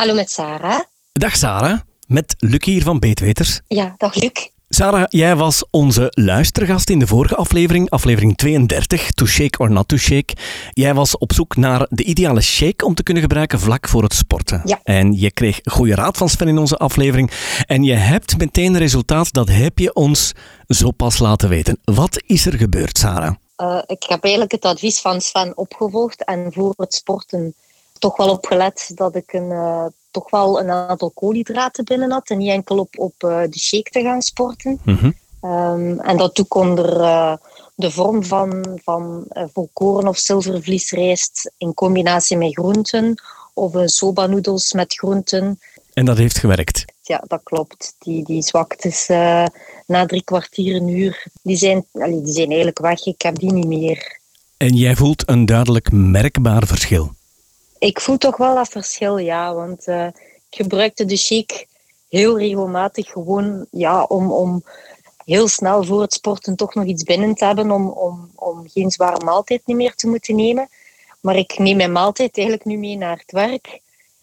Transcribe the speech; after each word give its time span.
Hallo 0.00 0.14
met 0.14 0.30
Sarah. 0.30 0.80
Dag 1.12 1.36
Sarah, 1.36 1.78
met 2.06 2.34
Luc 2.38 2.64
hier 2.64 2.82
van 2.82 2.98
Beetweters. 2.98 3.60
Ja, 3.66 3.94
dag 3.96 4.14
Luc. 4.14 4.48
Sarah, 4.68 5.04
jij 5.08 5.36
was 5.36 5.64
onze 5.70 6.06
luistergast 6.10 6.90
in 6.90 6.98
de 6.98 7.06
vorige 7.06 7.36
aflevering, 7.36 7.90
aflevering 7.90 8.36
32, 8.36 9.10
To 9.10 9.26
Shake 9.26 9.58
or 9.58 9.70
Not 9.70 9.88
To 9.88 9.96
Shake. 9.96 10.34
Jij 10.72 10.94
was 10.94 11.18
op 11.18 11.32
zoek 11.32 11.56
naar 11.56 11.86
de 11.90 12.02
ideale 12.02 12.40
shake 12.40 12.84
om 12.84 12.94
te 12.94 13.02
kunnen 13.02 13.22
gebruiken 13.22 13.60
vlak 13.60 13.88
voor 13.88 14.02
het 14.02 14.14
sporten. 14.14 14.62
Ja. 14.64 14.80
En 14.82 15.12
je 15.12 15.30
kreeg 15.30 15.60
goede 15.64 15.94
raad 15.94 16.16
van 16.16 16.28
Sven 16.28 16.48
in 16.48 16.58
onze 16.58 16.76
aflevering. 16.76 17.30
En 17.66 17.82
je 17.82 17.94
hebt 17.94 18.38
meteen 18.38 18.78
resultaat, 18.78 19.32
dat 19.32 19.48
heb 19.48 19.78
je 19.78 19.94
ons 19.94 20.32
zo 20.66 20.90
pas 20.90 21.18
laten 21.18 21.48
weten. 21.48 21.78
Wat 21.84 22.22
is 22.26 22.46
er 22.46 22.54
gebeurd, 22.54 22.98
Sarah? 22.98 23.34
Uh, 23.56 23.82
ik 23.86 24.02
heb 24.08 24.22
eigenlijk 24.22 24.52
het 24.52 24.64
advies 24.64 25.00
van 25.00 25.20
Sven 25.20 25.56
opgevolgd 25.56 26.24
en 26.24 26.52
voor 26.52 26.74
het 26.76 26.94
sporten 26.94 27.54
toch 28.00 28.16
wel 28.16 28.30
opgelet 28.30 28.90
dat 28.94 29.14
ik 29.14 29.32
een, 29.32 29.50
uh, 29.50 29.86
toch 30.10 30.30
wel 30.30 30.60
een 30.60 30.70
aantal 30.70 31.10
koolhydraten 31.10 31.84
binnen 31.84 32.10
had 32.10 32.28
en 32.28 32.38
niet 32.38 32.50
enkel 32.50 32.78
op, 32.78 32.98
op 32.98 33.14
uh, 33.18 33.42
de 33.50 33.58
shake 33.58 33.90
te 33.90 34.02
gaan 34.02 34.22
sporten. 34.22 34.80
Mm 34.84 34.96
-hmm. 34.96 35.14
um, 35.50 36.00
en 36.00 36.16
dat 36.16 36.36
doe 36.36 36.44
ik 36.44 36.54
onder 36.54 37.00
uh, 37.00 37.34
de 37.74 37.90
vorm 37.90 38.24
van, 38.24 38.78
van 38.84 39.24
volkoren 39.52 40.08
of 40.08 40.18
zilvervliesrijst 40.18 41.52
in 41.58 41.74
combinatie 41.74 42.36
met 42.36 42.52
groenten 42.52 43.22
of 43.54 43.72
soba 43.84 44.26
noedels 44.26 44.72
met 44.72 44.94
groenten. 44.94 45.58
En 45.92 46.04
dat 46.04 46.16
heeft 46.16 46.38
gewerkt? 46.38 46.84
Ja, 47.02 47.24
dat 47.26 47.40
klopt. 47.42 47.94
Die, 47.98 48.24
die 48.24 48.42
zwaktes 48.42 49.06
na 49.86 50.06
drie 50.06 50.24
kwartier, 50.24 50.76
een 50.76 50.88
uur, 50.88 51.26
die 51.42 51.56
zijn, 51.56 51.86
die 51.92 52.32
zijn 52.32 52.46
eigenlijk 52.46 52.78
weg. 52.78 53.06
Ik 53.06 53.22
heb 53.22 53.38
die 53.38 53.52
niet 53.52 53.66
meer. 53.66 54.18
En 54.56 54.76
jij 54.76 54.96
voelt 54.96 55.28
een 55.28 55.46
duidelijk 55.46 55.92
merkbaar 55.92 56.66
verschil? 56.66 57.12
Ik 57.80 58.00
voel 58.00 58.18
toch 58.18 58.36
wel 58.36 58.54
dat 58.54 58.68
verschil, 58.68 59.18
ja. 59.18 59.54
Want 59.54 59.86
uh, 59.86 60.06
ik 60.50 60.56
gebruikte 60.56 61.04
de 61.04 61.16
shake 61.16 61.66
heel 62.08 62.38
regelmatig 62.38 63.08
gewoon 63.10 63.66
ja, 63.70 64.02
om, 64.02 64.32
om 64.32 64.64
heel 65.24 65.48
snel 65.48 65.84
voor 65.84 66.00
het 66.00 66.12
sporten 66.12 66.56
toch 66.56 66.74
nog 66.74 66.84
iets 66.84 67.02
binnen 67.02 67.34
te 67.34 67.44
hebben 67.44 67.70
om, 67.70 67.88
om, 67.88 68.30
om 68.34 68.68
geen 68.68 68.90
zware 68.90 69.24
maaltijd 69.24 69.62
niet 69.64 69.76
meer 69.76 69.94
te 69.94 70.08
moeten 70.08 70.36
nemen. 70.36 70.68
Maar 71.20 71.36
ik 71.36 71.58
neem 71.58 71.76
mijn 71.76 71.92
maaltijd 71.92 72.36
eigenlijk 72.36 72.66
nu 72.66 72.76
mee 72.76 72.96
naar 72.96 73.18
het 73.18 73.32
werk. 73.32 73.66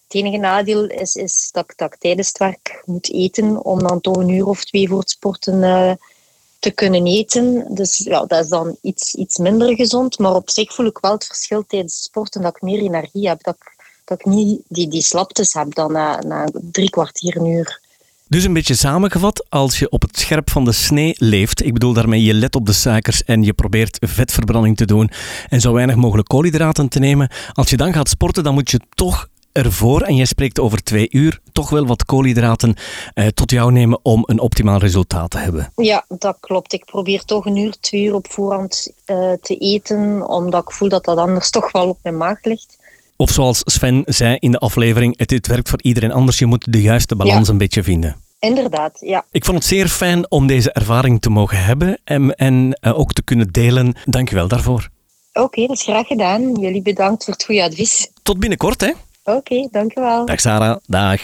Het 0.04 0.16
enige 0.16 0.38
nadeel 0.38 0.86
is, 0.86 1.16
is 1.16 1.50
dat, 1.52 1.73
dat 1.76 1.94
ik 1.94 2.00
tijdens 2.00 2.28
het 2.28 2.38
werk 2.38 2.82
moet 2.86 3.12
eten 3.12 3.64
om 3.64 3.80
dan 3.80 4.02
toch 4.02 4.16
een 4.16 4.30
uur 4.30 4.48
of 4.48 4.66
twee 4.66 4.88
voor 4.88 5.00
het 5.00 5.10
sporten 5.10 5.64
uh, 5.64 5.92
te 6.60 6.72
kunnen 6.72 7.06
eten. 7.06 7.66
Dus 7.70 7.98
ja, 7.98 8.26
dat 8.26 8.44
is 8.44 8.50
dan 8.50 8.78
iets, 8.82 9.14
iets 9.14 9.38
minder 9.38 9.76
gezond. 9.76 10.20
Maar 10.20 10.34
op 10.34 10.50
zich 10.50 10.74
voel 10.74 10.86
ik 10.86 10.98
wel 10.98 11.12
het 11.12 11.26
verschil 11.26 11.64
tijdens 11.68 12.04
sporten 12.04 12.42
dat 12.42 12.56
ik 12.56 12.62
meer 12.62 12.80
energie 12.80 13.28
heb. 13.28 13.44
Dat 13.44 13.56
ik, 13.56 13.86
dat 14.06 14.20
ik 14.20 14.26
niet 14.26 14.62
die, 14.68 14.88
die 14.88 15.02
slaptes 15.02 15.54
heb 15.54 15.76
dan 15.76 15.92
na, 15.92 16.22
na 16.22 16.48
drie 16.72 16.90
kwartier, 16.90 17.38
een 17.38 17.46
uur. 17.46 17.86
Dus 18.30 18.44
een 18.44 18.54
beetje 18.54 18.76
samengevat, 18.76 19.46
als 19.50 19.80
je 19.80 19.90
op 19.90 20.02
het 20.02 20.20
scherp 20.20 20.50
van 20.50 20.66
de 20.66 20.72
snee 20.72 21.16
leeft, 21.18 21.66
ik 21.66 21.74
bedoel 21.74 21.94
daarmee 21.94 22.24
je 22.24 22.34
let 22.34 22.56
op 22.56 22.66
de 22.66 22.74
suikers 22.74 23.24
en 23.24 23.44
je 23.44 23.54
probeert 23.54 23.98
vetverbranding 24.00 24.78
te 24.78 24.86
doen 24.86 25.10
en 25.50 25.62
zo 25.62 25.74
weinig 25.74 25.96
mogelijk 25.96 26.28
koolhydraten 26.28 26.88
te 26.88 27.00
nemen, 27.00 27.32
als 27.54 27.70
je 27.70 27.78
dan 27.78 27.94
gaat 27.94 28.10
sporten, 28.10 28.44
dan 28.44 28.54
moet 28.54 28.72
je 28.72 28.80
toch 28.94 29.28
ervoor, 29.58 30.02
en 30.02 30.16
jij 30.16 30.26
spreekt 30.26 30.60
over 30.60 30.84
twee 30.84 31.08
uur, 31.12 31.40
toch 31.52 31.70
wel 31.70 31.86
wat 31.86 32.06
koolhydraten 32.06 32.76
eh, 33.14 33.28
tot 33.28 33.52
jou 33.52 33.72
nemen 33.72 34.00
om 34.02 34.24
een 34.26 34.40
optimaal 34.40 34.80
resultaat 34.80 35.30
te 35.30 35.38
hebben. 35.38 35.72
Ja, 35.76 36.06
dat 36.08 36.38
klopt. 36.40 36.74
Ik 36.74 36.86
probeer 36.86 37.24
toch 37.24 37.46
een 37.46 37.56
uur, 37.56 37.76
twee 37.80 38.04
uur 38.04 38.14
op 38.14 38.32
voorhand 38.32 38.92
uh, 39.06 39.32
te 39.42 39.56
eten, 39.56 40.28
omdat 40.28 40.62
ik 40.62 40.72
voel 40.72 40.90
dat 40.90 41.06
dat 41.06 41.18
anders 41.18 41.50
toch 41.58 41.72
wel 41.72 41.90
op 41.90 42.00
mijn 42.04 42.18
maag 42.18 42.44
ligt. 42.44 42.78
Of 43.16 43.30
zoals 43.30 43.62
Sven 43.66 44.04
zei 44.06 44.38
in 44.40 44.52
de 44.52 44.60
aflevering, 44.60 45.18
het, 45.18 45.32
het 45.32 45.48
werkt 45.48 45.70
voor 45.70 45.82
iedereen 45.82 46.12
anders. 46.12 46.40
Je 46.40 46.46
moet 46.46 46.72
de 46.72 46.82
juiste 46.82 47.16
balans 47.16 47.46
ja. 47.46 47.52
een 47.52 47.58
beetje 47.58 47.84
vinden. 47.84 48.16
Inderdaad, 48.40 48.98
ja. 49.00 49.26
Ik 49.32 49.46
vond 49.46 49.58
het 49.58 49.68
zeer 49.68 49.88
fijn 49.88 50.32
om 50.32 50.48
deze 50.48 50.72
ervaring 50.72 51.22
te 51.22 51.30
mogen 51.30 51.64
hebben 51.64 52.00
en, 52.04 52.36
en 52.36 52.80
uh, 52.82 53.00
ook 53.00 53.14
te 53.14 53.23
kunnen 53.23 53.52
delen. 53.52 53.96
Dank 54.06 54.30
je 54.30 54.36
wel 54.36 54.48
daarvoor. 54.48 54.90
Oké, 55.34 55.46
okay, 55.46 55.67
dat 55.67 55.78
is 55.78 55.84
graag 55.84 56.08
gedaan. 56.08 56.56
Jullie 56.56 56.82
bedankt 56.82 57.23
voor 57.23 57.34
het 57.34 57.44
goede 57.44 57.64
advies. 57.64 58.10
Tot 58.23 58.40
binnenkort, 58.40 58.82
hè. 58.82 58.92
Oké, 59.27 59.38
okay, 59.38 59.67
dankjewel. 59.71 60.26
Dag 60.26 60.39
Sarah, 60.39 60.77
dag. 60.86 61.23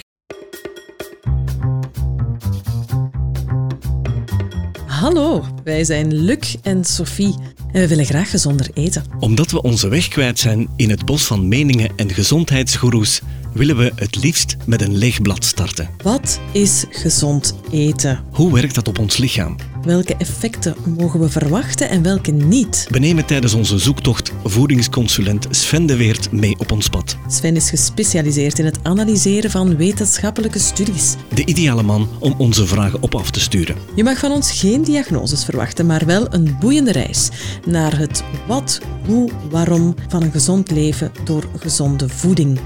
Hallo, 4.88 5.44
wij 5.64 5.84
zijn 5.84 6.14
Luc 6.14 6.56
en 6.62 6.84
Sophie 6.84 7.36
en 7.72 7.82
we 7.82 7.88
willen 7.88 8.06
graag 8.06 8.30
gezonder 8.30 8.70
eten. 8.74 9.04
Omdat 9.20 9.52
we 9.52 9.62
onze 9.62 9.88
weg 9.88 10.08
kwijt 10.08 10.40
zijn 10.40 10.70
in 10.76 10.90
het 10.90 11.06
bos 11.06 11.26
van 11.26 11.48
meningen 11.48 11.92
en 11.96 12.10
gezondheidsgoeroes, 12.10 13.22
willen 13.54 13.78
we 13.78 13.92
het 13.96 14.24
liefst 14.24 14.58
met 14.66 14.82
een 14.82 14.98
leeg 14.98 15.22
blad 15.22 15.46
starten. 15.46 15.90
Wat 16.04 16.40
is 16.52 16.86
gezond 16.90 17.56
eten? 17.72 18.24
Hoe 18.32 18.54
werkt 18.54 18.76
dat 18.76 18.88
op 18.88 19.00
ons 19.00 19.18
lichaam? 19.18 19.56
Welke 19.84 20.16
effecten 20.16 20.76
mogen 20.98 21.20
we 21.20 21.30
verwachten 21.30 21.90
en 21.90 22.04
welke 22.04 22.32
niet? 22.32 22.88
We 22.90 23.00
nemen 23.00 23.26
tijdens 23.26 23.54
onze 23.54 23.78
zoektocht 23.78 24.32
voedingsconsulent 24.44 25.48
Sven 25.50 25.86
de 25.86 25.98
Weert 25.98 26.32
mee 26.32 26.56
op 26.60 26.72
ons 26.72 26.90
pad. 26.90 27.18
Sven 27.28 27.56
is 27.56 27.70
gespecialiseerd 27.70 28.60
in 28.60 28.66
het 28.66 28.80
analyseren 28.84 29.52
van 29.52 29.78
wetenschappelijke 29.78 30.60
studies. 30.60 31.16
De 31.34 31.46
ideale 31.46 31.84
man 31.84 32.10
om 32.20 32.36
onze 32.38 32.68
vragen 32.68 33.02
op 33.02 33.16
af 33.16 33.32
te 33.32 33.40
sturen. 33.40 33.76
Je 33.96 34.04
mag 34.04 34.20
van 34.20 34.32
ons 34.32 34.52
geen 34.52 34.84
diagnoses 34.84 35.46
verwachten, 35.46 35.86
maar 35.86 36.06
wel 36.06 36.34
een 36.34 36.56
boeiende 36.60 36.92
reis 36.92 37.30
naar 37.66 37.98
het 37.98 38.24
wat, 38.48 38.80
hoe, 39.06 39.30
waarom 39.50 39.96
van 40.08 40.24
een 40.24 40.32
gezond 40.32 40.72
leven 40.72 41.12
door 41.24 41.44
gezonde 41.58 42.10
voeding. 42.10 42.60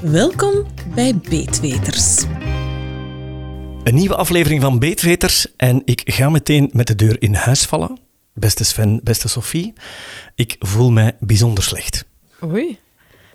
Welkom 0.00 0.52
bij 0.94 1.16
Beetweters. 1.28 2.24
Een 3.84 3.94
nieuwe 3.94 4.16
aflevering 4.16 4.60
van 4.62 4.78
Beetweters 4.78 5.46
en 5.56 5.82
ik 5.84 6.02
ga 6.04 6.30
meteen 6.30 6.70
met 6.72 6.86
de 6.86 6.94
deur 6.94 7.22
in 7.22 7.34
huis 7.34 7.64
vallen. 7.64 7.98
Beste 8.34 8.64
Sven, 8.64 9.00
beste 9.02 9.28
Sophie, 9.28 9.72
ik 10.34 10.56
voel 10.58 10.90
mij 10.90 11.16
bijzonder 11.20 11.64
slecht. 11.64 12.04
Oei. 12.44 12.78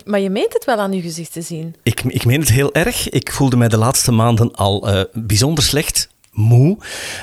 Maar 0.06 0.20
je 0.20 0.30
meent 0.30 0.54
het 0.54 0.66
wel 0.66 0.78
aan 0.78 0.94
je 0.94 1.02
gezicht 1.02 1.34
te 1.34 1.42
zien. 1.42 1.76
Ik, 1.84 2.04
ik 2.04 2.26
meen 2.26 2.40
het 2.40 2.50
heel 2.50 2.74
erg. 2.74 3.10
Ik 3.10 3.32
voelde 3.32 3.58
mij 3.58 3.68
de 3.68 3.78
laatste 3.78 4.12
maanden 4.12 4.56
al 4.56 4.94
uh, 4.94 5.02
bijzonder 5.14 5.64
slecht 5.64 6.10
moe 6.32 6.78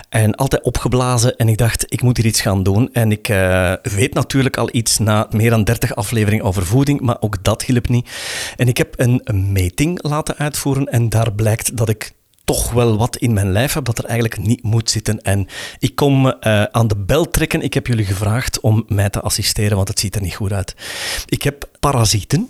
en 0.08 0.34
altijd 0.34 0.62
opgeblazen. 0.62 1.36
En 1.36 1.48
ik 1.48 1.58
dacht, 1.58 1.92
ik 1.92 2.02
moet 2.02 2.16
hier 2.16 2.26
iets 2.26 2.40
gaan 2.40 2.62
doen. 2.62 2.92
En 2.92 3.10
ik 3.10 3.28
uh, 3.28 3.72
weet 3.82 4.14
natuurlijk 4.14 4.56
al 4.56 4.68
iets 4.72 4.98
na 4.98 5.26
meer 5.30 5.50
dan 5.50 5.64
30 5.64 5.94
afleveringen 5.94 6.44
over 6.44 6.66
voeding, 6.66 7.00
maar 7.00 7.16
ook 7.20 7.44
dat 7.44 7.64
hielp 7.64 7.88
niet. 7.88 8.10
En 8.56 8.68
ik 8.68 8.76
heb 8.76 8.94
een, 8.96 9.20
een 9.24 9.52
meting 9.52 10.02
laten 10.02 10.36
uitvoeren 10.36 10.86
en 10.86 11.08
daar 11.08 11.32
blijkt 11.32 11.76
dat 11.76 11.88
ik 11.88 12.14
toch 12.46 12.72
wel 12.72 12.96
wat 12.96 13.16
in 13.16 13.32
mijn 13.32 13.52
lijf 13.52 13.72
heb 13.72 13.84
dat 13.84 13.98
er 13.98 14.04
eigenlijk 14.04 14.38
niet 14.38 14.62
moet 14.62 14.90
zitten. 14.90 15.22
En 15.22 15.46
ik 15.78 15.94
kom 15.94 16.26
uh, 16.26 16.32
aan 16.62 16.88
de 16.88 16.96
bel 16.96 17.30
trekken. 17.30 17.62
Ik 17.62 17.74
heb 17.74 17.86
jullie 17.86 18.04
gevraagd 18.04 18.60
om 18.60 18.84
mij 18.88 19.10
te 19.10 19.20
assisteren, 19.20 19.76
want 19.76 19.88
het 19.88 19.98
ziet 19.98 20.14
er 20.14 20.20
niet 20.20 20.34
goed 20.34 20.52
uit. 20.52 20.74
Ik 21.26 21.42
heb 21.42 21.68
parasieten 21.80 22.48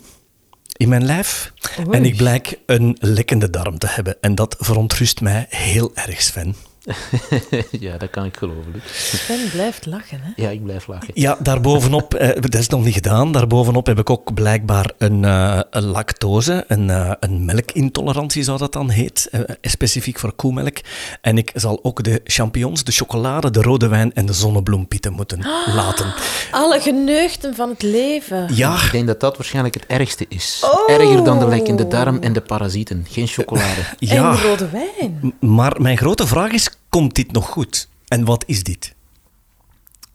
in 0.77 0.89
mijn 0.89 1.05
lijf. 1.05 1.53
Oei. 1.79 1.91
En 1.91 2.05
ik 2.05 2.17
blijk 2.17 2.59
een 2.67 2.97
lekkende 3.01 3.51
darm 3.51 3.79
te 3.79 3.87
hebben. 3.87 4.17
En 4.21 4.34
dat 4.34 4.57
verontrust 4.59 5.21
mij 5.21 5.47
heel 5.49 5.91
erg, 5.95 6.23
Sven. 6.23 6.55
ja, 7.86 7.97
dat 7.97 8.10
kan 8.10 8.24
ik 8.24 8.36
geloven. 8.36 8.82
Sven 8.92 9.50
blijft 9.50 9.86
lachen, 9.86 10.20
hè? 10.22 10.42
Ja, 10.42 10.50
ik 10.50 10.64
blijf 10.64 10.86
lachen. 10.86 11.10
Ja, 11.14 11.36
daarbovenop, 11.41 12.14
eh, 12.14 12.42
dat 12.42 12.54
is 12.54 12.69
nog 12.69 12.84
niet 12.84 12.94
gedaan, 12.94 13.32
daarbovenop 13.32 13.86
heb 13.86 13.98
ik 13.98 14.10
ook 14.10 14.34
blijkbaar 14.34 14.92
een, 14.98 15.22
uh, 15.22 15.60
een 15.70 15.84
lactose, 15.84 16.64
een, 16.69 16.88
uh, 16.88 17.12
een 17.20 17.44
melkintolerantie 17.44 18.42
zou 18.42 18.58
dat 18.58 18.72
dan 18.72 18.91
heet, 18.91 19.28
uh, 19.32 19.41
specifiek 19.60 20.19
voor 20.19 20.32
koemelk. 20.32 20.78
En 21.20 21.38
ik 21.38 21.50
zal 21.54 21.78
ook 21.82 22.02
de 22.02 22.20
champignons, 22.24 22.84
de 22.84 22.92
chocolade, 22.92 23.50
de 23.50 23.62
rode 23.62 23.88
wijn 23.88 24.14
en 24.14 24.26
de 24.26 24.32
zonnebloempieten 24.32 25.12
moeten 25.12 25.38
oh, 25.38 25.74
laten. 25.74 26.14
Alle 26.50 26.80
geneugten 26.80 27.54
van 27.54 27.68
het 27.68 27.82
leven. 27.82 28.54
Ja. 28.54 28.74
Ik 28.74 28.92
denk 28.92 29.06
dat 29.06 29.20
dat 29.20 29.36
waarschijnlijk 29.36 29.74
het 29.74 29.86
ergste 29.86 30.26
is. 30.28 30.62
Oh. 30.64 30.94
Erger 30.94 31.24
dan 31.24 31.38
de 31.38 31.48
lekkende 31.48 31.88
darm 31.88 32.18
en 32.21 32.32
de 32.32 32.41
parasieten. 32.41 33.06
Geen 33.09 33.27
chocolade. 33.27 33.80
ja. 33.98 34.30
En 34.30 34.41
rode 34.41 34.68
wijn. 34.68 35.34
Maar 35.41 35.80
mijn 35.80 35.97
grote 35.97 36.27
vraag 36.27 36.50
is, 36.50 36.68
komt 36.97 37.15
dit 37.15 37.33
nog 37.33 37.48
goed? 37.48 37.89
En 38.09 38.25
wat 38.25 38.45
is 38.47 38.63
dit? 38.63 38.95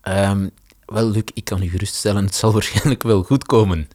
Um, 0.03 0.51
wel, 0.85 1.09
Luc, 1.09 1.23
ik 1.33 1.45
kan 1.45 1.63
u 1.63 1.69
geruststellen, 1.69 2.25
het 2.25 2.35
zal 2.35 2.51
waarschijnlijk 2.57 3.03
wel 3.03 3.23
goed 3.23 3.45
komen. 3.45 3.89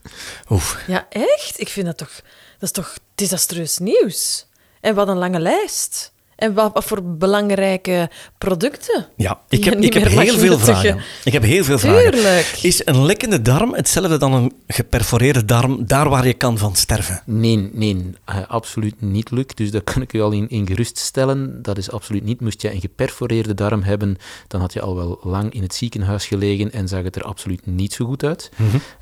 Oef. 0.48 0.84
Ja, 0.86 1.06
echt? 1.08 1.60
Ik 1.60 1.68
vind 1.68 1.86
dat 1.86 1.96
toch... 1.96 2.20
Dat 2.58 2.62
is 2.62 2.70
toch 2.70 2.98
desastreus 3.14 3.78
nieuws? 3.78 4.46
En 4.80 4.94
wat 4.94 5.08
een 5.08 5.16
lange 5.16 5.40
lijst. 5.40 6.12
En 6.36 6.54
wat, 6.54 6.72
wat 6.72 6.84
voor 6.84 7.02
belangrijke 7.02 8.10
producten? 8.38 9.06
Ja, 9.16 9.40
ik 9.48 9.64
heb, 9.64 9.80
ik 9.80 9.94
heb 9.94 10.08
heel 10.08 10.38
veel 10.38 10.48
nuttigen. 10.48 10.64
vragen. 10.64 11.00
Ik 11.24 11.32
heb 11.32 11.42
heel 11.42 11.64
veel 11.64 11.78
vragen. 11.78 12.10
Tuurlijk. 12.10 12.58
Is 12.62 12.86
een 12.86 13.04
lekkende 13.04 13.42
darm 13.42 13.74
hetzelfde 13.74 14.18
dan 14.18 14.32
een 14.32 14.52
geperforeerde 14.66 15.44
darm, 15.44 15.86
daar 15.86 16.08
waar 16.08 16.26
je 16.26 16.34
kan 16.34 16.58
van 16.58 16.74
sterven? 16.74 17.22
Nee, 17.24 17.70
nee, 17.72 18.12
eh, 18.24 18.36
absoluut 18.48 19.00
niet, 19.00 19.30
Luc. 19.30 19.46
Dus 19.54 19.70
daar 19.70 19.82
kan 19.82 20.02
ik 20.02 20.12
u 20.12 20.20
al 20.20 20.30
in, 20.30 20.48
in 20.48 20.66
geruststellen. 20.66 21.62
Dat 21.62 21.78
is 21.78 21.90
absoluut 21.90 22.24
niet. 22.24 22.40
Moest 22.40 22.62
je 22.62 22.72
een 22.72 22.80
geperforeerde 22.80 23.54
darm 23.54 23.82
hebben, 23.82 24.16
dan 24.48 24.60
had 24.60 24.72
je 24.72 24.80
al 24.80 24.96
wel 24.96 25.20
lang 25.22 25.52
in 25.52 25.62
het 25.62 25.74
ziekenhuis 25.74 26.26
gelegen 26.26 26.72
en 26.72 26.88
zag 26.88 27.02
het 27.02 27.16
er 27.16 27.22
absoluut 27.22 27.66
niet 27.66 27.92
zo 27.92 28.04
goed 28.04 28.24
uit. 28.24 28.50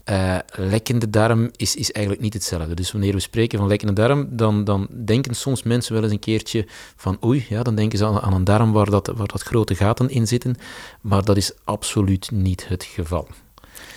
Eh, 0.05 0.37
lekkende 0.57 1.11
darm 1.11 1.51
is, 1.57 1.75
is 1.75 1.93
eigenlijk 1.93 2.25
niet 2.25 2.35
hetzelfde. 2.35 2.75
Dus 2.75 2.93
wanneer 2.93 3.13
we 3.13 3.21
spreken 3.21 3.59
van 3.59 3.69
lekkende 3.69 3.93
darm, 3.93 4.29
dan, 4.31 4.65
dan 4.65 4.89
denken 5.05 5.35
soms 5.35 5.63
mensen 5.63 5.95
wel 5.95 6.03
eens 6.03 6.13
een 6.13 6.19
keertje 6.19 6.67
van 6.97 7.17
oei, 7.25 7.47
ja, 7.49 7.62
dan 7.62 7.75
denken 7.75 7.99
ze 7.99 8.05
aan, 8.05 8.21
aan 8.21 8.35
een 8.35 8.44
darm 8.44 8.73
waar 8.73 8.91
dat, 8.91 9.12
waar 9.17 9.26
dat 9.26 9.43
grote 9.43 9.75
gaten 9.75 10.11
in 10.11 10.26
zitten. 10.26 10.56
Maar 11.00 11.25
dat 11.25 11.37
is 11.37 11.53
absoluut 11.65 12.31
niet 12.31 12.69
het 12.69 12.85
geval. 12.85 13.29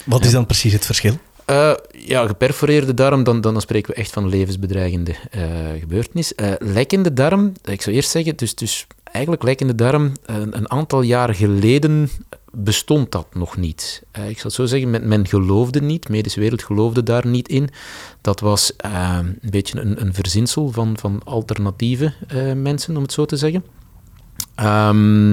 Wat 0.06 0.26
is 0.26 0.32
dan 0.32 0.46
precies 0.46 0.74
het 0.74 0.86
verschil? 0.86 1.18
Eh, 1.46 1.74
ja, 1.92 2.28
geperforeerde 2.28 2.94
darm, 2.94 3.24
dan, 3.24 3.42
dan 3.42 3.62
spreken 3.62 3.94
we 3.94 4.00
echt 4.00 4.12
van 4.12 4.24
een 4.24 4.30
levensbedreigende 4.30 5.16
eh, 5.32 5.42
gebeurtenis. 5.80 6.36
Eh, 6.36 6.52
lekkende 6.60 7.14
darm, 7.14 7.54
ik 7.64 7.82
zou 7.82 7.96
eerst 7.96 8.10
zeggen, 8.10 8.36
dus, 8.36 8.56
dus 8.56 8.88
eigenlijk 9.04 9.44
lekkende 9.44 9.76
darm, 9.76 10.12
een, 10.26 10.58
een 10.58 10.72
aantal 10.72 11.02
jaren 11.02 11.36
geleden 11.36 12.10
bestond 12.64 13.12
dat 13.12 13.28
nog 13.34 13.58
niet. 13.58 14.04
Eh, 14.12 14.30
ik 14.30 14.36
zal 14.36 14.44
het 14.44 14.54
zo 14.54 14.66
zeggen, 14.66 14.90
men, 14.90 15.08
men 15.08 15.28
geloofde 15.28 15.82
niet, 15.82 16.10
medische 16.10 16.40
wereld 16.40 16.64
geloofde 16.64 17.04
daar 17.04 17.28
niet 17.28 17.48
in. 17.48 17.70
Dat 18.22 18.40
was 18.40 18.76
eh, 18.76 19.20
een 19.22 19.50
beetje 19.50 19.80
een, 19.80 20.02
een 20.02 20.14
verzinsel 20.14 20.72
van, 20.72 20.98
van 20.98 21.22
alternatieve 21.24 22.14
eh, 22.28 22.54
mensen, 22.54 22.96
om 22.96 23.02
het 23.02 23.12
zo 23.12 23.26
te 23.26 23.38
zeggen. 23.38 23.66
Ehm, 24.56 25.32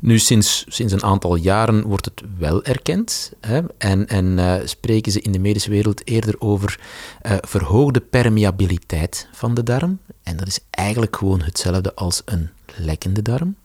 nu, 0.00 0.18
sinds, 0.18 0.64
sinds 0.68 0.92
een 0.92 1.02
aantal 1.02 1.36
jaren 1.36 1.82
wordt 1.82 2.04
het 2.04 2.22
wel 2.38 2.64
erkend. 2.64 3.32
Hè, 3.40 3.60
en 3.78 4.06
en 4.06 4.60
spreken 4.68 5.12
ze 5.12 5.20
in 5.20 5.32
de 5.32 5.38
medische 5.38 5.70
wereld 5.70 6.06
eerder 6.08 6.34
over 6.38 6.80
verhoogde 7.22 8.00
permeabiliteit 8.00 9.28
van 9.32 9.54
de 9.54 9.62
darm. 9.62 9.98
En 10.22 10.36
dat 10.36 10.46
is 10.46 10.60
eigenlijk 10.70 11.16
gewoon 11.16 11.40
hetzelfde 11.40 11.94
als 11.94 12.22
een 12.24 12.50
lekkende 12.76 13.22
darm. 13.22 13.56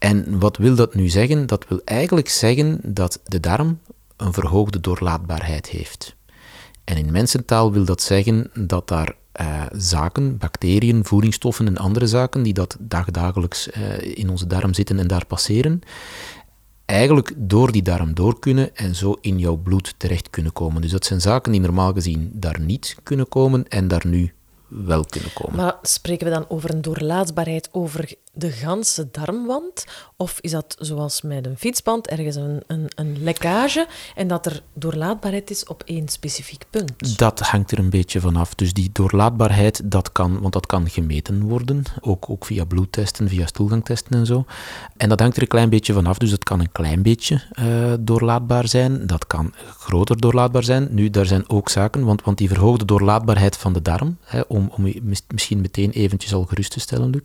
En 0.00 0.38
wat 0.38 0.56
wil 0.56 0.74
dat 0.74 0.94
nu 0.94 1.08
zeggen? 1.08 1.46
Dat 1.46 1.68
wil 1.68 1.80
eigenlijk 1.84 2.28
zeggen 2.28 2.80
dat 2.84 3.20
de 3.24 3.40
darm 3.40 3.78
een 4.16 4.32
verhoogde 4.32 4.80
doorlaatbaarheid 4.80 5.68
heeft. 5.68 6.16
En 6.84 6.96
in 6.96 7.12
mensentaal 7.12 7.72
wil 7.72 7.84
dat 7.84 8.02
zeggen 8.02 8.50
dat 8.54 8.88
daar 8.88 9.14
eh, 9.32 9.62
zaken, 9.72 10.38
bacteriën, 10.38 11.04
voedingsstoffen 11.04 11.66
en 11.66 11.76
andere 11.76 12.06
zaken 12.06 12.42
die 12.42 12.52
dat 12.52 12.76
dagdagelijks 12.78 13.70
eh, 13.70 14.16
in 14.18 14.30
onze 14.30 14.46
darm 14.46 14.74
zitten 14.74 14.98
en 14.98 15.06
daar 15.06 15.26
passeren, 15.26 15.80
eigenlijk 16.84 17.32
door 17.36 17.72
die 17.72 17.82
darm 17.82 18.14
door 18.14 18.38
kunnen 18.38 18.76
en 18.76 18.94
zo 18.94 19.16
in 19.20 19.38
jouw 19.38 19.56
bloed 19.56 19.94
terecht 19.96 20.30
kunnen 20.30 20.52
komen. 20.52 20.82
Dus 20.82 20.90
dat 20.90 21.04
zijn 21.04 21.20
zaken 21.20 21.52
die 21.52 21.60
normaal 21.60 21.92
gezien 21.92 22.30
daar 22.34 22.60
niet 22.60 22.96
kunnen 23.02 23.28
komen 23.28 23.68
en 23.68 23.88
daar 23.88 24.06
nu 24.06 24.32
wel 24.70 25.04
kunnen 25.04 25.32
komen. 25.32 25.56
Maar 25.56 25.76
spreken 25.82 26.26
we 26.26 26.32
dan 26.32 26.44
over 26.48 26.70
een 26.70 26.82
doorlaatbaarheid 26.82 27.68
over 27.72 28.14
de 28.32 28.50
ganse 28.50 29.08
darmwand? 29.10 29.84
Of 30.16 30.38
is 30.40 30.50
dat 30.50 30.76
zoals 30.78 31.22
met 31.22 31.46
een 31.46 31.56
fietsband, 31.56 32.06
ergens 32.06 32.36
een, 32.36 32.62
een, 32.66 32.90
een 32.94 33.22
lekkage 33.22 33.86
en 34.14 34.28
dat 34.28 34.46
er 34.46 34.62
doorlaatbaarheid 34.74 35.50
is 35.50 35.64
op 35.64 35.82
één 35.86 36.08
specifiek 36.08 36.64
punt? 36.70 37.18
Dat 37.18 37.40
hangt 37.40 37.70
er 37.70 37.78
een 37.78 37.90
beetje 37.90 38.20
vanaf. 38.20 38.54
Dus 38.54 38.72
die 38.72 38.90
doorlaatbaarheid, 38.92 39.90
dat 39.90 40.12
kan, 40.12 40.40
want 40.40 40.52
dat 40.52 40.66
kan 40.66 40.90
gemeten 40.90 41.42
worden, 41.42 41.82
ook, 42.00 42.30
ook 42.30 42.44
via 42.44 42.64
bloedtesten, 42.64 43.28
via 43.28 43.46
stoelgangtesten 43.46 44.18
en 44.18 44.26
zo. 44.26 44.44
En 44.96 45.08
dat 45.08 45.20
hangt 45.20 45.36
er 45.36 45.42
een 45.42 45.48
klein 45.48 45.70
beetje 45.70 45.92
vanaf. 45.92 46.18
Dus 46.18 46.30
het 46.30 46.44
kan 46.44 46.60
een 46.60 46.72
klein 46.72 47.02
beetje 47.02 47.42
eh, 47.52 47.92
doorlaatbaar 48.00 48.68
zijn, 48.68 49.06
dat 49.06 49.26
kan 49.26 49.54
groter 49.78 50.20
doorlaatbaar 50.20 50.64
zijn. 50.64 50.88
Nu, 50.90 51.10
daar 51.10 51.26
zijn 51.26 51.48
ook 51.48 51.68
zaken, 51.68 52.04
want, 52.04 52.22
want 52.22 52.38
die 52.38 52.48
verhoogde 52.48 52.84
doorlaatbaarheid 52.84 53.56
van 53.56 53.72
de 53.72 53.82
darm, 53.82 54.16
hè, 54.24 54.40
om, 54.68 54.86
je 54.86 55.00
mis- 55.02 55.24
misschien 55.28 55.60
meteen 55.60 55.90
eventjes 55.90 56.34
al 56.34 56.44
gerust 56.44 56.70
te 56.70 56.80
stellen, 56.80 57.10
Luc. 57.10 57.22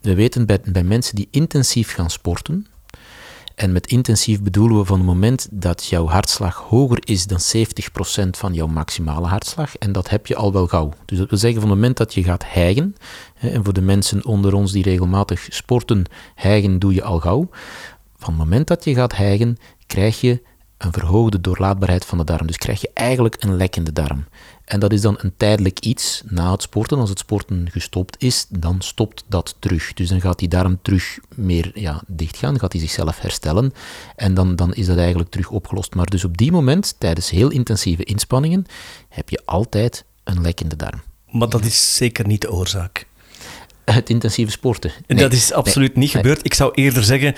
We 0.00 0.14
weten 0.14 0.46
bij, 0.46 0.60
bij 0.64 0.84
mensen 0.84 1.14
die 1.14 1.28
intensief 1.30 1.92
gaan 1.92 2.10
sporten, 2.10 2.66
en 3.60 3.72
met 3.72 3.86
intensief 3.86 4.42
bedoelen 4.42 4.78
we 4.78 4.84
van 4.84 4.98
het 4.98 5.06
moment 5.06 5.48
dat 5.50 5.86
jouw 5.86 6.06
hartslag 6.06 6.56
hoger 6.56 6.98
is 7.04 7.26
dan 7.26 7.38
70% 7.56 8.30
van 8.30 8.54
jouw 8.54 8.66
maximale 8.66 9.26
hartslag. 9.26 9.76
En 9.76 9.92
dat 9.92 10.08
heb 10.10 10.26
je 10.26 10.36
al 10.36 10.52
wel 10.52 10.66
gauw. 10.66 10.92
Dus 11.04 11.18
dat 11.18 11.30
wil 11.30 11.38
zeggen 11.38 11.60
van 11.60 11.70
het 11.70 11.78
moment 11.78 11.96
dat 11.96 12.14
je 12.14 12.22
gaat 12.22 12.44
hijgen, 12.46 12.96
en 13.34 13.64
voor 13.64 13.72
de 13.72 13.80
mensen 13.80 14.24
onder 14.24 14.54
ons 14.54 14.72
die 14.72 14.82
regelmatig 14.82 15.46
sporten, 15.48 16.04
hijgen 16.34 16.78
doe 16.78 16.94
je 16.94 17.02
al 17.02 17.20
gauw. 17.20 17.48
Van 18.16 18.28
het 18.28 18.38
moment 18.38 18.66
dat 18.66 18.84
je 18.84 18.94
gaat 18.94 19.16
hijgen, 19.16 19.56
krijg 19.86 20.20
je 20.20 20.42
een 20.80 20.92
verhoogde 20.92 21.40
doorlaatbaarheid 21.40 22.04
van 22.04 22.18
de 22.18 22.24
darm. 22.24 22.46
Dus 22.46 22.56
krijg 22.56 22.80
je 22.80 22.90
eigenlijk 22.94 23.36
een 23.42 23.56
lekkende 23.56 23.92
darm. 23.92 24.24
En 24.64 24.80
dat 24.80 24.92
is 24.92 25.00
dan 25.00 25.16
een 25.18 25.32
tijdelijk 25.36 25.78
iets 25.78 26.22
na 26.26 26.52
het 26.52 26.62
sporten. 26.62 26.98
Als 26.98 27.08
het 27.08 27.18
sporten 27.18 27.68
gestopt 27.70 28.22
is, 28.22 28.46
dan 28.48 28.80
stopt 28.80 29.24
dat 29.28 29.56
terug. 29.58 29.92
Dus 29.92 30.08
dan 30.08 30.20
gaat 30.20 30.38
die 30.38 30.48
darm 30.48 30.78
terug 30.82 31.18
meer 31.34 31.70
ja, 31.74 32.02
dichtgaan, 32.06 32.58
gaat 32.58 32.72
hij 32.72 32.80
zichzelf 32.80 33.20
herstellen. 33.20 33.72
En 34.16 34.34
dan, 34.34 34.56
dan 34.56 34.74
is 34.74 34.86
dat 34.86 34.96
eigenlijk 34.96 35.30
terug 35.30 35.50
opgelost. 35.50 35.94
Maar 35.94 36.06
dus 36.06 36.24
op 36.24 36.36
die 36.36 36.52
moment, 36.52 36.94
tijdens 36.98 37.30
heel 37.30 37.50
intensieve 37.50 38.04
inspanningen, 38.04 38.66
heb 39.08 39.28
je 39.28 39.42
altijd 39.44 40.04
een 40.24 40.40
lekkende 40.40 40.76
darm. 40.76 41.02
Maar 41.30 41.48
dat 41.48 41.64
is 41.64 41.94
zeker 41.94 42.26
niet 42.26 42.40
de 42.40 42.52
oorzaak. 42.52 43.06
Het 43.92 44.10
intensieve 44.10 44.50
sporten. 44.50 44.90
Nee, 45.06 45.18
dat 45.18 45.32
is 45.32 45.52
absoluut 45.52 45.96
niet 45.96 46.12
nee. 46.12 46.22
gebeurd. 46.22 46.44
Ik 46.44 46.54
zou 46.54 46.72
eerder 46.74 47.04
zeggen, 47.04 47.34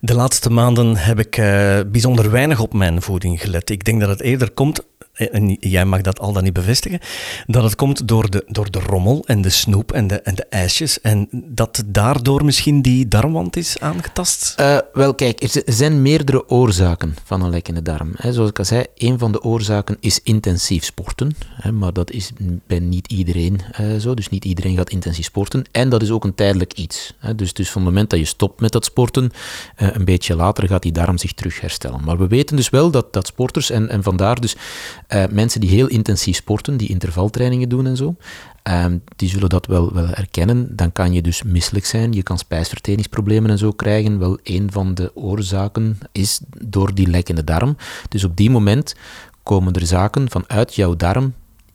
de 0.00 0.14
laatste 0.14 0.50
maanden 0.50 0.96
heb 0.96 1.18
ik 1.18 1.36
eh, 1.36 1.80
bijzonder 1.86 2.30
weinig 2.30 2.60
op 2.60 2.72
mijn 2.72 3.02
voeding 3.02 3.40
gelet. 3.40 3.70
Ik 3.70 3.84
denk 3.84 4.00
dat 4.00 4.08
het 4.08 4.20
eerder 4.20 4.50
komt, 4.50 4.80
en 5.14 5.56
jij 5.60 5.84
mag 5.84 6.00
dat 6.00 6.20
al 6.20 6.32
dan 6.32 6.42
niet 6.42 6.52
bevestigen, 6.52 7.00
dat 7.46 7.62
het 7.62 7.74
komt 7.74 8.08
door 8.08 8.30
de, 8.30 8.44
door 8.46 8.70
de 8.70 8.78
rommel 8.78 9.24
en 9.26 9.42
de 9.42 9.50
snoep 9.50 9.92
en 9.92 10.06
de, 10.06 10.20
en 10.20 10.34
de 10.34 10.46
ijsjes. 10.48 11.00
En 11.00 11.28
dat 11.30 11.82
daardoor 11.86 12.44
misschien 12.44 12.82
die 12.82 13.08
darmwand 13.08 13.56
is 13.56 13.78
aangetast. 13.80 14.54
Eh, 14.56 14.78
wel, 14.92 15.14
kijk, 15.14 15.42
er 15.42 15.62
zijn 15.66 16.02
meerdere 16.02 16.48
oorzaken 16.48 17.14
van 17.24 17.42
een 17.42 17.50
lekkende 17.50 17.82
darm. 17.82 18.12
Zoals 18.18 18.50
ik 18.50 18.58
al 18.58 18.64
zei, 18.64 18.84
een 18.94 19.18
van 19.18 19.32
de 19.32 19.42
oorzaken 19.42 19.96
is 20.00 20.20
intensief 20.22 20.84
sporten. 20.84 21.36
Maar 21.72 21.92
dat 21.92 22.10
is 22.10 22.32
bij 22.66 22.78
niet 22.78 23.12
iedereen 23.12 23.60
eh, 23.72 23.96
zo. 23.96 24.14
Dus 24.14 24.28
niet 24.28 24.44
iedereen 24.44 24.76
gaat 24.76 24.90
intensief 24.90 25.24
sporten. 25.24 25.64
En 25.70 25.88
dat 25.88 26.02
is 26.02 26.10
ook 26.10 26.24
een 26.24 26.34
tijdelijk 26.34 26.72
iets. 26.72 27.14
Dus, 27.36 27.52
dus 27.52 27.70
van 27.70 27.82
het 27.82 27.90
moment 27.90 28.10
dat 28.10 28.18
je 28.18 28.24
stopt 28.24 28.60
met 28.60 28.72
dat 28.72 28.84
sporten, 28.84 29.30
eh, 29.76 29.88
een 29.92 30.04
beetje 30.04 30.36
later 30.36 30.68
gaat 30.68 30.82
die 30.82 30.92
darm 30.92 31.18
zich 31.18 31.32
terug 31.32 31.60
herstellen. 31.60 32.04
Maar 32.04 32.18
we 32.18 32.26
weten 32.26 32.56
dus 32.56 32.70
wel 32.70 32.90
dat, 32.90 33.12
dat 33.12 33.26
sporters, 33.26 33.70
en, 33.70 33.88
en 33.88 34.02
vandaar 34.02 34.40
dus 34.40 34.56
eh, 35.06 35.24
mensen 35.30 35.60
die 35.60 35.70
heel 35.70 35.88
intensief 35.88 36.36
sporten, 36.36 36.76
die 36.76 36.88
intervaltrainingen 36.88 37.68
doen 37.68 37.86
en 37.86 37.96
zo, 37.96 38.16
Ehm, 38.64 38.98
die 39.16 39.28
zullen 39.28 39.48
dat 39.48 39.66
wel, 39.66 39.92
wel 39.92 40.06
herkennen. 40.06 40.76
Dan 40.76 40.92
kan 40.92 41.12
je 41.12 41.22
dus 41.22 41.42
misselijk 41.42 41.84
zijn, 41.84 42.12
je 42.12 42.22
kan 42.22 42.38
spijsverteringsproblemen 42.38 43.50
en 43.50 43.58
zo 43.58 43.70
krijgen. 43.70 44.18
Wel, 44.18 44.38
een 44.42 44.72
van 44.72 44.94
de 44.94 45.10
oorzaken 45.14 45.98
is 46.12 46.40
door 46.66 46.94
die 46.94 47.06
lekkende 47.06 47.44
darm. 47.44 47.76
Dus 48.08 48.24
op 48.24 48.36
die 48.36 48.50
moment 48.50 48.94
komen 49.42 49.72
er 49.72 49.86
zaken 49.86 50.30
vanuit 50.30 50.74
jouw 50.74 50.96
darm 50.96 51.34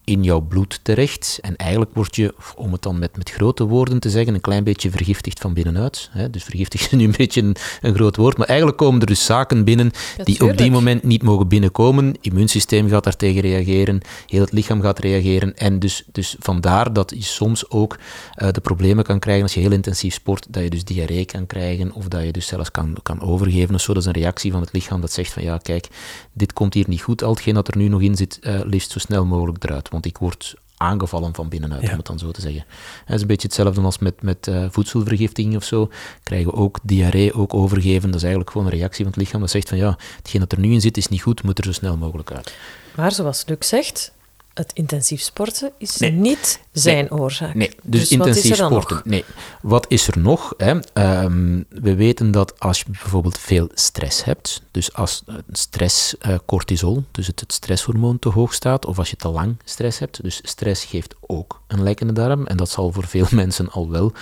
in 0.09 0.23
jouw 0.23 0.39
bloed 0.39 0.79
terecht. 0.83 1.39
En 1.41 1.55
eigenlijk 1.55 1.91
word 1.93 2.15
je, 2.15 2.33
om 2.55 2.71
het 2.71 2.81
dan 2.81 2.99
met, 2.99 3.17
met 3.17 3.29
grote 3.29 3.63
woorden 3.63 3.99
te 3.99 4.09
zeggen, 4.09 4.33
een 4.33 4.41
klein 4.41 4.63
beetje 4.63 4.91
vergiftigd 4.91 5.39
van 5.39 5.53
binnenuit. 5.53 6.09
Hè? 6.11 6.29
Dus 6.29 6.43
vergiftigd 6.43 6.83
is 6.85 6.97
nu 6.97 7.03
een 7.03 7.13
beetje 7.17 7.41
een, 7.41 7.55
een 7.81 7.95
groot 7.95 8.15
woord, 8.15 8.37
maar 8.37 8.47
eigenlijk 8.47 8.77
komen 8.77 9.01
er 9.01 9.07
dus 9.07 9.25
zaken 9.25 9.63
binnen 9.63 9.91
die 10.23 10.41
op 10.41 10.57
die 10.57 10.71
moment 10.71 11.03
niet 11.03 11.23
mogen 11.23 11.47
binnenkomen. 11.47 12.15
Immuunsysteem 12.21 12.89
gaat 12.89 13.03
daartegen 13.03 13.41
reageren, 13.41 14.01
heel 14.27 14.41
het 14.41 14.51
lichaam 14.51 14.81
gaat 14.81 14.99
reageren. 14.99 15.57
En 15.57 15.79
dus, 15.79 16.03
dus 16.11 16.35
vandaar 16.39 16.93
dat 16.93 17.13
je 17.15 17.23
soms 17.23 17.69
ook 17.69 17.97
eh, 18.33 18.51
de 18.51 18.61
problemen 18.61 19.03
kan 19.03 19.19
krijgen 19.19 19.43
als 19.43 19.53
je 19.53 19.59
heel 19.59 19.71
intensief 19.71 20.13
sport, 20.13 20.47
dat 20.49 20.63
je 20.63 20.69
dus 20.69 20.83
diarree 20.83 21.25
kan 21.25 21.45
krijgen 21.45 21.93
of 21.93 22.07
dat 22.07 22.23
je 22.23 22.31
dus 22.31 22.47
zelfs 22.47 22.71
kan, 22.71 22.97
kan 23.03 23.21
overgeven 23.21 23.75
of 23.75 23.81
zo. 23.81 23.93
Dat 23.93 24.01
is 24.01 24.07
een 24.07 24.21
reactie 24.21 24.51
van 24.51 24.61
het 24.61 24.73
lichaam 24.73 25.01
dat 25.01 25.11
zegt 25.11 25.33
van 25.33 25.43
ja, 25.43 25.57
kijk, 25.57 25.87
dit 26.33 26.53
komt 26.53 26.73
hier 26.73 26.85
niet 26.87 27.01
goed. 27.01 27.23
Al 27.23 27.29
hetgeen 27.29 27.53
dat 27.53 27.67
er 27.67 27.77
nu 27.77 27.87
nog 27.87 28.01
in 28.01 28.15
zit, 28.15 28.39
eh, 28.39 28.59
liefst 28.63 28.91
zo 28.91 28.99
snel 28.99 29.25
mogelijk 29.25 29.63
eruit. 29.63 29.89
Want 29.99 30.11
ik 30.15 30.17
word 30.17 30.55
aangevallen 30.77 31.35
van 31.35 31.49
binnenuit, 31.49 31.81
Ja. 31.81 31.91
om 31.91 31.97
het 31.97 32.05
dan 32.05 32.19
zo 32.19 32.31
te 32.31 32.41
zeggen. 32.41 32.63
Het 33.05 33.15
is 33.15 33.21
een 33.21 33.27
beetje 33.27 33.47
hetzelfde 33.47 33.81
als 33.81 33.97
met, 33.97 34.21
met 34.21 34.47
eh, 34.47 34.65
voedselvergiftiging 34.69 35.55
of 35.55 35.63
zo. 35.63 35.89
Krijgen 36.23 36.51
we 36.51 36.57
ook 36.57 36.79
diarree, 36.83 37.33
ook 37.33 37.53
overgeven. 37.53 38.05
Dat 38.07 38.15
is 38.15 38.21
eigenlijk 38.21 38.51
gewoon 38.51 38.67
een 38.67 38.73
reactie 38.77 39.03
van 39.03 39.13
het 39.13 39.21
lichaam 39.21 39.39
dat 39.41 39.49
zegt 39.49 39.69
van 39.69 39.77
ja, 39.77 39.97
hetgeen 40.17 40.39
dat 40.39 40.51
er 40.51 40.59
nu 40.59 40.71
in 40.71 40.81
zit 40.81 40.97
is 40.97 41.07
niet 41.07 41.21
goed, 41.21 41.43
moet 41.43 41.57
er 41.57 41.63
zo 41.63 41.71
snel 41.71 41.97
mogelijk 41.97 42.31
uit. 42.31 42.53
Maar 42.95 43.11
zoals 43.11 43.43
Luc 43.47 43.57
zegt, 43.67 44.11
het 44.53 44.71
intensief 44.73 45.21
sporten 45.21 45.71
is 45.77 45.97
niet 45.97 46.59
zijn 46.79 47.11
oorzaak. 47.11 47.53
Nee, 47.53 47.71
dus, 47.83 48.11
intensief 48.11 48.55
sporten. 48.55 49.01
Nee. 49.03 49.23
Wat 49.61 49.85
is 49.89 50.07
er 50.07 50.19
nog? 50.19 50.53
Hè? 50.57 50.79
Ehm, 50.93 51.61
we 51.69 51.95
weten 51.95 52.31
dat 52.31 52.59
als 52.59 52.79
je 52.79 52.85
bijvoorbeeld 52.87 53.37
veel 53.37 53.69
stress 53.73 54.23
hebt, 54.23 54.61
dus 54.71 54.93
als 54.93 55.23
stress, 55.51 56.15
uh, 56.27 56.35
cortisol, 56.45 57.03
dus 57.11 57.27
het, 57.27 57.39
het, 57.39 57.53
stresshormoon 57.53 58.19
te 58.19 58.29
hoog 58.29 58.53
staat, 58.53 58.85
of 58.85 58.97
als 58.97 59.09
je 59.09 59.15
te 59.15 59.27
lang 59.27 59.55
stress 59.63 59.99
hebt, 59.99 60.23
dus 60.23 60.39
stress 60.43 60.85
geeft 60.85 61.15
ook 61.19 61.61
een 61.67 61.83
lekkende 61.83 62.13
darm, 62.13 62.45
en 62.45 62.57
dat 62.57 62.69
zal 62.69 62.91
voor 62.91 63.07
veel 63.07 63.27
mensen 63.41 63.69
al 63.69 63.89
wel 63.89 64.13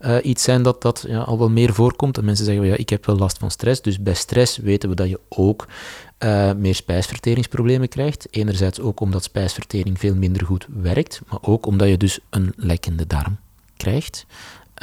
uh, 0.00 0.16
iets 0.22 0.42
zijn 0.42 0.62
dat, 0.62 0.82
dat 0.82 1.04
ja, 1.08 1.20
al 1.20 1.38
wel 1.38 1.50
meer 1.50 1.74
voorkomt. 1.74 2.18
En 2.18 2.24
mensen 2.24 2.44
zeggen, 2.44 2.64
ja, 2.64 2.76
ik 2.76 2.88
heb 2.88 3.06
wel 3.06 3.16
last 3.16 3.38
van 3.38 3.50
stress, 3.50 3.82
dus 3.82 4.02
bij 4.02 4.14
stress 4.14 4.56
weten 4.56 4.88
we 4.88 4.94
dat 4.94 5.08
je 5.08 5.20
ook 5.28 5.66
uh, 6.18 6.52
meer 6.52 6.74
spijsverteringsproblemen 6.74 7.88
krijgt. 7.88 8.26
Enerzijds 8.30 8.80
ook 8.80 9.00
omdat 9.00 9.22
spijsvertering 9.22 9.98
veel 9.98 10.14
minder 10.14 10.46
goed 10.46 10.66
werkt, 10.82 11.20
maar 11.28 11.38
ook 11.42 11.66
omdat 11.66 11.88
je 11.88 11.96
dus 12.04 12.18
een 12.30 12.52
lekkende 12.56 13.06
darm 13.06 13.36
krijgt. 13.76 14.26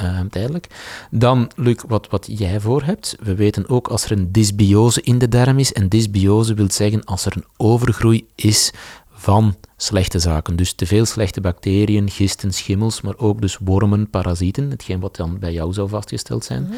Uh, 0.01 0.19
tijdelijk. 0.29 0.67
Dan, 1.11 1.51
Luc, 1.55 1.81
wat, 1.87 2.07
wat 2.09 2.27
jij 2.31 2.59
voor 2.59 2.83
hebt. 2.83 3.15
We 3.19 3.35
weten 3.35 3.69
ook 3.69 3.87
als 3.87 4.05
er 4.05 4.11
een 4.11 4.31
dysbiose 4.31 5.01
in 5.01 5.19
de 5.19 5.27
darm 5.27 5.59
is. 5.59 5.73
En 5.73 5.89
dysbiose 5.89 6.53
wil 6.53 6.71
zeggen 6.71 7.03
als 7.03 7.25
er 7.25 7.33
een 7.35 7.45
overgroei 7.57 8.27
is 8.35 8.71
van 9.11 9.55
slechte 9.77 10.19
zaken. 10.19 10.55
Dus 10.55 10.73
te 10.73 10.85
veel 10.85 11.05
slechte 11.05 11.41
bacteriën, 11.41 12.09
gisten, 12.09 12.53
schimmels, 12.53 13.01
maar 13.01 13.17
ook 13.17 13.41
dus 13.41 13.57
wormen, 13.57 14.09
parasieten, 14.09 14.69
hetgeen 14.69 14.99
wat 14.99 15.15
dan 15.15 15.39
bij 15.39 15.53
jou 15.53 15.73
zou 15.73 15.89
vastgesteld 15.89 16.45
zijn. 16.45 16.67
Ah. 16.71 16.77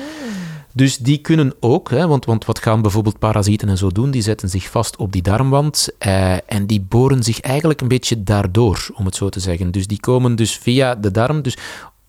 Dus 0.73 0.97
die 0.97 1.17
kunnen 1.17 1.53
ook, 1.59 1.89
hè, 1.89 2.07
want, 2.07 2.25
want 2.25 2.45
wat 2.45 2.59
gaan 2.59 2.81
bijvoorbeeld 2.81 3.19
parasieten 3.19 3.69
en 3.69 3.77
zo 3.77 3.89
doen? 3.89 4.11
Die 4.11 4.21
zetten 4.21 4.49
zich 4.49 4.69
vast 4.69 4.95
op 4.95 5.11
die 5.11 5.21
darmwand 5.21 5.89
eh, 5.97 6.51
en 6.51 6.65
die 6.65 6.81
boren 6.81 7.23
zich 7.23 7.39
eigenlijk 7.39 7.81
een 7.81 7.87
beetje 7.87 8.23
daardoor, 8.23 8.87
om 8.93 9.05
het 9.05 9.15
zo 9.15 9.29
te 9.29 9.39
zeggen. 9.39 9.71
Dus 9.71 9.87
die 9.87 9.99
komen 9.99 10.35
dus 10.35 10.57
via 10.57 10.95
de 10.95 11.11
darm. 11.11 11.41
Dus 11.41 11.57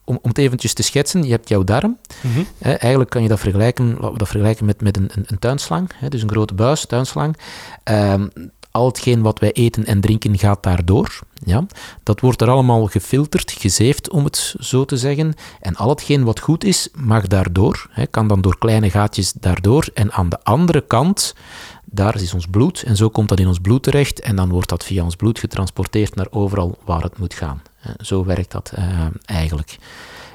om, 0.05 0.19
om 0.23 0.29
het 0.29 0.39
eventjes 0.39 0.73
te 0.73 0.83
schetsen, 0.83 1.23
je 1.23 1.31
hebt 1.31 1.49
jouw 1.49 1.65
darm. 1.65 1.99
Mhm. 2.21 2.43
eigenlijk 2.59 3.11
kan 3.11 3.23
je 3.23 3.29
dat 3.29 3.41
vergelijken, 3.41 3.87
laten 3.87 4.13
we 4.13 4.19
dat 4.19 4.29
vergelijken 4.29 4.67
met, 4.67 4.81
met 4.81 4.97
een, 4.97 5.11
een, 5.15 5.25
een 5.27 5.39
tuinslang. 5.39 5.91
Hè, 5.95 6.09
dus 6.09 6.23
een 6.23 6.31
grote 6.31 6.55
buis, 6.55 6.87
tuinslang. 6.87 7.37
Ehm, 7.83 8.27
al 8.75 8.87
hetgeen 8.87 9.23
wat 9.23 9.39
wij 9.39 9.53
eten 9.53 9.85
en 9.85 10.01
drinken 10.01 10.39
gaat 10.39 10.63
daardoor. 10.63 11.19
Ja? 11.45 11.67
Dat 12.03 12.21
wordt 12.21 12.41
er 12.41 12.51
allemaal 12.51 12.87
gefilterd, 12.87 13.51
gezeefd 13.51 14.11
om 14.11 14.25
het 14.25 14.55
zo 14.59 14.85
te 14.85 14.97
zeggen. 14.97 15.35
En 15.61 15.77
al 15.77 15.89
hetgeen 15.89 16.25
wat 16.25 16.41
goed 16.41 16.65
is, 16.65 16.89
mag 16.95 17.27
daardoor, 17.27 17.87
hè, 17.91 18.07
kan 18.07 18.29
dan 18.29 18.41
door 18.41 18.59
kleine 18.59 18.91
gaatjes 18.91 19.33
daardoor. 19.33 19.89
En 19.95 20.13
aan 20.13 20.29
de 20.29 20.39
andere 20.43 20.81
kant, 20.81 21.35
daar 21.85 22.21
is 22.21 22.35
ons 22.35 22.47
bloed. 22.47 22.83
En 22.83 22.97
zo 22.97 23.09
komt 23.09 23.29
dat 23.29 23.41
in 23.41 23.47
ons 23.47 23.59
bloed 23.59 23.83
terecht. 23.83 24.21
En 24.21 24.37
dan 24.37 24.49
wordt 24.49 24.69
dat 24.69 24.85
via 24.85 25.05
ons 25.05 25.17
bloed 25.17 25.39
getransporteerd 25.39 26.15
naar 26.15 26.29
overal 26.31 26.79
waar 26.85 27.03
het 27.03 27.19
moet 27.19 27.35
gaan. 27.35 27.63
Zo 28.01 28.25
werkt 28.25 28.53
dat 28.53 28.73
uh, 28.79 29.07
eigenlijk. 29.25 29.79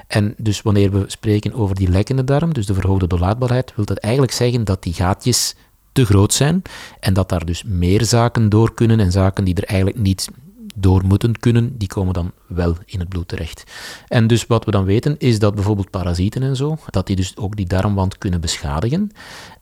En 0.06 0.34
dus 0.36 0.62
wanneer 0.62 0.90
we 0.90 1.04
spreken 1.06 1.52
over 1.52 1.76
die 1.76 1.88
lekkende 1.88 2.24
darm, 2.24 2.54
dus 2.54 2.66
de 2.66 2.74
verhoogde 2.74 3.06
doorlaatbaarheid, 3.06 3.72
wil 3.76 3.84
dat 3.84 3.96
eigenlijk 3.96 4.32
zeggen 4.32 4.64
dat 4.64 4.82
die 4.82 4.92
gaatjes 4.92 5.54
te 5.92 6.04
groot 6.04 6.32
zijn 6.32 6.62
en 7.00 7.14
dat 7.14 7.28
daar 7.28 7.44
dus 7.44 7.62
meer 7.64 8.04
zaken 8.04 8.48
door 8.48 8.74
kunnen 8.74 9.00
en 9.00 9.12
zaken 9.12 9.44
die 9.44 9.54
er 9.54 9.64
eigenlijk 9.64 9.98
niet 9.98 10.28
door 10.74 11.04
moeten 11.06 11.38
kunnen, 11.38 11.78
die 11.78 11.88
komen 11.88 12.14
dan 12.14 12.32
wel 12.46 12.76
in 12.84 12.98
het 12.98 13.08
bloed 13.08 13.28
terecht. 13.28 13.64
En 14.08 14.26
dus 14.26 14.46
wat 14.46 14.64
we 14.64 14.70
dan 14.70 14.84
weten 14.84 15.18
is 15.18 15.38
dat 15.38 15.54
bijvoorbeeld 15.54 15.90
parasieten 15.90 16.42
en 16.42 16.56
zo, 16.56 16.78
dat 16.90 17.06
die 17.06 17.16
dus 17.16 17.36
ook 17.36 17.56
die 17.56 17.66
darmwand 17.66 18.18
kunnen 18.18 18.40
beschadigen 18.40 19.10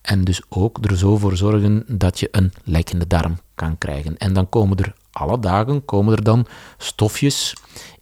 en 0.01 0.23
dus 0.23 0.41
ook 0.49 0.77
er 0.81 0.97
zo 0.97 1.17
voor 1.17 1.37
zorgen 1.37 1.83
dat 1.87 2.19
je 2.19 2.27
een 2.31 2.53
lekkende 2.63 3.07
darm 3.07 3.37
kan 3.55 3.77
krijgen. 3.77 4.17
En 4.17 4.33
dan 4.33 4.49
komen 4.49 4.77
er 4.77 4.93
alle 5.11 5.39
dagen 5.39 5.85
komen 5.85 6.13
er 6.13 6.23
dan 6.23 6.45
stofjes 6.77 7.53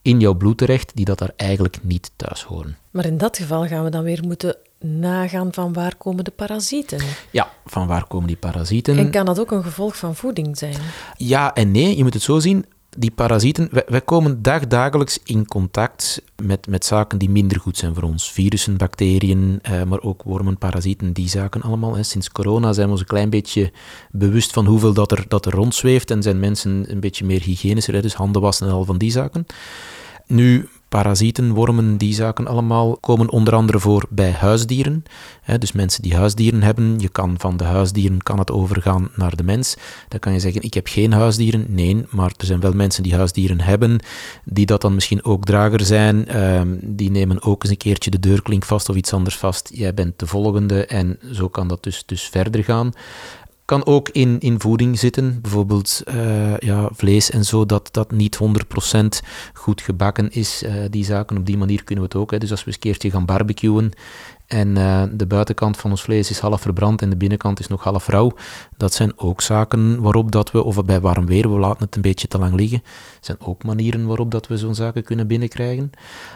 in 0.02 0.20
jouw 0.20 0.34
bloed 0.34 0.58
terecht 0.58 0.92
die 0.96 1.06
dat 1.06 1.18
daar 1.18 1.34
eigenlijk 1.36 1.80
niet 1.82 2.12
thuis 2.16 2.44
horen. 2.44 2.78
Maar 2.92 3.06
in 3.06 3.18
dat 3.18 3.38
geval 3.38 3.68
gaan 3.68 3.84
we 3.84 3.90
dan 3.90 4.04
weer 4.04 4.24
moeten 4.24 4.58
nagaan 4.80 5.54
van 5.54 5.74
waar 5.74 5.96
komen 5.96 6.24
de 6.24 6.32
parasieten. 6.32 7.00
Ja, 7.32 7.52
van 7.66 7.88
waar 7.88 8.08
komen 8.08 8.28
die 8.28 8.38
parasieten. 8.38 8.98
En 8.98 9.12
kan 9.12 9.26
dat 9.26 9.40
ook 9.40 9.52
een 9.52 9.64
gevolg 9.64 9.98
van 9.98 10.16
voeding 10.16 10.58
zijn? 10.58 10.76
Ja 11.18 11.54
en 11.54 11.72
nee, 11.72 11.98
je 11.98 12.04
moet 12.04 12.14
het 12.14 12.24
zo 12.24 12.40
zien. 12.40 12.66
Die 12.90 13.12
parasieten, 13.12 13.70
wij, 13.88 14.02
komen 14.02 14.42
dagdagelijks 14.42 15.20
in 15.24 15.46
contact 15.46 16.22
met, 16.44 16.68
met 16.68 16.86
zaken 16.86 17.18
die 17.18 17.30
minder 17.30 17.60
goed 17.60 17.78
zijn 17.78 17.94
voor 17.94 18.04
ons. 18.04 18.32
Virussen, 18.32 18.78
bacteriën, 18.78 19.60
eh, 19.62 19.84
maar 19.84 20.02
ook 20.02 20.24
wormen, 20.24 20.58
parasieten, 20.58 21.14
die 21.14 21.30
zaken 21.30 21.62
allemaal. 21.62 21.96
Hè. 21.96 22.04
Sinds 22.04 22.32
corona 22.32 22.74
zijn 22.74 22.86
we 22.86 22.92
ons 22.92 23.02
een 23.02 23.08
klein 23.08 23.30
beetje 23.30 23.72
bewust 24.12 24.54
van 24.54 24.66
hoeveel 24.66 24.94
dat 24.94 25.12
er, 25.12 25.26
dat 25.28 25.46
er 25.46 25.52
rondzweeft 25.52 26.12
en 26.12 26.22
zijn 26.22 26.40
mensen 26.40 26.92
een 26.92 27.00
beetje 27.00 27.26
meer 27.26 27.42
hygiënischer, 27.42 28.02
dus 28.02 28.14
handen 28.14 28.42
wassen 28.42 28.68
en 28.68 28.74
al 28.74 28.86
van 28.86 28.98
die 28.98 29.12
zaken. 29.12 29.46
Nu, 30.28 30.70
parasieten, 30.90 31.54
wormen, 31.54 31.98
die 31.98 32.14
zaken 32.14 32.48
allemaal 32.48 32.98
komen 32.98 33.30
onder 33.30 33.56
andere 33.56 33.80
voor 33.80 34.06
bij 34.10 34.32
huisdieren. 34.32 35.04
dus 35.60 35.72
mensen 35.72 36.02
die 36.02 36.16
huisdieren 36.16 36.64
hebben, 36.64 37.00
je 37.00 37.10
kan 37.10 37.36
van 37.38 37.58
de 37.58 37.64
huisdieren 37.64 38.24
kan 38.24 38.40
het 38.40 38.52
overgaan 38.52 39.10
naar 39.16 39.36
de 39.36 39.44
mens. 39.44 39.76
Dan 40.08 40.20
kan 40.20 40.34
je 40.34 40.40
zeggen, 40.40 40.62
ik 40.62 40.74
heb 40.74 40.88
geen 40.88 41.14
huisdieren. 41.14 41.66
Nee, 41.70 42.06
maar 42.10 42.32
er 42.38 42.46
zijn 42.46 42.60
wel 42.60 42.74
mensen 42.74 43.04
die 43.04 43.16
huisdieren 43.16 43.62
hebben, 43.62 44.00
die 44.44 44.66
dat 44.66 44.82
dan 44.82 44.94
misschien 44.94 45.24
ook 45.24 45.46
drager 45.46 45.86
zijn. 45.86 46.28
Ehm, 46.28 46.76
die 46.82 47.12
nemen 47.12 47.42
ook 47.42 47.64
eens 47.64 47.72
een 47.72 47.78
keertje 47.78 48.12
de 48.12 48.20
deurklink 48.20 48.66
vast 48.66 48.90
of 48.90 48.96
iets 48.96 49.14
anders 49.14 49.38
vast. 49.38 49.70
Jij 49.74 49.94
bent 49.94 50.20
de 50.20 50.28
volgende 50.28 50.86
en 50.86 51.20
zo 51.32 51.48
kan 51.50 51.68
dat 51.68 51.84
dus, 51.84 52.04
dus 52.06 52.24
verder 52.24 52.64
gaan. 52.64 52.94
Kan 53.68 53.86
ook 53.86 54.10
in, 54.10 54.40
in 54.40 54.60
voeding 54.60 55.00
zitten, 55.00 55.42
bijvoorbeeld 55.42 56.04
uh, 56.06 56.58
ja, 56.58 56.90
vlees 56.94 57.30
en 57.30 57.46
zo, 57.46 57.66
dat, 57.66 57.90
dat 57.92 58.12
niet 58.12 58.40
100% 58.94 59.06
goed 59.54 59.82
gebakken 59.82 60.32
is. 60.32 60.64
Uh, 60.64 60.74
die 60.90 61.06
zaken, 61.06 61.38
op 61.38 61.46
die 61.46 61.58
manier 61.58 61.84
kunnen 61.84 62.04
we 62.04 62.10
het 62.10 62.20
ook. 62.22 62.32
Hè. 62.32 62.38
Dus 62.38 62.52
als 62.52 62.60
we 62.60 62.66
eens 62.66 62.76
een 62.76 62.82
keertje 62.82 63.10
gaan 63.10 63.26
barbecuen 63.26 63.92
en 64.48 64.68
uh, 64.76 65.04
de 65.12 65.26
buitenkant 65.26 65.78
van 65.78 65.90
ons 65.90 66.02
vlees 66.02 66.30
is 66.30 66.40
half 66.40 66.62
verbrand 66.62 67.02
en 67.02 67.10
de 67.10 67.18
binnenkant 67.18 67.60
is 67.60 67.68
nog 67.68 67.84
half 67.84 68.08
rauw, 68.08 68.34
dat 68.78 68.94
zijn 68.94 69.20
ook 69.20 69.42
zaken 69.42 70.02
waarop 70.02 70.32
dat 70.32 70.52
we, 70.52 70.64
of 70.64 70.86
bij 70.86 71.02
warm 71.02 71.26
weer, 71.26 71.54
we 71.54 71.60
laten 71.60 71.86
het 71.86 71.96
een 71.96 72.02
beetje 72.02 72.28
te 72.28 72.38
lang 72.38 72.56
liggen, 72.56 72.84
zijn 73.22 73.38
ook 73.40 73.64
manieren 73.64 74.06
waarop 74.06 74.32
dat 74.32 74.48
we 74.48 74.58
zo'n 74.58 74.76
zaken 74.76 75.04
kunnen 75.04 75.28
binnenkrijgen. 75.28 75.92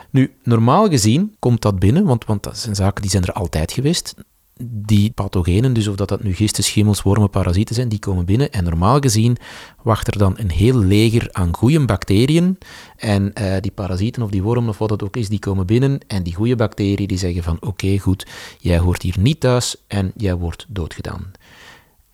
Nu, 0.10 0.34
normaal 0.44 0.90
gezien 0.90 1.36
komt 1.40 1.62
dat 1.62 1.80
binnen, 1.80 2.06
want, 2.06 2.26
want 2.26 2.44
dat 2.44 2.58
zijn 2.58 2.76
zaken 2.76 3.02
die 3.02 3.12
zijn 3.12 3.24
er 3.24 3.34
altijd 3.34 3.72
geweest 3.72 4.16
die 4.64 5.12
pathogenen, 5.12 5.74
dus 5.74 5.88
of 5.88 5.96
dat, 5.96 6.10
dat 6.10 6.24
nu 6.24 6.34
gisten, 6.34 6.64
schimmels, 6.64 7.02
wormen, 7.02 7.30
parasieten 7.30 7.76
zijn, 7.76 7.90
die 7.90 8.00
komen 8.00 8.26
binnen. 8.26 8.52
En 8.52 8.64
normaal 8.64 9.00
gezien 9.00 9.38
wacht 9.84 10.08
er 10.08 10.18
dan 10.18 10.34
een 10.38 10.52
heel 10.52 10.78
leger 10.78 11.30
aan 11.32 11.56
goede 11.56 11.86
bacteriën. 11.86 12.58
En 12.98 13.32
uh, 13.42 13.54
die 13.60 13.72
parasieten 13.72 14.22
of 14.22 14.30
die 14.30 14.44
wormen 14.44 14.70
of 14.70 14.78
wat 14.78 14.90
dat 14.90 15.04
ook 15.04 15.16
is, 15.16 15.30
die 15.30 15.40
komen 15.40 15.66
binnen. 15.66 16.00
En 16.08 16.24
die 16.24 16.36
goede 16.36 16.56
bacteriën 16.56 17.08
die 17.08 17.18
zeggen 17.18 17.44
van 17.44 17.58
oké, 17.60 17.98
goed, 17.98 18.28
jij 18.60 18.80
hoort 18.80 19.02
hier 19.02 19.16
niet 19.20 19.40
thuis 19.40 19.76
en 19.88 20.12
jij 20.16 20.36
wordt 20.36 20.66
doodgedaan. 20.68 21.32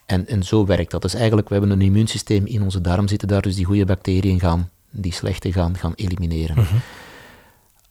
En, 0.05 0.27
en 0.27 0.43
zo 0.43 0.65
werkt 0.65 0.91
dat. 0.91 1.01
Dus 1.01 1.13
eigenlijk, 1.13 1.47
we 1.47 1.55
hebben 1.55 1.71
een 1.71 1.81
immuunsysteem 1.81 2.45
in 2.45 2.61
onze 2.61 2.81
darm 2.81 3.07
zitten 3.07 3.27
daar, 3.27 3.41
dus 3.41 3.55
die 3.55 3.65
goede 3.65 3.85
bacteriën 3.85 4.39
gaan 4.39 4.69
die 4.91 5.13
slechte 5.13 5.51
gaan, 5.51 5.77
gaan 5.77 5.93
elimineren. 5.95 6.55
Mhm. 6.55 6.75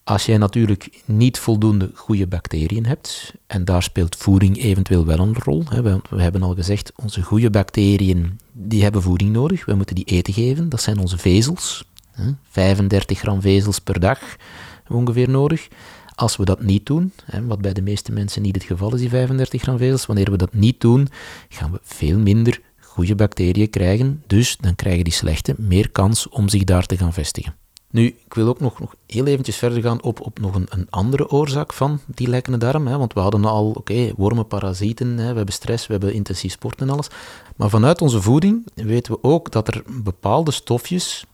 Als 0.08 0.26
jij 0.26 0.38
natuurlijk 0.38 1.02
niet 1.04 1.38
voldoende 1.38 1.90
goede 1.94 2.26
bacteriën 2.26 2.86
hebt, 2.86 3.34
en 3.46 3.64
daar 3.64 3.82
speelt 3.82 4.16
voeding 4.16 4.62
eventueel 4.62 5.06
wel 5.06 5.18
een 5.18 5.34
rol, 5.34 5.64
hè, 5.68 5.82
want 5.82 6.08
we 6.08 6.22
hebben 6.22 6.42
al 6.42 6.54
gezegd, 6.54 6.92
onze 6.96 7.22
goede 7.22 7.50
bacteriën 7.50 8.40
die 8.52 8.82
hebben 8.82 9.02
voeding 9.02 9.32
nodig, 9.32 9.64
we 9.64 9.74
moeten 9.74 9.94
die 9.94 10.04
eten 10.04 10.34
geven, 10.34 10.68
dat 10.68 10.82
zijn 10.82 10.98
onze 10.98 11.18
vezels, 11.18 11.84
hè, 12.10 12.30
35 12.50 13.18
gram 13.18 13.40
vezels 13.40 13.78
per 13.78 14.00
dag 14.00 14.36
ongeveer 14.88 15.28
nodig. 15.28 15.68
Als 16.14 16.36
we 16.36 16.44
dat 16.44 16.62
niet 16.62 16.86
doen, 16.86 17.12
hè, 17.24 17.46
wat 17.46 17.60
bij 17.60 17.72
de 17.72 17.82
meeste 17.82 18.12
mensen 18.12 18.42
niet 18.42 18.54
het 18.54 18.64
geval 18.64 18.94
is, 18.94 19.00
die 19.00 19.08
35 19.08 19.62
gram 19.62 19.78
vezels, 19.78 20.06
wanneer 20.06 20.30
we 20.30 20.36
dat 20.36 20.54
niet 20.54 20.80
doen, 20.80 21.08
gaan 21.48 21.72
we 21.72 21.80
veel 21.82 22.18
minder 22.18 22.60
goede 22.80 23.14
bacteriën 23.14 23.70
krijgen, 23.70 24.22
dus 24.26 24.56
dan 24.56 24.74
krijgen 24.74 25.04
die 25.04 25.12
slechte 25.12 25.54
meer 25.58 25.90
kans 25.90 26.28
om 26.28 26.48
zich 26.48 26.64
daar 26.64 26.86
te 26.86 26.96
gaan 26.96 27.12
vestigen. 27.12 27.54
Nu, 27.90 28.06
ik 28.06 28.34
wil 28.34 28.48
ook 28.48 28.60
nog, 28.60 28.80
nog 28.80 28.94
heel 29.06 29.26
eventjes 29.26 29.56
verder 29.56 29.82
gaan 29.82 30.02
op, 30.02 30.20
op 30.20 30.38
nog 30.40 30.54
een, 30.54 30.66
een 30.68 30.86
andere 30.90 31.30
oorzaak 31.30 31.72
van 31.72 32.00
die 32.06 32.28
lekkende 32.28 32.58
darm. 32.58 32.86
Hè, 32.86 32.98
want 32.98 33.12
we 33.12 33.20
hadden 33.20 33.44
al, 33.44 33.70
oké, 33.70 34.12
wormen, 34.16 34.46
parasieten, 34.46 35.18
hè, 35.18 35.30
we 35.30 35.36
hebben 35.36 35.54
stress, 35.54 35.86
we 35.86 35.92
hebben 35.92 36.12
intensief 36.12 36.52
sport 36.52 36.80
en 36.80 36.90
alles. 36.90 37.08
Maar 37.56 37.70
vanuit 37.70 38.00
onze 38.00 38.22
voeding 38.22 38.66
weten 38.74 39.12
we 39.12 39.18
ook 39.22 39.52
dat 39.52 39.68
er 39.68 39.82
bepaalde 40.02 40.50
stofjes 40.50 41.26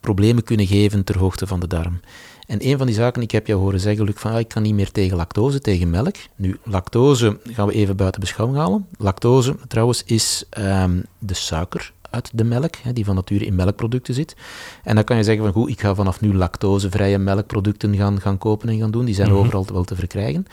problemen 0.00 0.42
kunnen 0.42 0.66
geven 0.66 1.04
ter 1.04 1.18
hoogte 1.18 1.46
van 1.46 1.60
de 1.60 1.66
darm. 1.66 2.00
En 2.46 2.66
een 2.66 2.78
van 2.78 2.86
die 2.86 2.96
zaken, 2.96 3.22
ik 3.22 3.30
heb 3.30 3.46
jou 3.46 3.60
horen 3.60 3.80
zeggen, 3.80 4.04
Luc, 4.04 4.14
van 4.16 4.32
ah, 4.32 4.38
ik 4.38 4.48
kan 4.48 4.62
niet 4.62 4.74
meer 4.74 4.90
tegen 4.90 5.16
lactose, 5.16 5.60
tegen 5.60 5.90
melk. 5.90 6.16
Nu, 6.36 6.58
lactose 6.64 7.38
gaan 7.44 7.66
we 7.66 7.72
even 7.72 7.96
buiten 7.96 8.20
beschouwing 8.20 8.58
halen. 8.58 8.86
Lactose, 8.98 9.56
trouwens, 9.68 10.02
is 10.04 10.44
um, 10.58 11.04
de 11.18 11.34
suiker 11.34 11.92
uit 12.12 12.30
de 12.34 12.44
melk, 12.44 12.74
die 12.92 13.04
van 13.04 13.14
nature 13.14 13.44
in 13.44 13.54
melkproducten 13.54 14.14
zit. 14.14 14.36
En 14.84 14.94
dan 14.94 15.04
kan 15.04 15.16
je 15.16 15.22
zeggen 15.22 15.44
van 15.44 15.52
goed, 15.52 15.70
ik 15.70 15.80
ga 15.80 15.94
vanaf 15.94 16.20
nu 16.20 16.34
lactosevrije 16.34 17.18
melkproducten 17.18 17.96
gaan, 17.96 18.20
gaan 18.20 18.38
kopen 18.38 18.68
en 18.68 18.78
gaan 18.78 18.90
doen. 18.90 19.04
Die 19.04 19.14
zijn 19.14 19.28
mhm. 19.28 19.38
overal 19.38 19.66
wel 19.72 19.84
te 19.84 19.94
verkrijgen. 19.94 20.46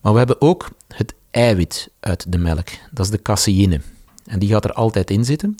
Maar 0.00 0.12
we 0.12 0.18
hebben 0.18 0.40
ook 0.40 0.68
het 0.88 1.14
eiwit 1.30 1.90
uit 2.00 2.32
de 2.32 2.38
melk. 2.38 2.68
Dat 2.90 3.04
is 3.04 3.10
de 3.10 3.22
caseïne. 3.22 3.80
En 4.24 4.38
die 4.38 4.48
gaat 4.48 4.64
er 4.64 4.72
altijd 4.72 5.10
in 5.10 5.24
zitten. 5.24 5.56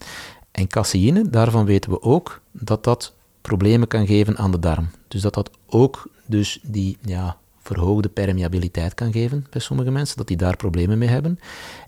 En 0.50 0.66
caseïne, 0.66 1.30
daarvan 1.30 1.64
weten 1.64 1.90
we 1.90 2.02
ook 2.02 2.40
dat 2.50 2.84
dat 2.84 3.12
problemen 3.40 3.88
kan 3.88 4.06
geven 4.06 4.36
aan 4.36 4.50
de 4.50 4.58
darm. 4.58 4.88
Dus 5.08 5.20
dat 5.20 5.34
dat 5.34 5.50
ook 5.66 6.08
dus 6.26 6.58
die 6.62 6.98
ja, 7.04 7.36
verhoogde 7.64 8.08
permeabiliteit 8.08 8.94
kan 8.94 9.12
geven 9.12 9.46
bij 9.50 9.60
sommige 9.60 9.90
mensen, 9.90 10.16
dat 10.16 10.26
die 10.26 10.36
daar 10.36 10.56
problemen 10.56 10.98
mee 10.98 11.08
hebben. 11.08 11.38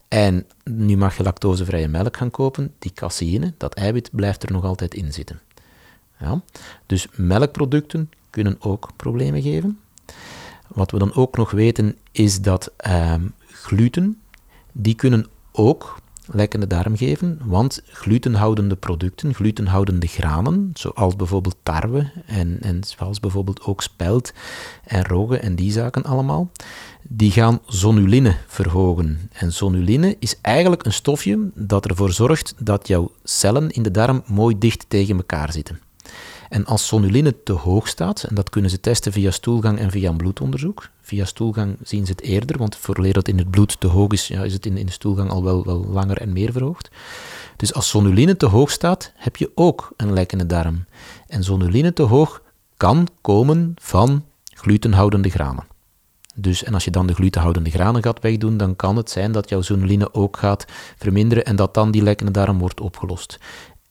En 0.08 0.46
nu 0.64 0.96
mag 0.96 1.16
je 1.16 1.22
lactosevrije 1.22 1.88
melk 1.88 2.16
gaan 2.16 2.30
kopen, 2.30 2.74
die 2.78 2.92
caseïne, 2.92 3.54
dat 3.56 3.74
eiwit, 3.74 4.10
blijft 4.12 4.42
er 4.42 4.52
nog 4.52 4.64
altijd 4.64 4.94
in 4.94 5.12
zitten. 5.12 5.40
Ja? 6.18 6.42
Dus 6.86 7.06
melkproducten 7.14 8.10
kunnen 8.30 8.56
ook 8.58 8.90
problemen 8.96 9.42
geven. 9.42 9.80
Wat 10.68 10.90
we 10.90 10.98
dan 10.98 11.14
ook 11.14 11.36
nog 11.36 11.50
weten 11.50 11.96
is 12.12 12.40
dat 12.40 12.72
ehm, 12.76 13.26
gluten, 13.46 14.20
die 14.72 14.94
kunnen 14.94 15.26
ook 15.52 15.98
lekkende 16.32 16.66
darm 16.66 16.96
geven, 16.96 17.38
want 17.44 17.82
glutenhoudende 17.86 18.76
producten, 18.76 19.34
glutenhoudende 19.34 20.06
granen, 20.06 20.70
zoals 20.74 21.16
bijvoorbeeld 21.16 21.56
tarwe 21.62 22.10
en, 22.26 22.58
en 22.60 22.84
zoals 22.84 23.20
bijvoorbeeld 23.20 23.62
ook 23.62 23.82
spelt 23.82 24.32
en 24.84 25.04
rogge 25.04 25.38
en 25.38 25.54
die 25.54 25.72
zaken 25.72 26.04
allemaal, 26.04 26.50
die 27.02 27.30
gaan 27.30 27.60
zonuline 27.66 28.36
verhogen. 28.46 29.30
En 29.32 29.52
zonuline 29.52 30.16
is 30.18 30.40
eigenlijk 30.40 30.84
een 30.84 30.92
stofje 30.92 31.50
dat 31.54 31.86
ervoor 31.86 32.12
zorgt 32.12 32.54
dat 32.58 32.88
jouw 32.88 33.10
cellen 33.24 33.70
in 33.70 33.82
de 33.82 33.90
darm 33.90 34.22
mooi 34.26 34.58
dicht 34.58 34.84
tegen 34.88 35.16
elkaar 35.16 35.52
zitten. 35.52 35.80
En 36.48 36.64
als 36.64 36.86
sonuline 36.86 37.42
te 37.42 37.52
hoog 37.52 37.88
staat, 37.88 38.22
en 38.22 38.34
dat 38.34 38.50
kunnen 38.50 38.70
ze 38.70 38.80
testen 38.80 39.12
via 39.12 39.30
stoelgang 39.30 39.78
en 39.78 39.90
via 39.90 40.10
een 40.10 40.16
bloedonderzoek. 40.16 40.88
Via 41.00 41.24
stoelgang 41.24 41.76
zien 41.82 42.06
ze 42.06 42.12
het 42.12 42.20
eerder, 42.20 42.58
want 42.58 42.76
voordat 42.76 43.14
dat 43.14 43.28
in 43.28 43.38
het 43.38 43.50
bloed 43.50 43.80
te 43.80 43.86
hoog 43.86 44.12
is, 44.12 44.30
is 44.30 44.52
het 44.52 44.66
in, 44.66 44.74
de 44.74 44.90
stoelgang 44.90 45.30
al 45.30 45.44
wel, 45.44 45.64
wel 45.64 45.84
langer 45.84 46.18
en 46.18 46.32
meer 46.32 46.52
verhoogd. 46.52 46.90
Dus 47.56 47.74
als 47.74 47.88
sonuline 47.88 48.36
te 48.36 48.46
hoog 48.46 48.70
staat, 48.70 49.12
heb 49.14 49.36
je 49.36 49.50
ook 49.54 49.92
een 49.96 50.12
lekkende 50.12 50.46
darm. 50.46 50.84
En 51.26 51.44
sonuline 51.44 51.92
te 51.92 52.02
hoog 52.02 52.42
kan 52.76 53.08
komen 53.20 53.74
van 53.80 54.24
glutenhoudende 54.44 55.28
granen. 55.28 55.66
Dus, 56.38 56.64
en 56.64 56.74
als 56.74 56.84
je 56.84 56.90
dan 56.90 57.06
de 57.06 57.14
glutenhoudende 57.14 57.70
granen 57.70 58.02
gaat 58.02 58.20
wegdoen, 58.20 58.56
dan 58.56 58.76
kan 58.76 58.96
het 58.96 59.10
zijn 59.10 59.32
dat 59.32 59.48
jouw 59.48 59.62
sonuline 59.62 60.14
ook 60.14 60.36
gaat 60.36 60.64
verminderen 60.98 61.44
en 61.44 61.56
dat 61.56 61.74
dan 61.74 61.90
die 61.90 62.02
lekkende 62.02 62.32
darm 62.32 62.58
wordt 62.58 62.80
opgelost. 62.80 63.38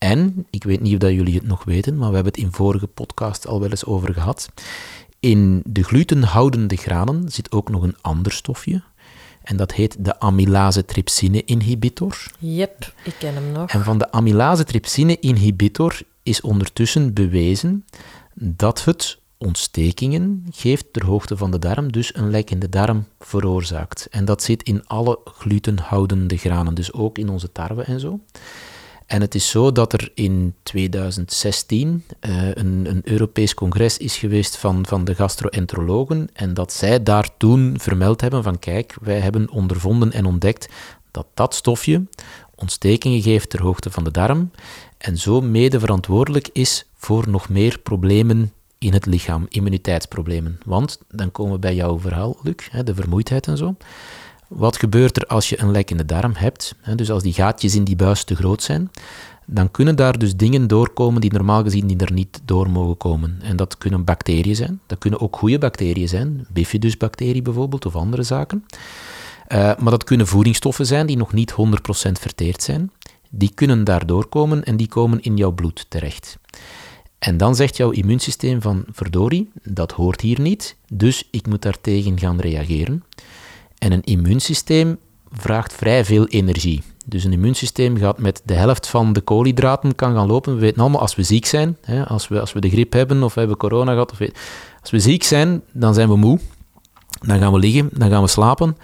En, 0.05 0.45
ik 0.50 0.63
weet 0.63 0.81
niet 0.81 0.93
of 0.93 1.00
dat 1.00 1.12
jullie 1.12 1.33
het 1.33 1.47
nog 1.47 1.63
weten, 1.63 1.97
maar 1.97 2.09
we 2.09 2.15
hebben 2.15 2.33
het 2.33 2.41
in 2.41 2.51
vorige 2.51 2.88
podcast 2.88 3.47
al 3.47 3.59
wel 3.59 3.69
eens 3.69 3.85
over 3.85 4.13
gehad. 4.13 4.50
In 5.19 5.62
de 5.65 5.83
glutenhoudende 5.83 6.75
granen 6.75 7.31
zit 7.31 7.51
ook 7.51 7.69
nog 7.69 7.83
een 7.83 7.95
ander 8.01 8.31
stofje. 8.31 8.83
En 9.43 9.57
dat 9.57 9.74
heet 9.74 9.95
de 10.00 10.19
amylase-trypsine-inhibitor. 10.19 12.31
Yep, 12.39 12.93
ik 13.03 13.15
ken 13.19 13.33
hem 13.33 13.51
nog. 13.51 13.69
En 13.69 13.83
van 13.83 13.97
de 13.97 14.12
amylase-trypsine-inhibitor 14.12 16.00
is 16.24 16.41
ondertussen 16.41 17.13
bewezen 17.13 17.85
dat 18.33 18.85
het 18.85 19.19
ontstekingen 19.38 20.45
geeft 20.51 20.93
ter 20.93 21.05
hoogte 21.05 21.38
van 21.38 21.51
de 21.51 21.59
darm, 21.59 21.91
dus 21.91 22.15
een 22.15 22.29
lek 22.29 22.50
in 22.50 22.59
de 22.59 22.69
darm 22.69 23.07
veroorzaakt. 23.19 24.07
En 24.12 24.25
dat 24.25 24.43
zit 24.43 24.63
in 24.63 24.88
alle 24.88 25.19
glutenhoudende 25.24 26.38
granen, 26.38 26.74
dus 26.74 26.93
ook 26.93 27.17
in 27.17 27.29
onze 27.29 27.51
tarwe 27.51 27.83
en 27.83 28.00
zo. 28.00 28.19
En 29.05 29.21
het 29.21 29.35
is 29.35 29.50
zo 29.50 29.71
dat 29.71 29.93
er 29.93 30.12
in 30.13 30.53
2016 30.63 32.03
uh, 32.21 32.50
eh, 32.50 32.55
een, 32.55 32.85
een, 32.89 33.01
Europees 33.03 33.53
congres 33.53 33.97
is 33.97 34.17
geweest 34.17 34.57
van, 34.57 34.85
van 34.85 35.05
de 35.05 35.15
gastroenterologen 35.15 36.29
en 36.33 36.53
dat 36.53 36.74
zij 36.74 37.03
daar 37.03 37.29
toen 37.38 37.75
vermeld 37.79 38.21
hebben 38.21 38.43
van 38.43 38.59
kijk, 38.59 38.97
wij 39.01 39.19
hebben 39.19 39.50
ondervonden 39.50 40.12
en 40.12 40.25
ontdekt 40.25 40.69
dat 41.12 41.27
dat 41.33 41.55
stofje 41.55 42.03
ontstekingen 42.55 43.21
geeft 43.21 43.50
ter 43.50 43.62
hoogte 43.62 43.91
van 43.91 44.03
de 44.03 44.12
darm 44.12 44.51
en 44.97 45.17
zo 45.17 45.41
mede 45.41 45.79
verantwoordelijk 45.79 46.50
is 46.53 46.85
voor 46.95 47.29
nog 47.29 47.50
meer 47.50 47.79
problemen 47.79 48.53
in 48.77 48.93
het 48.93 49.05
lichaam, 49.05 49.45
immuniteitsproblemen. 49.50 50.59
Want 50.65 51.00
dan 51.09 51.31
komen 51.31 51.53
we 51.53 51.59
bij 51.59 51.75
jouw 51.75 52.00
verhaal, 52.00 52.38
Luc, 52.43 52.83
de 52.83 52.95
vermoeidheid 52.95 53.47
en 53.47 53.57
zo. 53.57 53.75
Wat 54.55 54.77
gebeurt 54.77 55.17
er 55.17 55.27
als 55.27 55.50
je 55.50 55.62
een 55.62 55.71
lek 55.71 55.91
in 55.91 55.97
de 55.97 56.05
darm 56.05 56.31
hebt? 56.35 56.75
Dus 56.95 57.12
als 57.12 57.24
die 57.24 57.33
gaatjes 57.33 57.75
in 57.75 57.83
die 57.83 57.95
buis 57.95 58.24
te 58.24 58.35
groot 58.35 58.63
zijn, 58.63 58.91
dan 59.45 59.71
kunnen 59.71 59.95
daar 59.95 60.17
dus 60.17 60.35
dingen 60.35 60.67
doorkomen 60.67 61.21
die 61.21 61.33
normaal 61.33 61.63
gezien 61.63 62.00
er 62.00 62.13
niet 62.13 62.41
door 62.45 62.69
mogen 62.69 62.97
komen. 62.97 63.39
En 63.41 63.55
dat 63.55 63.77
kunnen 63.77 64.03
bacteriën 64.03 64.55
zijn, 64.55 64.79
dat 64.85 64.97
kunnen 64.97 65.19
ook 65.19 65.35
goede 65.35 65.57
bacteriën 65.57 66.07
zijn, 66.07 66.45
bifidusbacterie 66.50 67.41
bijvoorbeeld 67.41 67.85
of 67.85 67.95
andere 67.95 68.24
zaken. 68.24 68.65
Uh, 69.47 69.57
maar 69.57 69.91
dat 69.91 70.03
kunnen 70.03 70.27
voedingsstoffen 70.27 70.85
zijn 70.85 71.05
die 71.05 71.17
nog 71.17 71.33
niet 71.33 71.51
100% 71.51 71.55
verteerd 72.12 72.63
zijn. 72.63 72.91
Die 73.29 73.51
kunnen 73.53 73.83
daar 73.83 74.05
doorkomen 74.05 74.63
en 74.63 74.77
die 74.77 74.88
komen 74.88 75.21
in 75.21 75.38
jouw 75.38 75.51
bloed 75.51 75.85
terecht. 75.89 76.38
En 77.19 77.38
dan 77.38 77.55
zegt 77.55 77.77
jouw 77.77 77.89
immuunsysteem 77.89 78.62
van 78.62 78.85
verdorie, 78.91 79.51
dat 79.63 79.91
hoort 79.91 80.21
hier 80.21 80.41
niet, 80.41 80.75
dus 80.93 81.27
ik 81.31 81.47
moet 81.47 81.62
daartegen 81.62 82.19
gaan 82.19 82.39
reageren. 82.39 83.03
En 83.85 83.91
een 83.91 84.03
immuunsysteem 84.03 84.97
vraagt 85.31 85.73
vrij 85.73 86.05
veel 86.05 86.27
energie. 86.27 86.83
Dus 87.05 87.23
een 87.23 87.33
immuunsysteem 87.33 87.97
gaat 87.97 88.17
met 88.17 88.41
de 88.45 88.53
helft 88.53 88.87
van 88.87 89.13
de 89.13 89.21
koolhydraten 89.21 89.95
kan 89.95 90.13
gaan 90.13 90.27
lopen. 90.27 90.53
We 90.53 90.59
weten 90.59 90.81
allemaal, 90.81 91.01
als 91.01 91.15
we 91.15 91.23
ziek 91.23 91.45
zijn, 91.45 91.77
hè, 91.81 92.05
als, 92.05 92.27
we, 92.27 92.39
als 92.39 92.53
we 92.53 92.59
de 92.59 92.69
griep 92.69 92.93
hebben 92.93 93.23
of 93.23 93.33
we 93.33 93.39
hebben 93.39 93.57
corona 93.57 93.91
gehad, 93.91 94.11
of 94.11 94.19
als 94.81 94.91
we 94.91 94.99
ziek 94.99 95.23
zijn, 95.23 95.61
dan 95.71 95.93
zijn 95.93 96.09
we 96.09 96.15
moe. 96.15 96.39
Dan 97.19 97.39
gaan 97.39 97.53
we 97.53 97.59
liggen, 97.59 97.89
dan 97.93 98.09
gaan 98.09 98.21
we 98.21 98.27
slapen. 98.27 98.77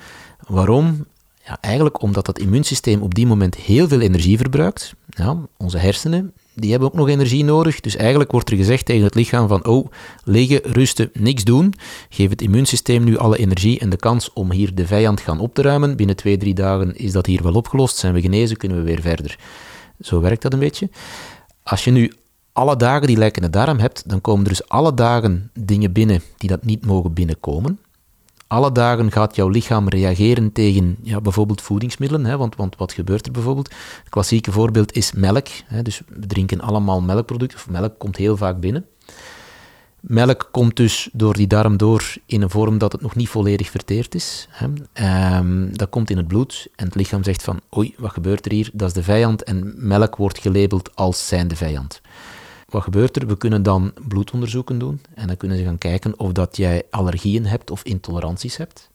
Waarom? 0.48 1.06
Ja, 1.46 1.58
eigenlijk 1.62 2.02
omdat 2.02 2.26
dat 2.26 2.40
immuunsysteem 2.40 3.02
op 3.02 3.16
die 3.16 3.28
moment 3.28 3.56
heel 3.56 3.88
veel 3.88 4.00
energie 4.00 4.38
verbruikt. 4.38 4.94
Ja, 5.10 5.38
onze 5.58 5.78
hersenen 5.78 6.34
die 6.54 6.72
hebben 6.72 6.90
ook 6.90 6.96
nog 6.96 7.10
energie 7.10 7.44
nodig. 7.44 7.80
Dus 7.80 7.96
eigenlijk 7.96 8.32
wordt 8.32 8.50
er 8.50 8.58
gezegd 8.58 8.86
tegen 8.86 9.04
het 9.04 9.16
lichaam 9.16 9.48
van, 9.48 9.66
oh, 9.66 9.88
liggen, 10.24 10.62
rusten, 10.64 11.10
niks 11.14 11.44
doen. 11.44 11.74
Geef 12.10 12.30
het 12.30 12.42
immuunsysteem 12.42 13.04
nu 13.04 13.18
alle 13.18 13.38
energie 13.38 13.80
en 13.80 13.90
de 13.90 13.98
kans 13.98 14.34
om 14.34 14.52
hier 14.52 14.76
de 14.76 14.88
vijand 14.88 15.22
gaan 15.22 15.40
op 15.40 15.54
te 15.54 15.62
ruimen. 15.62 15.96
Binnen 15.96 16.16
twee, 16.16 16.38
drie 16.38 16.54
dagen 16.54 16.96
is 16.96 17.12
dat 17.12 17.26
hier 17.26 17.44
wel 17.44 17.54
opgelost, 17.54 17.98
zijn 17.98 18.14
we 18.14 18.22
genezen, 18.22 18.58
kunnen 18.58 18.78
we 18.78 18.84
weer 18.84 19.02
verder. 19.02 19.38
Zo 20.02 20.22
werkt 20.22 20.42
dat 20.42 20.54
een 20.54 20.60
beetje. 20.60 20.90
Als 21.64 21.84
je 21.84 21.92
nu 21.92 22.12
alle 22.54 22.76
dagen 22.76 23.08
die 23.08 23.18
lekkende 23.18 23.50
darm 23.50 23.80
hebt, 23.80 24.10
dan 24.10 24.22
komen 24.22 24.44
er 24.44 24.50
dus 24.50 24.70
alle 24.70 24.94
dagen 24.94 25.52
dingen 25.54 25.92
binnen 25.92 26.22
die 26.38 26.50
dat 26.50 26.64
niet 26.64 26.86
mogen 26.86 27.14
binnenkomen 27.14 27.80
alle 28.52 28.72
dagen 28.72 29.12
gaat 29.12 29.36
jouw 29.36 29.48
lichaam 29.48 29.88
reageren 29.90 30.52
tegen 30.52 30.98
ja, 31.04 31.22
bijvoorbeeld 31.22 31.62
voedingsmiddelen. 31.62 32.26
Hè, 32.26 32.38
want, 32.38 32.56
want 32.56 32.76
wat 32.76 32.94
gebeurt 32.94 33.26
er 33.26 33.32
bijvoorbeeld? 33.32 33.70
Het 34.00 34.10
klassieke 34.10 34.52
voorbeeld 34.52 34.96
is 34.96 35.12
melk. 35.12 35.48
Hè, 35.66 35.82
dus 35.82 36.02
we 36.08 36.28
drinken 36.28 36.62
allemaal 36.62 37.02
melkproducten, 37.02 37.58
of 37.58 37.70
melk 37.70 38.00
komt 38.00 38.16
heel 38.16 38.38
vaak 38.38 38.60
binnen. 38.60 38.86
Melk 40.00 40.50
komt 40.52 40.76
dus 40.76 41.10
door 41.14 41.34
die 41.34 41.48
darm 41.48 41.78
door 41.78 42.16
in 42.26 42.42
een 42.42 42.50
vorm 42.50 42.78
dat 42.78 42.92
het 42.92 43.02
nog 43.02 43.16
niet 43.16 43.30
volledig 43.30 43.70
verteerd 43.70 44.16
is. 44.16 44.48
Hè. 44.50 44.68
Um, 45.38 45.78
dat 45.78 45.90
komt 45.90 46.10
in 46.10 46.18
het 46.18 46.28
bloed 46.28 46.68
en 46.76 46.86
het 46.86 46.96
lichaam 46.96 47.24
zegt 47.24 47.44
van 47.44 47.60
oei, 47.78 47.94
wat 47.98 48.12
gebeurt 48.12 48.46
er 48.46 48.52
hier? 48.52 48.70
Dat 48.74 48.88
is 48.88 48.94
de 48.94 49.04
vijand 49.04 49.44
en 49.44 49.74
melk 49.76 50.16
wordt 50.16 50.40
gelabeld 50.40 50.96
als 50.96 51.28
zijn 51.28 51.48
de 51.48 51.56
vijand. 51.56 52.02
Wat 52.72 52.84
gebeurt 52.84 53.16
er? 53.16 53.28
We 53.28 53.38
kunnen 53.38 53.64
dan 53.64 53.94
bloedonderzoeken 54.08 54.80
doen 54.80 55.02
en 55.14 55.28
dan 55.28 55.38
kunnen 55.38 55.58
ze 55.58 55.64
gaan 55.64 55.78
kijken 55.78 56.20
of 56.20 56.32
dat 56.32 56.58
jij 56.58 56.84
allergieën 56.90 57.46
hebt 57.46 57.72
of 57.72 57.84
intoleranties 57.84 58.58
hebt. 58.58 58.90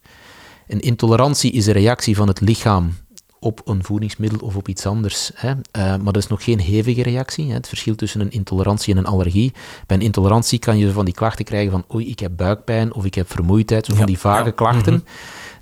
Een 0.66 0.80
intolerantie 0.80 1.52
is 1.52 1.66
een 1.66 1.72
reactie 1.72 2.16
van 2.16 2.28
het 2.28 2.40
lichaam 2.40 2.92
op 3.40 3.60
een 3.64 3.84
voedingsmiddel 3.84 4.38
of 4.38 4.56
op 4.56 4.68
iets 4.68 4.86
anders. 4.86 5.30
Hè. 5.34 5.50
Uh, 5.50 5.56
maar 5.72 6.12
dat 6.12 6.16
is 6.16 6.26
nog 6.26 6.44
geen 6.44 6.60
hevige 6.60 7.02
reactie. 7.02 7.48
Hè. 7.48 7.54
Het 7.54 7.68
verschil 7.68 7.94
tussen 7.94 8.20
een 8.20 8.30
intolerantie 8.30 8.92
en 8.92 8.98
een 8.98 9.06
allergie. 9.06 9.52
Bij 9.86 9.96
een 9.96 10.02
intolerantie 10.02 10.58
kan 10.58 10.78
je 10.78 10.92
van 10.92 11.04
die 11.04 11.14
klachten 11.14 11.44
krijgen 11.44 11.70
van 11.70 11.84
oei, 11.94 12.08
ik 12.10 12.18
heb 12.18 12.32
buikpijn 12.36 12.92
of 12.92 13.04
ik 13.04 13.14
heb 13.14 13.30
vermoeidheid, 13.30 13.86
zo 13.86 13.94
van 13.94 14.06
die 14.06 14.18
vage 14.18 14.52
klachten, 14.52 14.92
mhm. 14.92 15.02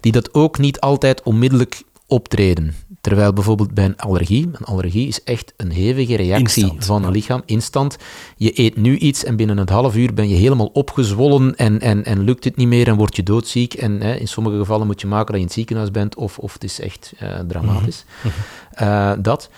die 0.01 0.13
dat 0.13 0.35
ook 0.35 0.59
niet 0.59 0.81
altijd 0.81 1.23
onmiddellijk 1.23 1.83
optreden. 2.07 2.75
Terwijl 3.05 3.33
bijvoorbeeld 3.33 3.75
bij 3.75 3.85
een 3.85 3.97
allergie, 3.97 4.51
een 4.53 4.65
allergie 4.65 5.09
is 5.09 5.23
echt 5.25 5.53
een 5.57 5.71
hevige 5.71 6.17
reactie 6.17 6.73
van 6.79 7.05
een 7.05 7.11
lichaam, 7.11 7.43
instant. 7.47 7.97
Je 8.37 8.61
eet 8.61 8.77
nu 8.77 8.97
iets 8.97 9.25
en 9.25 9.37
binnen 9.37 9.59
een 9.59 9.69
half 9.69 9.97
uur 9.97 10.15
ben 10.15 10.29
je 10.29 10.35
helemaal 10.35 10.71
opgezwollen 10.73 11.57
en, 11.57 11.81
en, 11.81 12.05
en 12.05 12.21
lukt 12.21 12.45
het 12.45 12.57
niet 12.57 12.69
meer 12.69 12.89
en 12.89 12.97
word 12.97 13.17
je 13.17 13.23
doodziek. 13.23 13.75
En 13.75 14.01
hè, 14.01 14.15
in 14.15 14.29
sommige 14.29 14.57
gevallen 14.57 14.87
moet 14.87 15.01
je 15.01 15.07
maken 15.07 15.27
dat 15.27 15.35
je 15.35 15.41
in 15.41 15.47
het 15.47 15.55
ziekenhuis 15.55 15.91
bent 15.91 16.15
of, 16.15 16.39
of 16.39 16.53
het 16.53 16.65
is 16.65 16.81
echt 16.81 17.13
uh, 17.23 17.39
dramatisch. 17.49 18.05
Mm 18.23 19.23
dat. 19.23 19.51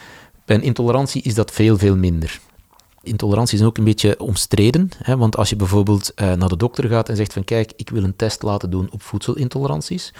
Bij 0.45 0.57
een 0.57 0.63
intolerantie 0.63 1.23
is 1.23 1.35
dat 1.35 1.51
veel, 1.51 1.79
veel 1.79 1.97
minder 1.97 2.41
intolerantie 3.07 3.59
is 3.59 3.65
ook 3.65 3.79
een 3.79 3.85
beetje 3.85 4.21
omstreden. 4.21 4.89
Hè, 5.03 5.17
want 5.17 5.37
als 5.37 5.49
je 5.49 5.57
bijvoorbeeld 5.57 6.13
uh, 6.17 6.33
naar 6.33 6.49
de 6.49 6.57
dokter 6.57 6.89
gaat 6.89 7.09
en 7.09 7.17
zegt 7.17 7.33
van 7.33 7.45
kijk, 7.45 7.73
ik 7.77 7.91
wil 7.91 8.05
een 8.05 8.17
test 8.17 8.43
laten 8.43 8.71
doen 8.71 8.89
op 8.91 9.03
voedselintoleranties. 9.03 10.13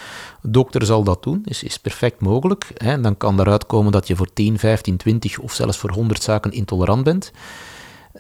De 0.43 0.51
dokter 0.51 0.87
zal 0.87 1.05
dat 1.05 1.23
doen, 1.23 1.43
is, 1.45 1.63
is 1.63 1.79
perfect 1.79 2.21
mogelijk. 2.21 2.67
Hè, 2.75 3.01
dan 3.01 3.17
kan 3.17 3.37
daaruit 3.37 3.67
komen 3.67 3.93
dat 3.93 4.07
je 4.07 4.17
voor 4.17 4.33
10, 4.33 4.59
15, 4.59 4.97
20 4.97 5.39
of 5.39 5.53
zelfs 5.53 5.79
voor 5.79 5.91
100 5.91 6.23
zaken 6.23 6.53
intolerant 6.53 7.05
bent. 7.05 7.33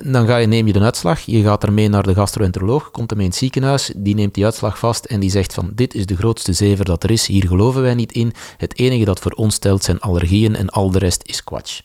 Dan 0.02 0.26
ga 0.26 0.36
je, 0.36 0.46
neem 0.46 0.66
je 0.66 0.72
de 0.72 0.80
uitslag, 0.80 1.20
je 1.20 1.42
gaat 1.42 1.62
ermee 1.62 1.88
naar 1.88 2.02
de 2.02 2.14
gastroenteroloog, 2.14 2.90
komt 2.90 3.10
ermee 3.10 3.24
in 3.24 3.30
het 3.30 3.40
ziekenhuis, 3.40 3.92
die 3.96 4.14
neemt 4.14 4.34
die 4.34 4.44
uitslag 4.44 4.78
vast 4.78 5.04
en 5.04 5.20
die 5.20 5.30
zegt 5.30 5.54
van 5.54 5.70
dit 5.74 5.94
is 5.94 6.06
de 6.06 6.16
grootste 6.16 6.52
zever 6.52 6.84
dat 6.84 7.02
er 7.02 7.10
is, 7.10 7.26
hier 7.26 7.46
geloven 7.46 7.82
wij 7.82 7.94
niet 7.94 8.12
in. 8.12 8.32
Het 8.56 8.78
enige 8.78 9.04
dat 9.04 9.20
voor 9.20 9.32
ons 9.32 9.58
telt 9.58 9.84
zijn 9.84 10.00
allergieën 10.00 10.56
en 10.56 10.68
al 10.68 10.90
de 10.90 10.98
rest 10.98 11.22
is 11.24 11.44
kwatsch 11.44 11.80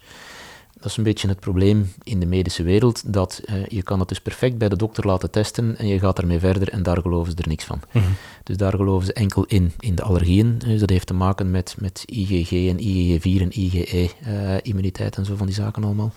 Dat 0.81 0.91
is 0.91 0.97
een 0.97 1.03
beetje 1.03 1.27
het 1.27 1.39
probleem 1.39 1.93
in 2.03 2.19
de 2.19 2.25
medische 2.25 2.63
wereld, 2.63 3.13
dat 3.13 3.41
uh, 3.45 3.65
je 3.65 3.83
kan 3.83 3.99
het 3.99 4.07
dus 4.07 4.21
perfect 4.21 4.57
bij 4.57 4.69
de 4.69 4.75
dokter 4.75 5.05
laten 5.05 5.31
testen 5.31 5.77
en 5.77 5.87
je 5.87 5.99
gaat 5.99 6.19
ermee 6.19 6.39
verder 6.39 6.69
en 6.69 6.83
daar 6.83 7.01
geloven 7.01 7.31
ze 7.31 7.37
er 7.37 7.47
niks 7.47 7.63
van. 7.63 7.81
Mhm. 7.91 8.05
Dus 8.43 8.57
daar 8.57 8.71
geloven 8.71 9.05
ze 9.05 9.13
enkel 9.13 9.45
in, 9.47 9.71
in 9.79 9.95
de 9.95 10.01
allergieën. 10.01 10.57
Dus 10.57 10.79
dat 10.79 10.89
heeft 10.89 11.07
te 11.07 11.13
maken 11.13 11.51
met, 11.51 11.75
met 11.79 12.03
IgG 12.05 12.51
en 12.51 12.79
IgG4 12.79 13.41
en 13.41 13.59
IgE-immuniteit 13.59 15.17
en 15.17 15.25
zo 15.25 15.35
van 15.35 15.45
die 15.45 15.55
zaken 15.55 15.83
allemaal. 15.83 16.13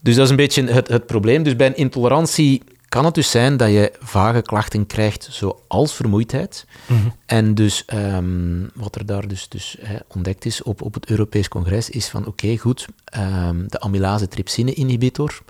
Dus 0.00 0.14
dat 0.14 0.24
is 0.24 0.30
een 0.30 0.36
beetje 0.36 0.64
het, 0.64 0.88
het 0.88 1.06
probleem. 1.06 1.42
Dus 1.42 1.56
bij 1.56 1.66
een 1.66 1.76
intolerantie 1.76 2.62
kan 2.90 3.04
het 3.04 3.14
dus 3.14 3.30
zijn 3.30 3.56
dat 3.56 3.70
je 3.70 3.92
vage 4.00 4.42
klachten 4.42 4.86
krijgt, 4.86 5.28
zoals 5.30 5.94
vermoeidheid. 5.94 6.66
Mhm. 6.86 7.08
En 7.26 7.54
dus 7.54 7.84
ehm, 7.84 8.66
wat 8.74 8.94
er 8.94 9.06
daar 9.06 9.28
dus, 9.28 9.48
dus 9.48 9.76
ontdekt 10.08 10.44
is 10.44 10.62
op, 10.62 10.82
op 10.82 10.94
het 10.94 11.10
Europees 11.10 11.48
Congres, 11.48 11.90
is 11.90 12.08
van 12.08 12.26
oké, 12.26 12.56
goed, 12.56 12.86
um, 13.16 13.64
de 13.68 13.80
amylase-trypsine-inhibitor 13.80 15.42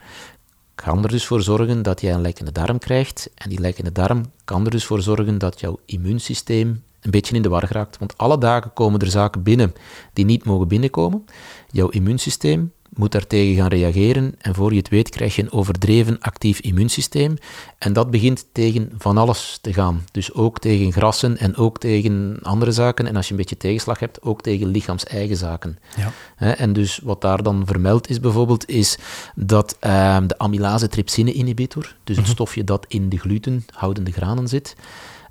kan 0.75 1.03
er 1.03 1.09
dus 1.09 1.27
voor 1.27 1.43
zorgen 1.43 1.83
dat 1.83 2.01
jij 2.01 2.13
een 2.13 2.21
lekkende 2.21 2.53
darm 2.53 2.79
krijgt. 2.79 3.31
En 3.35 3.49
die 3.49 3.61
lekkende 3.61 3.93
darm 3.93 4.33
kan 4.45 4.65
er 4.65 4.71
dus 4.71 4.85
voor 4.85 5.03
zorgen 5.03 5.39
dat 5.39 5.61
jouw 5.61 5.79
immuunsysteem 5.87 6.83
een 7.01 7.11
beetje 7.11 7.35
in 7.35 7.43
de 7.43 7.49
war 7.49 7.67
geraakt. 7.67 7.99
Want 7.99 8.19
alle 8.19 8.39
dagen 8.39 8.73
komen 8.73 9.01
er 9.01 9.11
zaken 9.11 9.43
binnen 9.43 9.73
die 10.13 10.25
niet 10.25 10.45
mogen 10.45 10.69
binnenkomen. 10.69 11.25
Jouw 11.71 11.89
immuunsysteem 11.89 12.73
moet 13.01 13.13
daartegen 13.13 13.57
gaan 13.57 13.69
reageren 13.69 14.35
en 14.39 14.55
voor 14.55 14.71
je 14.71 14.79
het 14.79 14.89
weet 14.89 15.09
krijg 15.09 15.37
je 15.37 15.43
een 15.43 15.53
overdreven 15.53 16.19
actief 16.21 16.61
immuunsysteem 16.61 17.37
en 17.79 17.93
dat 17.93 18.11
begint 18.11 18.47
tegen 18.53 18.93
van 18.99 19.19
alles 19.19 19.59
te 19.61 19.73
gaan. 19.73 20.05
Dus 20.13 20.33
ook 20.33 20.59
tegen 20.59 20.93
grassen 20.93 21.39
en 21.39 21.57
ook 21.57 21.79
tegen 21.79 22.39
andere 22.43 22.73
zaken 22.73 23.07
en 23.07 23.17
als 23.17 23.27
je 23.27 23.31
een 23.31 23.39
beetje 23.39 23.57
tegenslag 23.57 23.99
hebt, 23.99 24.23
ook 24.23 24.43
tegen 24.43 24.67
lichaams-eigen 24.67 25.37
zaken. 25.37 25.79
Ja. 25.97 26.55
En 26.55 26.73
dus 26.73 27.01
wat 27.03 27.21
daar 27.21 27.43
dan 27.43 27.67
vermeld 27.67 28.09
is 28.09 28.21
bijvoorbeeld, 28.21 28.69
is 28.69 28.99
dat 29.35 29.77
uh, 29.81 30.19
de 30.27 30.39
amylase-trypsine-inhibitor, 30.39 31.97
dus 32.05 32.17
het 32.17 32.27
stofje 32.27 32.65
dat 32.65 32.87
in 32.89 33.09
de 33.09 33.19
glutenhoudende 33.19 34.13
granen 34.13 34.49
zit, 34.49 34.77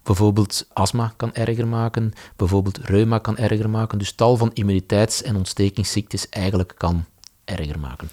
bijvoorbeeld 0.04 0.68
astma 0.74 1.14
kan 1.18 1.34
erger 1.34 1.68
maken, 1.68 2.14
bijvoorbeeld 2.36 2.78
reuma 2.78 3.18
kan 3.18 3.38
erger 3.38 3.70
maken, 3.70 3.98
dus 3.98 4.12
tal 4.12 4.38
van 4.38 4.52
immuniteits- 4.54 5.24
en 5.24 5.36
ontstekingsziektes 5.36 6.30
eigenlijk 6.30 6.74
kan 6.78 7.06
erger 7.50 7.80
maken. 7.80 8.10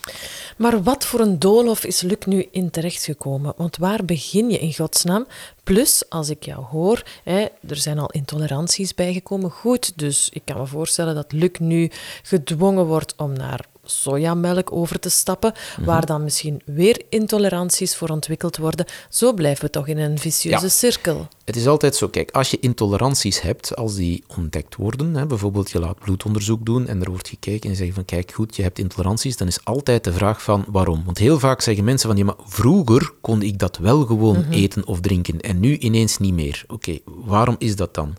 Maar 0.57 0.83
wat 0.83 1.05
voor 1.05 1.21
een 1.21 1.39
doolhof 1.39 1.85
is 1.85 2.01
Luc 2.01 2.19
nu 2.27 2.49
in 2.51 2.71
terechtgekomen? 2.71 3.53
Want 3.57 3.77
waar 3.77 4.05
begin 4.05 4.51
je 4.51 4.59
in 4.59 4.75
godsnaam? 4.75 5.27
Plus, 5.65 6.03
als 6.09 6.29
ik 6.29 6.45
jou 6.45 6.65
hoor, 6.65 7.03
hè, 7.25 7.47
er 7.69 7.77
zijn 7.77 7.99
al 7.99 8.11
intoleranties 8.11 8.95
bijgekomen. 8.95 9.51
Goed, 9.51 9.99
dus 9.99 10.29
ik 10.33 10.43
kan 10.45 10.57
me 10.57 10.67
voorstellen 10.67 11.15
dat 11.15 11.33
Luc 11.33 11.59
nu 11.59 11.91
gedwongen 12.23 12.87
wordt 12.87 13.15
om 13.17 13.33
naar 13.33 13.67
sojamelk 13.87 14.73
over 14.73 14.99
te 15.01 15.09
stappen, 15.09 15.53
Mhm. 15.77 15.85
waar 15.87 16.07
dan 16.07 16.23
misschien 16.25 16.63
weer 16.65 17.03
intoleranties 17.09 17.97
voor 17.97 18.09
ontwikkeld 18.09 18.57
worden. 18.57 18.87
Zo 19.11 19.33
blijven 19.33 19.65
we 19.65 19.71
toch 19.71 19.87
in 19.89 19.99
een 19.99 20.19
vicieuze 20.19 20.65
Ja. 20.65 20.69
cirkel. 20.71 21.29
Het 21.45 21.57
is 21.57 21.67
altijd 21.67 21.97
zo, 21.97 22.09
kijk, 22.09 22.31
als 22.31 22.51
je 22.51 22.59
intoleranties 22.61 23.41
hebt, 23.41 23.77
als 23.77 23.95
die 23.95 24.25
ontdekt 24.37 24.77
worden, 24.77 25.15
hè, 25.15 25.27
bijvoorbeeld 25.27 25.71
je 25.71 25.79
laat 25.81 25.99
bloedonderzoek 25.99 26.65
doen 26.67 26.87
en 26.89 27.01
er 27.03 27.11
wordt 27.11 27.29
gekeken 27.29 27.63
en 27.63 27.71
je 27.71 27.77
zegt 27.77 27.95
van 27.95 28.05
kijk 28.05 28.33
goed, 28.33 28.57
je 28.57 28.63
hebt 28.63 28.79
intoleranties, 28.79 29.37
dan 29.37 29.47
is 29.47 29.65
altijd 29.65 30.05
de 30.05 30.13
vraag 30.13 30.43
van 30.43 30.65
waarom. 30.69 31.03
Want 31.05 31.19
heel 31.19 31.39
vaak 31.39 31.61
zeggen 31.61 31.85
mensen 31.85 32.09
van 32.09 32.19
ja, 32.19 32.25
maar 32.25 32.35
vroeger 32.47 33.11
kon 33.21 33.43
ik 33.43 33.59
dat 33.59 33.77
wel 33.77 34.05
gewoon 34.05 34.45
eten 34.51 34.87
of 34.87 35.01
drinken 35.01 35.41
en 35.41 35.61
nu 35.61 35.77
ineens 35.79 36.19
niet 36.19 36.35
meer. 36.35 36.65
Oké, 36.69 36.99
waarom 37.05 37.55
is 37.59 37.77
dat 37.77 37.95
dan? 37.95 38.15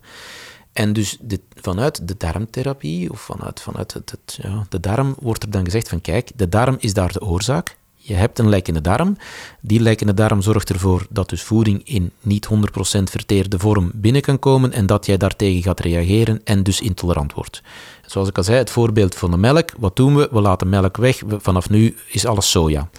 En 0.78 0.94
dus 0.94 1.18
de, 1.22 1.40
vanuit 1.56 2.08
de 2.08 2.16
darmtherapie, 2.18 3.12
of 3.12 3.22
vanuit, 3.22 3.62
vanuit 3.62 3.94
het, 3.94 4.40
ja, 4.42 4.66
de 4.70 4.80
darm, 4.80 5.16
wordt 5.20 5.44
er 5.44 5.52
dan 5.52 5.64
gezegd 5.66 5.90
van 5.90 6.02
kijk, 6.02 6.32
de 6.36 6.50
darm 6.50 6.76
is 6.80 6.94
daar 6.94 7.12
de 7.12 7.22
oorzaak. 7.22 7.78
Je 7.96 8.14
hebt 8.14 8.40
een 8.40 8.50
lekkende 8.50 8.82
darm. 8.82 9.18
Die 9.62 9.80
lekkende 9.80 10.14
darm 10.14 10.42
zorgt 10.42 10.70
ervoor 10.70 11.06
dat 11.10 11.30
dus 11.30 11.42
voeding 11.42 11.82
in 11.84 12.12
niet 12.22 12.48
100% 12.48 12.60
verteerde 13.04 13.60
vorm 13.60 13.92
binnen 13.94 14.22
kan 14.22 14.40
komen 14.40 14.72
en 14.72 14.86
dat 14.86 15.06
jij 15.06 15.18
daartegen 15.18 15.64
gaat 15.64 15.80
reageren 15.80 16.42
en 16.44 16.64
dus 16.64 16.82
intolerant 16.82 17.34
wordt. 17.34 17.62
Zoals 18.06 18.28
ik 18.30 18.38
al 18.38 18.44
zei, 18.44 18.58
het 18.58 18.70
voorbeeld 18.70 19.16
van 19.16 19.32
de 19.32 19.38
melk. 19.38 19.70
Wat 19.78 19.96
doen 19.96 20.16
we? 20.16 20.28
We 20.32 20.42
laten 20.42 20.70
melk 20.70 20.98
weg. 20.98 21.20
We- 21.20 21.40
Vanaf 21.40 21.70
nu 21.70 21.96
is 22.08 22.26
alles 22.26 22.52
soja. 22.52 22.90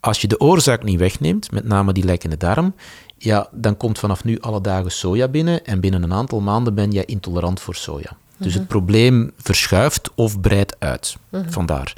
Als 0.00 0.20
je 0.20 0.28
de 0.28 0.40
oorzaak 0.40 0.82
niet 0.82 0.98
wegneemt, 0.98 1.50
met 1.50 1.64
name 1.64 1.92
die 1.92 2.04
lekkende 2.04 2.36
darm, 2.36 2.74
ja, 3.16 3.48
dan 3.52 3.76
komt 3.76 3.98
vanaf 3.98 4.24
nu 4.24 4.40
alle 4.40 4.60
dagen 4.60 4.92
soja 4.92 5.28
binnen 5.28 5.64
en 5.64 5.80
binnen 5.80 6.02
een 6.02 6.12
aantal 6.12 6.40
maanden 6.40 6.74
ben 6.74 6.90
jij 6.90 7.04
intolerant 7.04 7.60
voor 7.60 7.74
soja. 7.74 8.16
Dus 8.36 8.54
het 8.54 8.68
probleem 8.68 9.32
verschuift 9.36 10.10
of 10.14 10.40
breidt 10.40 10.76
uit. 10.78 11.16
Vandaar. 11.46 11.92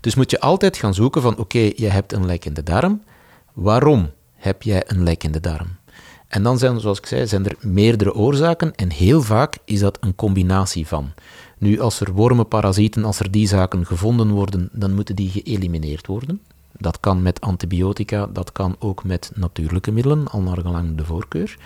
Dus 0.00 0.14
moet 0.14 0.30
je 0.30 0.40
altijd 0.40 0.76
gaan 0.76 0.94
zoeken 0.94 1.22
van, 1.22 1.38
oké, 1.38 1.70
je 1.76 1.86
hebt 1.86 2.12
een 2.12 2.26
lekkende 2.26 2.62
darm. 2.62 3.02
Waarom 3.52 4.10
heb 4.34 4.62
jij 4.62 4.82
een 4.86 5.02
lekkende 5.02 5.40
darm? 5.40 5.68
En 6.28 6.42
dan 6.42 6.58
zijn, 6.58 6.80
zoals 6.80 6.98
ik 6.98 7.06
zei, 7.06 7.26
zijn 7.26 7.46
er 7.46 7.56
meerdere 7.60 8.14
oorzaken 8.14 8.74
en 8.74 8.90
heel 8.90 9.22
vaak 9.22 9.56
is 9.64 9.80
dat 9.80 9.98
een 10.00 10.14
combinatie 10.14 10.86
van. 10.86 11.12
Nu, 11.58 11.80
als 11.80 12.00
er 12.00 12.12
wormen, 12.12 12.48
parasieten, 12.48 13.04
als 13.04 13.20
er 13.20 13.30
die 13.30 13.48
zaken 13.48 13.86
gevonden 13.86 14.30
worden, 14.30 14.68
dan 14.72 14.94
moeten 14.94 15.16
die 15.16 15.30
geëlimineerd 15.30 16.06
worden. 16.06 16.40
Dat 16.78 17.00
kan 17.00 17.22
met 17.22 17.40
antibiotica, 17.40 18.26
dat 18.26 18.52
kan 18.52 18.76
ook 18.78 19.04
met 19.04 19.30
natuurlijke 19.34 19.92
middelen, 19.92 20.28
al 20.28 20.40
naar 20.40 20.58
gelang 20.58 20.96
de 20.96 21.04
voorkeur. 21.04 21.58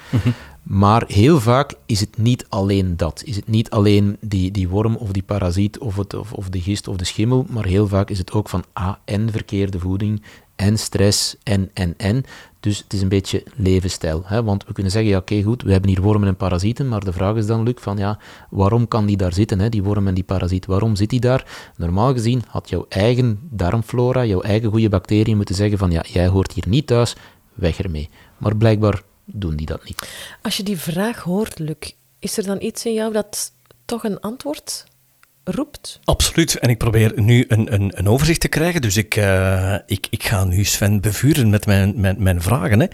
Maar 0.62 1.04
heel 1.06 1.40
vaak 1.40 1.74
is 1.86 2.00
het 2.00 2.18
niet 2.18 2.46
alleen 2.48 2.96
dat. 2.96 3.22
Is 3.24 3.36
het 3.36 3.48
niet 3.48 3.70
alleen 3.70 4.16
die, 4.20 4.50
die 4.50 4.68
worm 4.68 4.96
of 4.96 5.12
die 5.12 5.22
parasiet 5.22 5.78
of, 5.78 5.96
het, 5.96 6.14
of, 6.14 6.32
of 6.32 6.48
de 6.48 6.60
gist 6.60 6.88
of 6.88 6.96
de 6.96 7.04
schimmel, 7.04 7.46
maar 7.48 7.64
heel 7.64 7.88
vaak 7.88 8.10
is 8.10 8.18
het 8.18 8.32
ook 8.32 8.48
van 8.48 8.64
ah, 8.72 8.94
en 9.04 9.30
verkeerde 9.30 9.78
voeding 9.78 10.22
en 10.56 10.78
stress 10.78 11.36
en, 11.42 11.70
en, 11.74 11.94
en. 11.96 12.24
Dus 12.60 12.78
het 12.78 12.92
is 12.92 13.02
een 13.02 13.08
beetje 13.08 13.42
levensstijl. 13.56 14.22
Hè? 14.24 14.42
Want 14.42 14.66
we 14.66 14.72
kunnen 14.72 14.92
zeggen, 14.92 15.10
ja 15.10 15.18
oké 15.18 15.42
goed, 15.42 15.62
we 15.62 15.72
hebben 15.72 15.90
hier 15.90 16.00
wormen 16.00 16.28
en 16.28 16.36
parasieten, 16.36 16.88
maar 16.88 17.04
de 17.04 17.12
vraag 17.12 17.36
is 17.36 17.46
dan, 17.46 17.62
Luc, 17.62 17.74
van 17.78 17.98
ja, 17.98 18.18
waarom 18.50 18.88
kan 18.88 19.06
die 19.06 19.16
daar 19.16 19.32
zitten, 19.32 19.60
hè? 19.60 19.68
die 19.68 19.82
worm 19.82 20.06
en 20.06 20.14
die 20.14 20.24
parasiet? 20.24 20.66
Waarom 20.66 20.96
zit 20.96 21.10
die 21.10 21.20
daar? 21.20 21.72
Normaal 21.76 22.12
gezien 22.12 22.42
had 22.48 22.68
jouw 22.68 22.86
eigen 22.88 23.38
darmflora, 23.50 24.24
jouw 24.24 24.40
eigen 24.40 24.70
goede 24.70 24.88
bacteriën 24.88 25.36
moeten 25.36 25.54
zeggen 25.54 25.78
van 25.78 25.90
ja, 25.90 26.04
jij 26.08 26.28
hoort 26.28 26.52
hier 26.52 26.68
niet 26.68 26.86
thuis, 26.86 27.16
weg 27.54 27.78
ermee. 27.78 28.08
Maar 28.38 28.56
blijkbaar 28.56 29.02
doen 29.24 29.56
die 29.56 29.66
dat 29.66 29.84
niet. 29.84 30.08
Als 30.42 30.56
je 30.56 30.62
die 30.62 30.78
vraag 30.78 31.22
hoort, 31.22 31.58
Luc, 31.58 31.92
is 32.18 32.38
er 32.38 32.44
dan 32.44 32.60
iets 32.60 32.84
in 32.84 32.92
jou 32.92 33.12
dat 33.12 33.52
toch 33.84 34.04
een 34.04 34.20
antwoord 34.20 34.86
roept? 35.44 36.00
Absoluut. 36.04 36.54
En 36.58 36.68
ik 36.68 36.78
probeer 36.78 37.12
nu 37.16 37.44
een, 37.48 37.74
een, 37.74 37.92
een 37.94 38.08
overzicht 38.08 38.40
te 38.40 38.48
krijgen. 38.48 38.82
Dus 38.82 38.96
ik, 38.96 39.16
eh, 39.16 39.74
ik, 39.86 40.06
ik 40.10 40.22
ga 40.24 40.44
nu 40.44 40.64
Sven 40.64 41.00
bevuren 41.00 41.50
met 41.50 41.66
mijn, 41.66 41.92
mijn, 41.96 42.16
mijn 42.18 42.42
vragen. 42.42 42.80
Hè. 42.80 42.86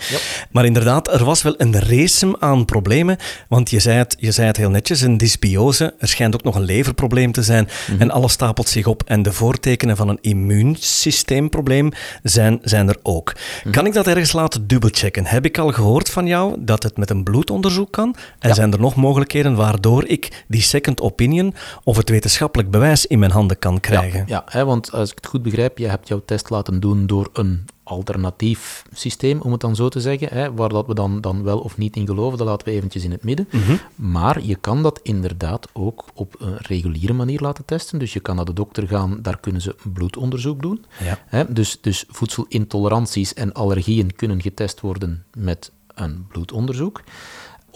Maar 0.51 0.65
inderdaad, 0.65 1.13
er 1.13 1.25
was 1.25 1.43
wel 1.43 1.55
een 1.57 1.81
race 1.81 2.37
aan 2.41 2.65
problemen. 2.65 3.17
Want 3.49 3.71
je 3.71 3.79
zei, 3.81 3.99
het, 3.99 4.17
je 4.19 4.33
zei 4.33 4.47
het 4.47 4.57
heel 4.57 4.71
netjes, 4.71 5.01
een 5.01 5.17
dysbiose. 5.17 5.95
Er 5.99 6.09
schijnt 6.09 6.35
ook 6.35 6.43
nog 6.43 6.55
een 6.55 6.65
leverprobleem 6.65 7.33
te 7.33 7.43
zijn. 7.43 7.69
En 7.99 8.11
alles 8.11 8.33
stapelt 8.33 8.69
zich 8.69 8.87
op. 8.87 9.03
En 9.07 9.23
de 9.23 9.33
voortekenen 9.33 9.97
van 9.97 10.09
een 10.09 10.19
immuunsysteemprobleem 10.21 11.91
zijn, 12.23 12.59
zijn 12.63 12.89
er 12.89 12.97
ook. 13.03 13.33
Kan 13.71 13.87
ik 13.87 13.93
dat 13.93 14.07
ergens 14.07 14.33
laten 14.33 14.67
dubbelchecken? 14.67 15.27
Heb 15.27 15.45
ik 15.45 15.59
al 15.59 15.73
gehoord 15.73 16.11
van 16.11 16.27
jou 16.27 16.57
dat 16.59 16.83
het 16.83 16.97
met 16.97 17.11
een 17.11 17.25
bloedonderzoek 17.25 17.93
kan? 17.93 18.17
En 18.39 18.49
Ja. 18.49 18.55
zijn 18.55 18.73
er 18.73 18.81
nog 18.81 18.95
mogelijkheden 18.95 19.55
waardoor 19.55 20.07
ik 20.07 20.45
die 20.49 20.63
second 20.63 21.01
opinion 21.01 21.55
of 21.85 21.97
het 21.97 22.09
wetenschappelijk 22.09 22.35
bewijs 22.71 23.07
in 23.07 23.19
mijn 23.19 23.31
handen 23.31 23.59
kan 23.59 23.81
krijgen? 23.81 24.19
Ja, 24.19 24.25
ja 24.27 24.43
hè, 24.47 24.65
want 24.65 24.93
als 24.93 25.11
ik 25.11 25.17
het 25.17 25.27
goed 25.27 25.43
begrijp, 25.43 25.79
je 25.79 25.87
hebt 25.87 26.09
jouw 26.09 26.23
test 26.25 26.51
laten 26.51 26.81
doen 26.81 27.07
door 27.07 27.31
een 27.33 27.65
alternatief 27.83 28.85
systeem, 28.93 29.41
om 29.41 29.53
het 29.53 29.61
dan 29.61 29.77
zo 29.77 29.89
te 29.89 30.01
zeggen, 30.01 30.29
hè, 30.29 30.55
waar 30.55 30.69
dat 30.69 30.87
we 30.87 30.95
dan, 30.95 31.21
dan 31.21 31.43
wel 31.43 31.59
of 31.59 31.77
niet 31.77 31.97
in 31.97 32.07
geloven, 32.07 32.39
dat 32.39 32.47
laten 32.47 32.69
we 32.69 32.75
eventjes 32.75 33.05
in 33.05 33.11
het 33.11 33.25
midden. 33.25 33.49
Maar 33.95 34.43
je 34.43 34.55
kan 34.55 34.83
dat 34.83 35.01
inderdaad 35.03 35.69
ook 35.73 36.05
op 36.15 36.35
een 36.39 36.57
reguliere 36.57 37.13
manier 37.13 37.41
laten 37.41 37.65
testen. 37.65 37.99
Dus 37.99 38.13
je 38.13 38.21
kan 38.21 38.37
naar 38.37 38.45
de 38.45 38.53
dokter 38.53 38.89
gaan, 38.89 39.19
daar 39.23 39.41
kunnen 39.41 39.63
ze 39.63 39.75
een 39.85 39.93
bloedonderzoek 39.93 40.63
doen. 40.63 40.85
Ja. 41.05 41.19
Hè, 41.27 41.53
dus, 41.53 41.81
dus 41.81 42.05
voedselintoleranties 42.09 43.35
en 43.35 43.53
allergieën 43.53 44.17
kunnen 44.17 44.43
getest 44.43 44.81
worden 44.81 45.25
met 45.35 45.71
een 45.95 46.27
bloedonderzoek. 46.29 47.03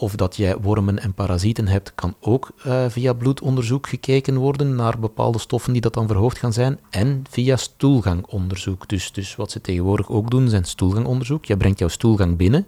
Of 0.01 0.15
dat 0.15 0.35
jij 0.35 0.57
wormen 0.57 0.99
en 0.99 1.13
parasieten 1.13 1.67
hebt, 1.67 1.95
kan 1.95 2.15
ook 2.19 2.51
eh, 2.63 2.85
via 2.89 3.13
bloedonderzoek 3.13 3.87
gekeken 3.87 4.35
worden 4.37 4.75
naar 4.75 4.99
bepaalde 4.99 5.39
stoffen 5.39 5.73
die 5.73 5.81
dat 5.81 5.93
dan 5.93 6.07
verhoogd 6.07 6.37
gaan 6.37 6.53
zijn. 6.53 6.79
En 6.89 7.23
via 7.29 7.55
stoelgangonderzoek. 7.55 8.87
Dus, 8.87 9.11
dus 9.11 9.35
wat 9.35 9.51
ze 9.51 9.61
tegenwoordig 9.61 10.09
ook 10.09 10.31
doen, 10.31 10.49
zijn 10.49 10.65
stoelgangonderzoek. 10.65 11.45
Je 11.45 11.57
brengt 11.57 11.79
jouw 11.79 11.87
stoelgang 11.87 12.37
binnen 12.37 12.67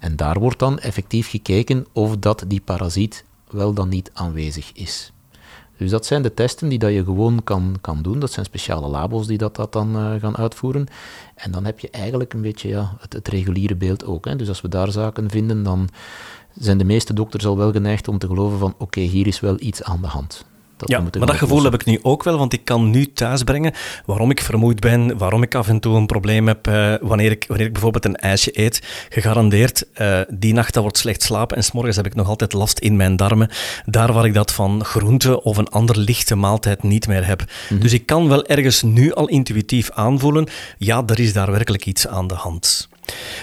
en 0.00 0.16
daar 0.16 0.38
wordt 0.38 0.58
dan 0.58 0.78
effectief 0.78 1.30
gekeken 1.30 1.86
of 1.92 2.16
dat 2.16 2.44
die 2.46 2.60
parasiet 2.60 3.24
wel 3.50 3.72
dan 3.72 3.88
niet 3.88 4.10
aanwezig 4.14 4.72
is. 4.72 5.12
Dus 5.76 5.90
dat 5.90 6.06
zijn 6.06 6.22
de 6.22 6.34
testen 6.34 6.68
die 6.68 6.78
dat 6.78 6.92
je 6.92 7.04
gewoon 7.04 7.44
kan, 7.44 7.76
kan 7.80 8.02
doen. 8.02 8.18
Dat 8.18 8.32
zijn 8.32 8.46
speciale 8.46 8.88
labo's 8.88 9.26
die 9.26 9.38
dat, 9.38 9.56
dat 9.56 9.72
dan 9.72 9.96
eh, 9.96 10.20
gaan 10.20 10.36
uitvoeren. 10.36 10.86
En 11.34 11.50
dan 11.50 11.64
heb 11.64 11.80
je 11.80 11.90
eigenlijk 11.90 12.32
een 12.32 12.40
beetje 12.40 12.68
ja, 12.68 12.96
het, 13.00 13.12
het 13.12 13.28
reguliere 13.28 13.76
beeld 13.76 14.04
ook. 14.04 14.24
Hè. 14.24 14.36
Dus 14.36 14.48
als 14.48 14.60
we 14.60 14.68
daar 14.68 14.90
zaken 14.90 15.30
vinden, 15.30 15.62
dan 15.62 15.88
zijn 16.54 16.78
de 16.78 16.84
meeste 16.84 17.14
dokters 17.14 17.46
al 17.46 17.56
wel 17.56 17.72
geneigd 17.72 18.08
om 18.08 18.18
te 18.18 18.26
geloven 18.26 18.58
van 18.58 18.74
oké, 18.78 19.00
hier 19.00 19.26
is 19.26 19.40
wel 19.40 19.56
iets 19.58 19.82
aan 19.82 20.00
de 20.00 20.06
hand. 20.06 20.44
dat 20.76 20.88
ja, 20.88 21.00
maar 21.00 21.26
dat 21.26 21.36
gevoel 21.36 21.64
heb 21.64 21.74
ik 21.74 21.84
nu 21.84 21.98
ook 22.02 22.22
wel, 22.22 22.38
want 22.38 22.52
ik 22.52 22.64
kan 22.64 22.90
nu 22.90 23.12
thuisbrengen 23.12 23.72
waarom 24.06 24.30
ik 24.30 24.40
vermoeid 24.40 24.80
ben, 24.80 25.18
waarom 25.18 25.42
ik 25.42 25.54
af 25.54 25.68
en 25.68 25.80
toe 25.80 25.96
een 25.96 26.06
probleem 26.06 26.46
heb 26.46 26.66
eh, 26.66 26.94
wanneer, 27.00 27.30
ik, 27.30 27.44
wanneer 27.48 27.66
ik 27.66 27.72
bijvoorbeeld 27.72 28.04
een 28.04 28.16
ijsje 28.16 28.60
eet. 28.60 29.06
Gegarandeerd, 29.08 29.92
eh, 29.92 30.20
die 30.28 30.52
nacht 30.52 30.74
dat 30.74 30.82
wordt 30.82 30.98
slecht 30.98 31.22
slapen 31.22 31.56
en 31.56 31.64
s'morgens 31.64 31.96
heb 31.96 32.06
ik 32.06 32.14
nog 32.14 32.28
altijd 32.28 32.52
last 32.52 32.78
in 32.78 32.96
mijn 32.96 33.16
darmen. 33.16 33.50
Daar 33.84 34.12
waar 34.12 34.26
ik 34.26 34.34
dat 34.34 34.52
van 34.52 34.84
groente 34.84 35.42
of 35.42 35.56
een 35.56 35.68
andere 35.68 36.00
lichte 36.00 36.34
maaltijd 36.34 36.82
niet 36.82 37.06
meer 37.06 37.26
heb. 37.26 37.44
Dus 37.80 37.92
ik 37.92 38.06
kan 38.06 38.28
wel 38.28 38.46
ergens 38.46 38.82
nu 38.82 39.12
al 39.12 39.28
intuïtief 39.28 39.90
aanvoelen, 39.90 40.46
ja, 40.78 41.02
er 41.06 41.20
is 41.20 41.32
daar 41.32 41.50
werkelijk 41.50 41.86
iets 41.86 42.06
aan 42.06 42.26
de 42.26 42.34
hand. 42.34 42.90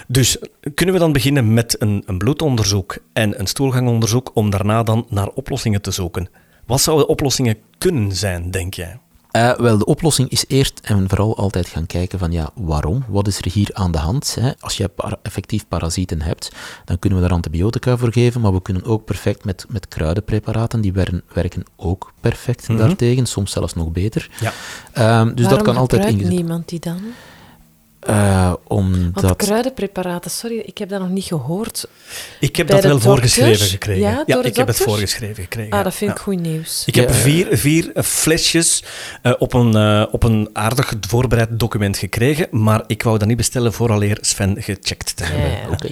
Dus 0.08 0.38
kunnen 0.74 0.96
we 0.96 1.02
dan 1.02 1.12
beginnen 1.12 1.54
met 1.54 1.82
een, 1.82 2.04
een 2.06 2.18
bloedonderzoek 2.18 2.98
en 3.14 3.40
een 3.40 3.48
stoelgangonderzoek 3.48 4.32
om 4.34 4.50
daarna 4.50 4.84
dan 4.84 5.06
naar 5.10 5.28
oplossingen 5.28 5.82
te 5.82 5.92
zoeken? 5.92 6.30
Wat 6.66 6.82
zouden 6.82 7.08
oplossingen 7.08 7.58
kunnen 7.78 8.16
zijn, 8.16 8.52
denk 8.52 8.74
jij? 8.74 9.00
Eh, 9.32 9.56
wel, 9.58 9.78
de 9.78 9.86
oplossing 9.86 10.30
is 10.30 10.46
eerst 10.48 10.80
en 10.84 11.10
vooral 11.10 11.38
altijd 11.38 11.68
gaan 11.68 11.86
kijken 11.86 12.20
van 12.20 12.32
ja, 12.32 12.50
waarom? 12.56 13.04
Wat 13.08 13.28
is 13.28 13.38
er 13.38 13.52
hier 13.52 13.70
aan 13.74 13.92
de 13.92 13.98
hand? 13.98 14.38
Hè? 14.40 14.52
Als 14.60 14.78
je 14.78 14.88
para- 14.88 15.20
effectief 15.22 15.68
parasieten 15.68 16.22
hebt, 16.22 16.52
dan 16.86 17.00
kunnen 17.00 17.20
we 17.20 17.26
daar 17.26 17.36
antibiotica 17.36 17.98
voor 17.98 18.12
geven, 18.12 18.42
maar 18.42 18.54
we 18.54 18.62
kunnen 18.62 18.84
ook 18.84 19.06
perfect 19.06 19.46
met, 19.46 19.66
met 19.68 19.88
kruidenpreparaten, 19.88 20.82
die 20.82 20.94
werken, 20.94 21.24
werken 21.34 21.64
ook 21.76 22.14
perfect 22.20 22.78
daartegen, 22.78 23.26
soms 23.26 23.52
zelfs 23.52 23.74
nog 23.74 23.92
beter. 23.92 24.30
Ja. 24.40 24.54
Ehm, 24.94 25.36
dus 25.36 25.48
dat 25.48 25.62
kan 25.62 25.78
altijd 25.78 26.06
ingezet 26.06 26.32
niemand 26.32 26.70
die 26.70 26.80
dan? 26.80 27.02
Eh, 28.00 28.44
Want 28.46 28.58
omdat... 28.68 29.36
kruidenpreparaten, 29.36 30.32
sorry, 30.32 30.58
ik 30.66 30.78
heb 30.78 30.90
dat 30.90 31.00
nog 31.00 31.10
niet 31.10 31.24
gehoord. 31.24 31.88
Ik 32.40 32.56
heb 32.56 32.66
Bij 32.68 32.76
dat 32.76 32.84
wel 32.86 32.94
dokter? 32.94 33.12
voorgeschreven 33.12 33.66
gekregen. 33.68 34.02
Ja, 34.02 34.24
door 34.26 34.42
de 34.42 34.48
ik 34.50 34.56
heb 34.56 34.68
het 34.68 34.78
dokter? 34.78 34.86
voorgeschreven 34.86 35.44
gekregen. 35.44 35.72
Ah, 35.72 35.84
dat 35.84 35.96
vind 35.96 36.12
ik 36.12 36.18
ja. 36.18 36.24
goed 36.24 36.40
nieuws. 36.40 36.84
Ik 36.86 36.96
heb 36.96 37.10
Ja. 37.10 37.16
vier, 37.16 37.48
vier 37.58 37.92
eh, 37.94 38.04
flesjes 38.04 38.84
eh, 39.22 39.34
op, 39.40 39.54
een, 39.54 39.76
eh, 39.76 40.06
op 40.12 40.24
een 40.24 40.50
aardig 40.54 40.94
voorbereid 41.08 41.60
document 41.60 41.98
gekregen, 41.98 42.48
maar 42.52 42.84
ik 42.88 43.04
wou 43.04 43.18
dat 43.18 43.28
niet 43.28 43.38
bestellen 43.38 43.74
vooraleer 43.74 44.18
Sven 44.22 44.56
gecheckt 44.62 45.16
te 45.16 45.24
hebben. 45.24 45.50
Ja, 45.52 45.58
ja. 45.58 45.70
Oké. 45.70 45.88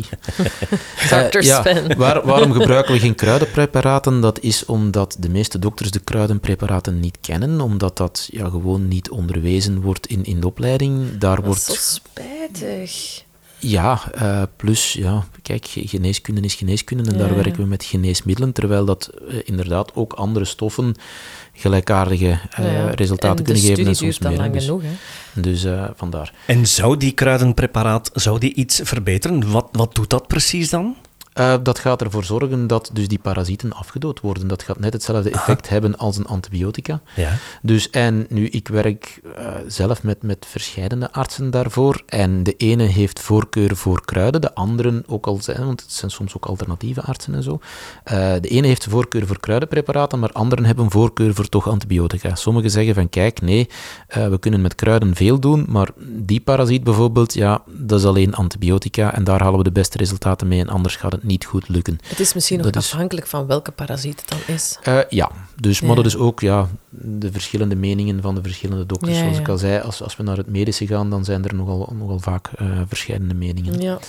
Dr. 1.29 1.37
Eh, 1.37 1.41
ja, 1.43 1.61
Sven. 1.61 1.97
waar- 1.97 2.25
waarom 2.25 2.51
gebruiken 2.51 2.93
we 2.93 2.99
geen 2.99 3.15
kruidenpreparaten? 3.15 4.21
Dat 4.21 4.39
is 4.39 4.65
omdat 4.65 5.15
de 5.19 5.29
meeste 5.29 5.59
dokters 5.59 5.91
de 5.91 5.99
kruidenpreparaten 5.99 6.99
niet 6.99 7.17
kennen, 7.21 7.61
omdat 7.61 7.97
dat 7.97 8.27
ja, 8.31 8.49
gewoon 8.49 8.87
niet 8.87 9.09
onderwezen 9.09 9.81
wordt 9.81 10.07
in, 10.07 10.23
in 10.23 10.39
de 10.39 10.47
opleiding. 10.47 11.17
Daar 11.17 11.41
Dat 11.41 11.55
is 11.55 11.65
wordt... 11.67 11.96
spijtig. 12.01 13.25
Ja, 13.59 14.11
eh, 14.13 14.41
plus, 14.55 14.93
ja, 14.93 15.25
kijk, 15.41 15.65
ge- 15.65 15.87
geneeskunde 15.87 16.41
is 16.41 16.53
geneeskunde 16.55 17.11
en 17.11 17.17
daar 17.17 17.35
werken 17.35 17.61
we 17.61 17.65
met 17.67 17.83
geneesmiddelen, 17.83 18.51
terwijl 18.53 18.85
dat 18.85 19.07
eh, 19.29 19.35
inderdaad 19.43 19.95
ook 19.95 20.13
andere 20.13 20.45
stoffen 20.45 20.95
gelijkaardige 21.53 22.39
eh, 22.51 22.73
Ja, 22.73 22.89
resultaten 22.89 23.37
en 23.37 23.43
kunnen 23.43 23.63
geven 23.63 23.85
en 23.87 23.95
studie 23.95 23.95
soms 23.95 23.99
duurt 23.99 24.21
dan 24.21 24.31
meer. 24.31 24.39
lang 24.41 24.53
Dus, 24.53 24.63
genoeg, 24.65 24.81
hè. 25.33 25.41
dus 25.41 25.63
eh, 25.63 25.89
vandaar. 25.95 26.33
En 26.45 26.67
zou 26.67 26.97
die 26.97 27.11
kruidenpreparaat 27.11 28.09
zou 28.13 28.39
die 28.39 28.53
iets 28.53 28.79
verbeteren? 28.83 29.51
Wat, 29.51 29.67
wat 29.71 29.95
doet 29.95 30.09
dat 30.09 30.27
precies 30.27 30.69
dan? 30.69 30.95
Eh, 31.37 31.53
dat 31.63 31.79
gaat 31.79 32.01
ervoor 32.01 32.23
zorgen 32.23 32.67
dat 32.67 32.89
dus 32.93 33.07
die 33.07 33.19
parasieten 33.19 33.73
afgedood 33.73 34.19
worden. 34.19 34.47
Dat 34.47 34.63
gaat 34.63 34.79
net 34.79 34.93
hetzelfde 34.93 35.29
effect 35.29 35.69
hebben 35.69 35.97
als 35.97 36.17
een 36.17 36.25
antibiotica. 36.25 37.01
Ja. 37.15 37.33
Dus 37.61 37.89
en 37.89 38.25
nu, 38.29 38.47
ik 38.47 38.67
werk 38.67 39.19
eh, 39.35 39.45
zelf 39.67 40.03
met, 40.03 40.23
met 40.23 40.45
verschillende 40.49 41.11
artsen 41.11 41.49
daarvoor. 41.49 42.03
En 42.05 42.43
de 42.43 42.53
ene 42.53 42.83
heeft 42.83 43.19
voorkeur 43.19 43.75
voor 43.75 44.05
kruiden, 44.05 44.41
de 44.41 44.53
anderen 44.53 45.03
ook 45.07 45.27
al 45.27 45.37
zijn, 45.41 45.65
want 45.65 45.81
het 45.81 45.91
zijn 45.91 46.11
soms 46.11 46.35
ook 46.35 46.45
alternatieve 46.45 47.01
artsen 47.01 47.35
en 47.35 47.43
zo. 47.43 47.59
Eh, 48.03 48.33
de 48.41 48.47
ene 48.47 48.67
heeft 48.67 48.87
voorkeur 48.89 49.27
voor 49.27 49.39
kruidenpreparaten, 49.39 50.19
maar 50.19 50.31
anderen 50.31 50.65
hebben 50.65 50.91
voorkeur 50.91 51.33
voor 51.33 51.49
toch 51.49 51.67
antibiotica. 51.67 52.35
Sommigen 52.35 52.71
zeggen 52.71 52.93
van 52.93 53.09
kijk, 53.09 53.41
nee, 53.41 53.69
we 54.07 54.37
kunnen 54.39 54.61
met 54.61 54.75
kruiden 54.75 55.15
veel 55.15 55.39
doen, 55.39 55.65
maar 55.67 55.89
die 55.97 56.39
parasiet 56.39 56.83
bijvoorbeeld, 56.83 57.33
ja, 57.33 57.63
dat 57.67 57.99
is 57.99 58.05
alleen 58.05 58.35
antibiotica 58.35 59.13
en 59.13 59.23
daar 59.23 59.41
halen 59.41 59.57
we 59.57 59.63
de 59.63 59.71
beste 59.71 59.97
resultaten 59.97 60.47
mee 60.47 60.59
en 60.59 60.69
anders 60.69 60.95
gaat 60.95 61.11
het 61.11 61.23
niet 61.23 61.26
goed 61.45 61.67
lukken. 61.69 61.99
Het 62.03 62.19
is 62.19 62.33
misschien 62.33 62.59
is- 62.59 62.75
afhankelijk 62.75 63.27
van 63.27 63.45
welke 63.47 63.71
parasiet 63.71 64.19
het 64.19 64.29
dan 64.29 64.55
is. 64.55 64.77
Eh, 64.83 64.99
ja, 65.09 65.31
dus, 65.55 65.81
maar 65.81 65.89
Ja. 65.89 65.95
dat 65.95 66.05
is 66.05 66.15
ook 66.15 66.39
ja, 66.39 66.67
de 66.89 67.31
verschillende 67.31 67.75
meningen 67.75 68.21
van 68.21 68.35
de 68.35 68.41
verschillende 68.41 68.85
dokters. 68.85 69.11
Ja, 69.13 69.19
Zoals 69.19 69.35
ja. 69.35 69.41
ik 69.41 69.47
al 69.49 69.57
zei, 69.57 69.81
als, 69.81 70.03
als 70.03 70.15
we 70.15 70.23
naar 70.23 70.37
het 70.37 70.47
medische 70.49 70.87
gaan, 70.87 71.09
dan 71.09 71.25
zijn 71.25 71.45
er 71.45 71.55
nogal, 71.55 71.93
nogal 71.99 72.19
vaak 72.19 72.47
eh 72.55 72.65
verschillende 72.87 73.33
meningen. 73.33 73.81
Ja. 73.81 73.99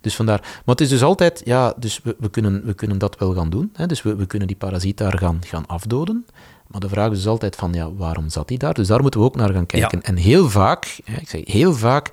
Dus 0.00 0.16
vandaar. 0.16 0.40
Maar 0.40 0.60
het 0.64 0.80
is 0.80 0.88
dus 0.88 1.02
altijd, 1.02 1.42
ja, 1.44 1.74
dus 1.76 2.00
we, 2.02 2.16
we, 2.18 2.28
kunnen, 2.30 2.64
we 2.64 2.74
kunnen 2.74 2.98
dat 2.98 3.18
wel 3.18 3.34
gaan 3.34 3.50
doen. 3.50 3.70
Hè? 3.74 3.86
Dus 3.86 4.02
we, 4.02 4.14
we 4.16 4.26
kunnen 4.26 4.48
die 4.48 4.56
parasiet 4.56 4.96
daar 4.98 5.18
gaan, 5.18 5.38
gaan 5.46 5.66
afdoden. 5.66 6.26
Maar 6.66 6.80
de 6.80 6.88
vraag 6.88 7.10
is 7.10 7.16
dus 7.16 7.26
altijd 7.26 7.56
van, 7.56 7.72
ja, 7.72 7.92
waarom 7.92 8.28
zat 8.28 8.48
hij 8.48 8.58
daar? 8.58 8.74
Dus 8.74 8.86
daar 8.86 9.00
moeten 9.02 9.20
we 9.20 9.26
ook 9.26 9.36
naar 9.36 9.52
gaan 9.52 9.66
kijken. 9.66 10.02
En 10.02 10.16
heel 10.16 10.48
vaak, 10.50 10.98
hè, 11.04 11.20
ik 11.20 11.28
zeg 11.28 11.40
heel 11.44 11.72
vaak, 11.74 12.10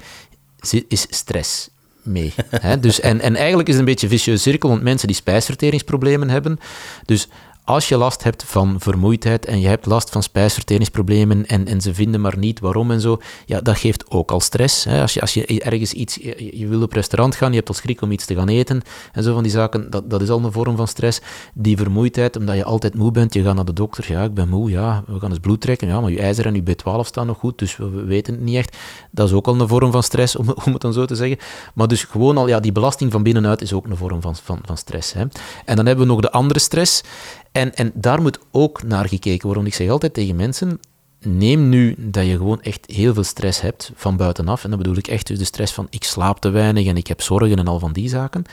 is 0.88 1.08
stress 1.10 1.70
mee. 2.10 2.34
Dus, 2.80 3.00
en, 3.00 3.22
en 3.22 3.36
eigenlijk 3.36 3.67
is 3.67 3.74
het 3.74 3.84
een 3.84 3.89
beetje 3.89 4.08
een 4.08 4.13
vicieuze 4.13 4.41
cirkel, 4.41 4.69
want 4.69 4.82
mensen 4.82 5.08
die 5.08 5.15
spijsverteringsproblemen 5.15 6.30
hebben, 6.30 6.60
dus 7.06 7.28
als 7.70 7.90
je 7.90 7.98
last 7.98 8.24
hebt 8.24 8.44
van 8.44 8.76
vermoeidheid 8.80 9.46
en 9.46 9.60
je 9.60 9.68
hebt 9.68 9.86
last 9.86 10.10
van 10.10 10.24
spijsverteringsproblemen 10.24 11.46
en, 11.46 11.68
en 11.68 11.82
ze 11.82 11.94
vinden 11.94 12.22
maar 12.22 12.38
niet 12.38 12.60
waarom 12.60 12.92
en 12.92 13.02
zo, 13.02 13.20
ja, 13.46 13.62
dat 13.62 13.78
geeft 13.78 14.12
ook 14.12 14.32
al 14.32 14.40
stress. 14.40 14.84
Hè? 14.84 15.02
Als, 15.02 15.14
je, 15.14 15.22
als 15.22 15.34
je 15.34 15.62
ergens 15.62 15.94
iets, 15.94 16.16
je, 16.16 16.58
je 16.58 16.68
wil 16.68 16.82
op 16.82 16.94
restaurant 16.94 17.36
gaan, 17.36 17.50
je 17.50 17.56
hebt 17.56 17.68
al 17.68 17.74
schrik 17.74 18.02
om 18.02 18.12
iets 18.12 18.26
te 18.26 18.36
gaan 18.36 18.48
eten 18.48 18.82
en 19.12 19.24
zo 19.24 19.34
van 19.34 19.44
die 19.44 19.52
zaken, 19.52 19.90
dat, 19.90 20.10
dat 20.10 20.22
is 20.22 20.30
al 20.30 20.44
een 20.44 20.52
vorm 20.52 20.76
van 20.76 20.88
stress. 20.88 21.22
Die 21.54 21.78
vermoeidheid, 21.78 22.38
omdat 22.38 22.56
je 22.56 22.64
altijd 22.64 22.96
moe 22.96 23.12
bent, 23.12 23.34
je 23.34 23.44
gaat 23.44 23.56
naar 23.56 23.66
de 23.66 23.74
dokter, 23.74 24.06
ja, 24.12 24.24
ik 24.24 24.34
ben 24.34 24.50
moe, 24.50 24.70
ja, 24.70 25.04
we 25.08 25.20
gaan 25.20 25.30
eens 25.30 25.40
bloed 25.40 25.62
trekken, 25.62 25.88
ja, 25.88 26.02
maar 26.02 26.12
je 26.12 26.20
ijzer 26.20 26.46
en 26.46 26.56
je 26.56 26.64
B12 26.64 27.00
staan 27.02 27.28
nog 27.28 27.38
goed, 27.38 27.58
dus 27.58 27.78
we, 27.78 27.90
we 27.90 28.04
weten 28.04 28.34
het 28.34 28.44
niet 28.44 28.56
echt. 28.56 28.78
Dat 29.12 29.28
is 29.28 29.34
ook 29.34 29.48
al 29.48 29.60
een 29.60 29.68
vorm 29.68 29.92
van 29.92 30.04
stress, 30.04 30.36
om, 30.36 30.50
om 30.66 30.74
het 30.74 30.82
dan 30.82 30.94
zo 30.94 31.06
te 31.06 31.16
zeggen. 31.16 31.38
Maar 31.74 31.88
dus 31.88 32.04
gewoon 32.04 32.38
al, 32.38 32.48
ja, 32.48 32.60
die 32.60 32.72
belasting 32.72 33.12
van 33.12 33.24
binnenuit 33.24 33.62
is 33.62 33.74
ook 33.74 33.88
een 33.88 33.98
vorm 33.98 34.22
van, 34.22 34.36
van, 34.36 34.60
van 34.66 34.78
stress. 34.78 35.14
Hè? 35.14 35.24
En 35.66 35.76
dan 35.76 35.86
hebben 35.86 36.08
we 36.08 36.12
nog 36.12 36.22
de 36.22 36.32
andere 36.32 36.60
stress. 36.60 37.04
En, 37.52 37.76
en 37.76 37.92
daar 37.94 38.22
moet 38.22 38.40
ook 38.52 38.84
naar 38.84 39.08
gekeken 39.08 39.46
worden. 39.46 39.64
Want 39.64 39.68
ik 39.68 39.82
zeg 39.82 39.90
altijd 39.90 40.14
tegen 40.14 40.36
mensen, 40.36 40.80
neem 41.20 41.70
nu 41.70 41.96
dat 41.98 42.26
je 42.26 42.38
gewoon 42.38 42.62
echt 42.62 42.92
heel 42.92 43.14
veel 43.14 43.24
stress 43.24 43.62
hebt 43.62 43.92
van 43.96 44.18
buitenaf. 44.18 44.64
En 44.64 44.70
dan 44.70 44.80
bedoel 44.80 44.98
ik 44.98 45.08
echt 45.08 45.28
dus 45.28 45.38
de 45.38 45.44
stress 45.44 45.74
van 45.74 45.88
ik 45.90 46.04
slaap 46.04 46.40
te 46.40 46.50
weinig 46.50 46.88
en 46.88 46.98
ik 46.98 47.08
heb 47.08 47.22
zorgen 47.22 47.58
en 47.58 47.68
al 47.68 47.80
van 47.80 47.94
die 47.94 48.10
zaken. 48.10 48.44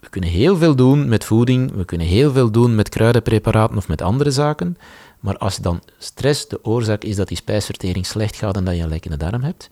We 0.00 0.08
kunnen 0.08 0.30
heel 0.30 0.56
veel 0.56 0.76
doen 0.76 1.08
met 1.08 1.24
voeding, 1.24 1.72
we 1.72 1.84
kunnen 1.84 2.06
heel 2.06 2.32
veel 2.32 2.50
doen 2.50 2.74
met 2.74 2.88
kruidenpreparaten 2.88 3.76
of 3.76 3.88
met 3.88 4.02
andere 4.02 4.30
zaken. 4.30 4.76
Maar 5.20 5.36
als 5.36 5.56
dan 5.56 5.82
stress 5.98 6.48
de 6.48 6.64
oorzaak 6.64 7.04
is 7.04 7.16
dat 7.16 7.28
die 7.28 7.36
spijsvertering 7.36 8.06
slecht 8.06 8.36
gaat 8.36 8.56
en 8.56 8.64
dat 8.64 8.76
je 8.76 8.82
een 8.82 8.88
lekkende 8.88 9.16
darm 9.16 9.42
hebt, 9.42 9.70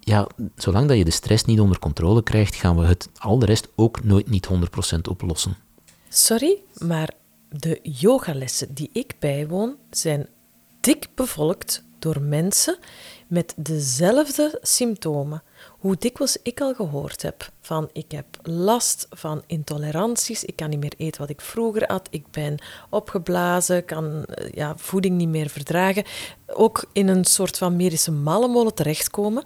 ja, 0.00 0.26
zolang 0.56 0.88
dat 0.88 0.96
je 0.96 1.04
de 1.04 1.10
stress 1.10 1.44
niet 1.44 1.60
onder 1.60 1.78
controle 1.78 2.22
krijgt, 2.22 2.54
gaan 2.54 2.76
we 2.76 2.86
het 2.86 3.08
al 3.18 3.38
de 3.38 3.46
rest 3.46 3.68
ook 3.76 4.04
nooit 4.04 4.30
niet 4.30 4.48
100% 4.96 4.98
oplossen. 5.08 5.56
Sorry, 6.08 6.58
maar 6.78 7.10
de 7.58 7.80
yogalessen 7.82 8.74
die 8.74 8.90
ik 8.92 9.14
bijwoon 9.18 9.76
zijn 9.90 10.28
dik 10.80 11.08
bevolkt 11.14 11.84
door 11.98 12.20
mensen 12.20 12.78
met 13.26 13.54
dezelfde 13.56 14.58
symptomen. 14.62 15.42
Hoe 15.78 15.96
dikwijls 15.98 16.36
ik 16.42 16.60
al 16.60 16.74
gehoord 16.74 17.22
heb 17.22 17.50
van 17.60 17.90
ik 17.92 18.10
heb 18.10 18.26
last 18.42 19.06
van 19.10 19.42
intoleranties, 19.46 20.44
ik 20.44 20.56
kan 20.56 20.70
niet 20.70 20.80
meer 20.80 20.94
eten 20.96 21.20
wat 21.20 21.30
ik 21.30 21.40
vroeger 21.40 21.86
at, 21.86 22.08
ik 22.10 22.30
ben 22.30 22.58
opgeblazen, 22.90 23.84
kan 23.84 24.24
eh, 24.24 24.52
ja, 24.52 24.76
voeding 24.76 25.16
niet 25.16 25.28
meer 25.28 25.48
verdragen, 25.48 26.04
ook 26.46 26.84
in 26.92 27.08
een 27.08 27.24
soort 27.24 27.58
van 27.58 27.76
medische 27.76 28.12
mallenmolen 28.12 28.74
terechtkomen, 28.74 29.44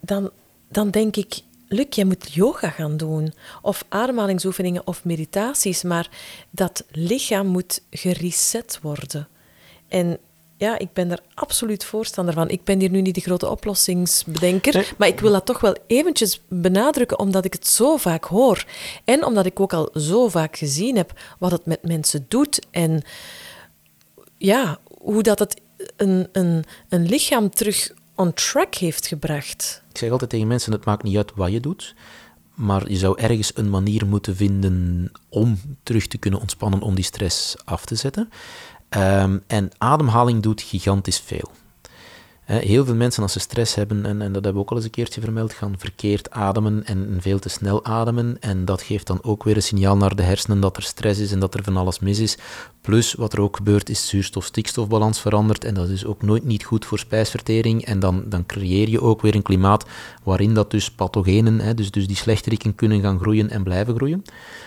dan, 0.00 0.30
dan 0.68 0.90
denk 0.90 1.16
ik, 1.16 1.42
Luc, 1.72 1.86
jij 1.90 2.04
moet 2.04 2.32
yoga 2.32 2.68
gaan 2.68 2.96
doen, 2.96 3.32
of 3.62 3.84
ademhalingsoefeningen 3.88 4.86
of 4.86 5.04
meditaties, 5.04 5.82
maar 5.82 6.10
dat 6.50 6.84
lichaam 6.90 7.46
moet 7.46 7.82
gereset 7.90 8.78
worden. 8.82 9.28
En 9.88 10.18
ja, 10.56 10.78
ik 10.78 10.92
ben 10.92 11.10
er 11.10 11.20
absoluut 11.34 11.84
voorstander 11.84 12.34
van. 12.34 12.48
Ik 12.48 12.64
ben 12.64 12.80
hier 12.80 12.90
nu 12.90 13.00
niet 13.00 13.14
de 13.14 13.20
grote 13.20 13.48
oplossingsbedenker, 13.50 14.74
Nee. 14.74 14.86
maar 14.98 15.08
ik 15.08 15.20
wil 15.20 15.32
dat 15.32 15.46
toch 15.46 15.60
wel 15.60 15.76
eventjes 15.86 16.40
benadrukken, 16.48 17.18
omdat 17.18 17.44
ik 17.44 17.52
het 17.52 17.66
zo 17.66 17.96
vaak 17.96 18.24
hoor. 18.24 18.64
En 19.04 19.24
omdat 19.24 19.46
ik 19.46 19.60
ook 19.60 19.72
al 19.72 19.90
zo 19.94 20.28
vaak 20.28 20.56
gezien 20.56 20.96
heb 20.96 21.12
wat 21.38 21.50
het 21.50 21.66
met 21.66 21.82
mensen 21.82 22.24
doet 22.28 22.66
en 22.70 23.02
ja, 24.38 24.78
hoe 24.98 25.22
dat 25.22 25.38
het 25.38 25.60
een, 25.96 26.28
een, 26.32 26.64
een 26.88 27.06
lichaam 27.06 27.50
terug 27.50 27.92
on 28.22 28.32
track 28.32 28.74
heeft 28.74 29.06
gebracht. 29.06 29.82
Ik 29.90 29.98
zeg 29.98 30.10
altijd 30.10 30.30
tegen 30.30 30.46
mensen, 30.46 30.72
het 30.72 30.84
maakt 30.84 31.02
niet 31.02 31.16
uit 31.16 31.32
wat 31.34 31.50
je 31.52 31.60
doet, 31.60 31.94
maar 32.54 32.90
je 32.90 32.96
zou 32.96 33.20
ergens 33.20 33.52
een 33.54 33.70
manier 33.70 34.06
moeten 34.06 34.36
vinden 34.36 35.10
om 35.28 35.60
terug 35.82 36.06
te 36.06 36.18
kunnen 36.18 36.40
ontspannen, 36.40 36.80
om 36.80 36.94
die 36.94 37.04
stress 37.04 37.56
af 37.64 37.84
te 37.84 37.94
zetten. 37.94 38.28
Ehm, 38.88 39.38
en 39.46 39.70
ademhaling 39.78 40.42
doet 40.42 40.62
gigantisch 40.62 41.18
veel. 41.18 41.50
Heel 42.44 42.84
veel 42.84 42.94
mensen 42.94 43.22
als 43.22 43.32
ze 43.32 43.38
stress 43.38 43.74
hebben, 43.74 44.06
en, 44.06 44.22
en 44.22 44.32
dat 44.32 44.44
hebben 44.44 44.52
we 44.52 44.58
ook 44.58 44.70
al 44.70 44.76
eens 44.76 44.84
een 44.84 44.90
keertje 44.90 45.20
vermeld, 45.20 45.52
gaan 45.52 45.74
verkeerd 45.78 46.30
ademen 46.30 46.84
en 46.84 47.16
veel 47.20 47.38
te 47.38 47.48
snel 47.48 47.84
ademen. 47.84 48.36
En 48.40 48.64
dat 48.64 48.82
geeft 48.82 49.06
dan 49.06 49.18
ook 49.22 49.44
weer 49.44 49.56
een 49.56 49.62
signaal 49.62 49.96
naar 49.96 50.16
de 50.16 50.22
hersenen 50.22 50.60
dat 50.60 50.76
er 50.76 50.82
stress 50.82 51.20
is 51.20 51.32
en 51.32 51.38
dat 51.38 51.54
er 51.54 51.62
van 51.62 51.76
alles 51.76 51.98
mis 51.98 52.18
is. 52.18 52.38
Plus, 52.80 53.14
wat 53.14 53.32
er 53.32 53.40
ook 53.40 53.56
gebeurt, 53.56 53.88
is 53.88 54.08
zuurstof-stikstofbalans 54.08 55.20
veranderd. 55.20 55.64
En 55.64 55.74
dat 55.74 55.88
is 55.88 56.04
ook 56.04 56.22
nooit 56.22 56.44
niet 56.44 56.64
goed 56.64 56.84
voor 56.84 56.98
spijsvertering. 56.98 57.84
En 57.84 58.00
dan, 58.00 58.24
dan 58.26 58.46
creëer 58.46 58.88
je 58.88 59.00
ook 59.00 59.22
weer 59.22 59.34
een 59.34 59.42
klimaat 59.42 59.86
waarin 60.22 60.54
dat 60.54 60.70
dus 60.70 60.90
pathogenen, 60.90 61.60
hè, 61.60 61.74
dus, 61.74 61.90
dus 61.90 62.06
die 62.06 62.16
slechteriken, 62.16 62.74
kunnen 62.74 63.00
gaan 63.00 63.18
groeien 63.18 63.50
en 63.50 63.62
blijven 63.62 63.94
groeien. 63.94 64.22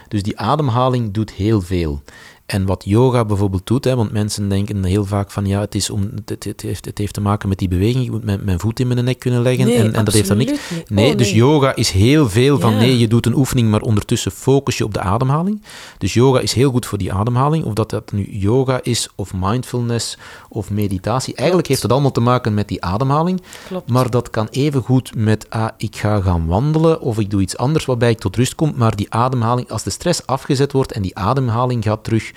Dus 0.08 0.24
die 0.24 0.40
ademhaling 0.40 1.14
doet 1.14 1.32
heel 1.32 1.62
veel. 1.62 2.02
En 2.46 2.66
wat 2.66 2.84
yoga 2.86 3.26
bijvoorbeeld 3.26 3.68
doet, 3.68 3.84
hè, 3.84 3.96
want 3.96 4.12
mensen 4.12 4.50
denken 4.50 4.84
heel 4.84 5.06
vaak 5.06 5.32
van 5.32 5.46
ja, 5.46 5.60
het, 5.60 5.76
is 5.76 5.90
om, 5.90 6.10
het, 6.26 6.44
het, 6.44 6.62
heeft, 6.62 6.86
het 6.86 6.98
heeft 6.98 7.14
te 7.14 7.22
maken 7.22 7.50
met 7.50 7.58
die 7.58 7.68
beweging, 7.68 8.04
ik 8.04 8.12
moet 8.12 8.24
mijn, 8.24 8.40
mijn 8.44 8.60
voet 8.60 8.80
in 8.80 8.88
mijn 8.88 9.04
nek 9.06 9.20
kunnen 9.20 9.42
leggen 9.42 9.66
Nee, 9.66 9.78
en, 9.78 9.94
en 9.94 10.06
dat 10.06 10.14
heeft 10.14 10.28
dan 10.28 10.38
niks. 10.38 10.52
Nee, 10.88 11.12
Oh, 11.12 11.18
dus 11.18 11.32
yoga 11.32 11.76
is 11.76 11.90
heel 11.90 12.30
veel 12.30 12.60
van 12.60 12.72
Ja. 12.72 12.78
nee, 12.78 12.98
je 12.98 13.08
doet 13.08 13.26
een 13.26 13.36
oefening, 13.36 13.70
maar 13.70 13.82
ondertussen 13.82 14.32
focus 14.32 14.78
je 14.78 14.84
op 14.84 14.94
de 14.94 15.00
ademhaling. 15.00 15.62
Dus 15.98 16.14
yoga 16.14 16.40
is 16.40 16.54
heel 16.54 16.72
goed 16.72 16.86
voor 16.86 16.98
die 16.98 17.14
ademhaling, 17.14 17.64
of 17.64 17.74
dat 17.74 17.90
dat 17.90 18.12
nu 18.12 18.28
yoga 18.32 18.80
is, 18.84 19.10
of 19.16 19.34
mindfulness, 19.34 20.18
of 20.50 20.72
meditatie. 20.72 21.36
Eigenlijk 21.36 21.68
heeft 21.68 21.82
het 21.82 21.92
allemaal 21.92 22.12
te 22.12 22.20
maken 22.20 22.54
met 22.54 22.68
die 22.68 22.84
ademhaling. 22.84 23.42
Klopt. 23.68 23.90
Maar 23.90 24.10
dat 24.10 24.30
kan 24.30 24.48
even 24.52 24.82
goed 24.82 25.16
met, 25.16 25.50
ah, 25.50 25.68
ik 25.78 25.96
ga 25.96 26.22
gaan 26.22 26.46
wandelen 26.46 27.02
of 27.02 27.20
ik 27.20 27.30
doe 27.30 27.42
iets 27.42 27.58
anders 27.58 27.86
waarbij 27.86 28.10
ik 28.10 28.20
tot 28.20 28.36
rust 28.36 28.56
kom. 28.56 28.74
Maar 28.76 28.96
die 28.96 29.14
ademhaling, 29.14 29.70
als 29.72 29.84
de 29.84 29.90
stress 29.90 30.26
afgezet 30.26 30.72
wordt 30.72 30.92
en 30.92 31.02
die 31.02 31.18
ademhaling 31.18 31.84
gaat 31.84 32.04
terug, 32.04 32.34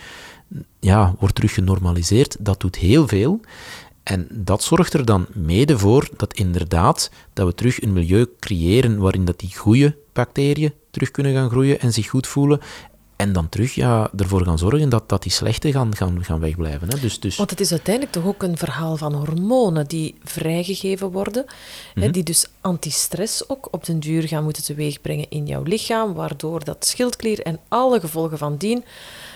ja, 0.81 1.15
wordt 1.19 1.35
terug 1.35 1.55
genormaliseerd, 1.55 2.37
dat 2.41 2.61
doet 2.61 2.77
heel 2.77 3.09
veel. 3.09 3.41
En 4.03 4.29
dat 4.31 4.63
zorgt 4.63 4.93
er 4.93 5.05
dan 5.05 5.27
mede 5.35 5.79
voor 5.79 6.09
dat 6.17 6.35
inderdaad 6.35 7.11
dat 7.33 7.47
we 7.47 7.55
terug 7.55 7.83
een 7.83 7.93
milieu 7.93 8.27
creëren 8.39 8.99
waarin 8.99 9.25
dat 9.25 9.39
die 9.39 9.57
goede 9.57 9.97
bacteriën 10.13 10.73
terug 10.91 11.11
kunnen 11.11 11.33
gaan 11.33 11.51
groeien 11.51 11.81
en 11.81 11.93
zich 11.93 12.09
goed 12.09 12.27
voelen. 12.27 12.61
En 13.19 13.33
dan 13.33 13.49
terug 13.49 13.75
ja, 13.75 14.11
ervoor 14.17 14.45
gaan 14.45 14.59
zorgen 14.59 14.89
dat, 14.89 15.09
dat 15.09 15.23
die 15.23 15.33
slechte 15.33 15.73
gaan, 15.73 15.97
gaan, 15.97 16.25
gaan 16.25 16.41
wegblijven. 16.41 16.89
Hè. 16.89 16.99
Dus, 17.01 17.21
dus, 17.21 17.37
Want 17.37 17.51
het 17.51 17.61
is 17.61 17.71
uiteindelijk 17.71 18.15
toch 18.15 18.25
ook 18.27 18.43
een 18.43 18.57
verhaal 18.59 18.97
van 18.97 19.15
hormonen 19.15 19.87
die 19.87 20.15
vrijgegeven 20.25 21.11
worden, 21.11 21.45
Mhm. 21.95 22.05
hè, 22.05 22.11
die 22.11 22.23
dus 22.23 22.47
antistress 22.61 23.49
ook 23.49 23.69
op 23.71 23.85
den 23.87 24.01
duur 24.01 24.29
gaan 24.29 24.45
moeten 24.45 24.63
teweegbrengen 24.65 25.27
in 25.29 25.47
jouw 25.47 25.63
lichaam, 25.63 26.15
waardoor 26.15 26.65
dat 26.65 26.87
schildklier 26.87 27.41
en 27.43 27.59
alle 27.69 28.01
gevolgen 28.01 28.39
van 28.39 28.57
dien 28.57 28.85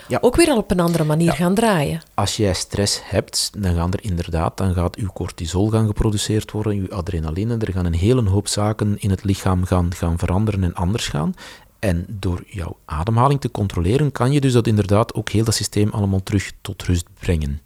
Ja. 0.07 0.17
ook 0.21 0.35
weer 0.35 0.49
al 0.49 0.57
op 0.57 0.71
een 0.71 0.79
andere 0.79 1.03
manier 1.03 1.31
gaan 1.31 1.53
draaien. 1.53 2.01
als 2.13 2.37
jij 2.37 2.53
stress 2.53 2.99
hebt, 3.03 3.51
dan 3.57 3.75
gaan 3.75 3.91
er 3.93 4.03
inderdaad, 4.03 4.57
dan 4.57 4.73
gaat 4.73 4.95
uw 4.95 5.07
cortisol 5.13 5.69
gaan 5.69 5.87
geproduceerd 5.87 6.51
worden, 6.51 6.73
uw 6.73 6.91
adrenaline, 6.91 7.57
er 7.57 7.71
gaan 7.71 7.85
een 7.85 7.93
hele 7.93 8.29
hoop 8.29 8.47
zaken 8.47 8.95
in 8.99 9.09
het 9.09 9.23
lichaam 9.23 9.65
gaan, 9.65 9.93
gaan 9.95 10.17
veranderen 10.17 10.63
en 10.63 10.73
anders 10.73 11.07
gaan. 11.07 11.35
En 11.83 12.05
door 12.09 12.43
jouw 12.47 12.77
ademhaling 12.85 13.41
te 13.41 13.51
controleren, 13.51 14.11
kan 14.11 14.31
je 14.31 14.41
dus 14.41 14.53
dat 14.53 14.67
inderdaad 14.67 15.13
ook 15.13 15.29
heel 15.29 15.43
dat 15.43 15.53
systeem 15.53 15.89
allemaal 15.89 16.23
terug 16.23 16.51
tot 16.61 16.83
rust 16.83 17.07
brengen. 17.19 17.61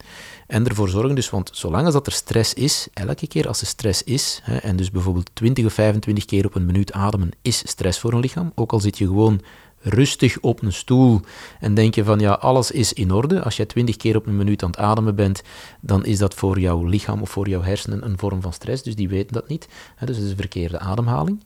En 0.47 0.67
ervoor 0.67 0.89
zorgen 0.89 1.15
dus, 1.15 1.29
want 1.29 1.49
zolang 1.53 1.89
dat 1.89 2.07
er 2.07 2.13
stress 2.13 2.53
is, 2.53 2.87
elke 2.93 3.27
keer 3.27 3.47
als 3.47 3.61
er 3.61 3.67
stress 3.67 4.03
is, 4.03 4.39
hè, 4.43 4.57
en 4.57 4.75
dus 4.75 4.91
bijvoorbeeld 4.91 5.29
20 5.33 5.65
of 5.65 5.73
25 5.73 6.25
keer 6.25 6.45
op 6.45 6.55
een 6.55 6.65
minuut 6.65 6.91
ademen 6.91 7.31
is 7.41 7.57
stress 7.57 7.99
voor 7.99 8.13
een 8.13 8.19
lichaam, 8.19 8.51
ook 8.55 8.71
al 8.71 8.79
zit 8.79 8.97
je 8.97 9.05
gewoon 9.05 9.41
rustig 9.79 10.39
op 10.39 10.61
een 10.61 10.73
stoel 10.73 11.21
en 11.59 11.73
denk 11.73 11.95
je 11.95 12.03
van 12.03 12.19
ja, 12.19 12.31
alles 12.31 12.71
is 12.71 12.93
in 12.93 13.11
orde. 13.11 13.43
Als 13.43 13.57
jij 13.57 13.65
20 13.65 13.95
keer 13.95 14.15
op 14.15 14.25
een 14.25 14.37
minuut 14.37 14.63
aan 14.63 14.69
het 14.69 14.79
ademen 14.79 15.15
bent, 15.15 15.41
dan 15.81 16.05
is 16.05 16.17
dat 16.17 16.33
voor 16.33 16.59
jouw 16.59 16.83
lichaam 16.83 17.21
of 17.21 17.29
voor 17.29 17.49
jouw 17.49 17.61
hersenen 17.61 18.05
een 18.05 18.17
vorm 18.17 18.41
van 18.41 18.53
stress, 18.53 18.83
dus 18.83 18.95
die 18.95 19.09
weten 19.09 19.33
dat 19.33 19.47
niet. 19.47 19.67
Hè, 19.95 20.05
dus 20.05 20.15
het 20.15 20.25
is 20.25 20.31
een 20.31 20.37
verkeerde 20.37 20.79
ademhaling. 20.79 21.43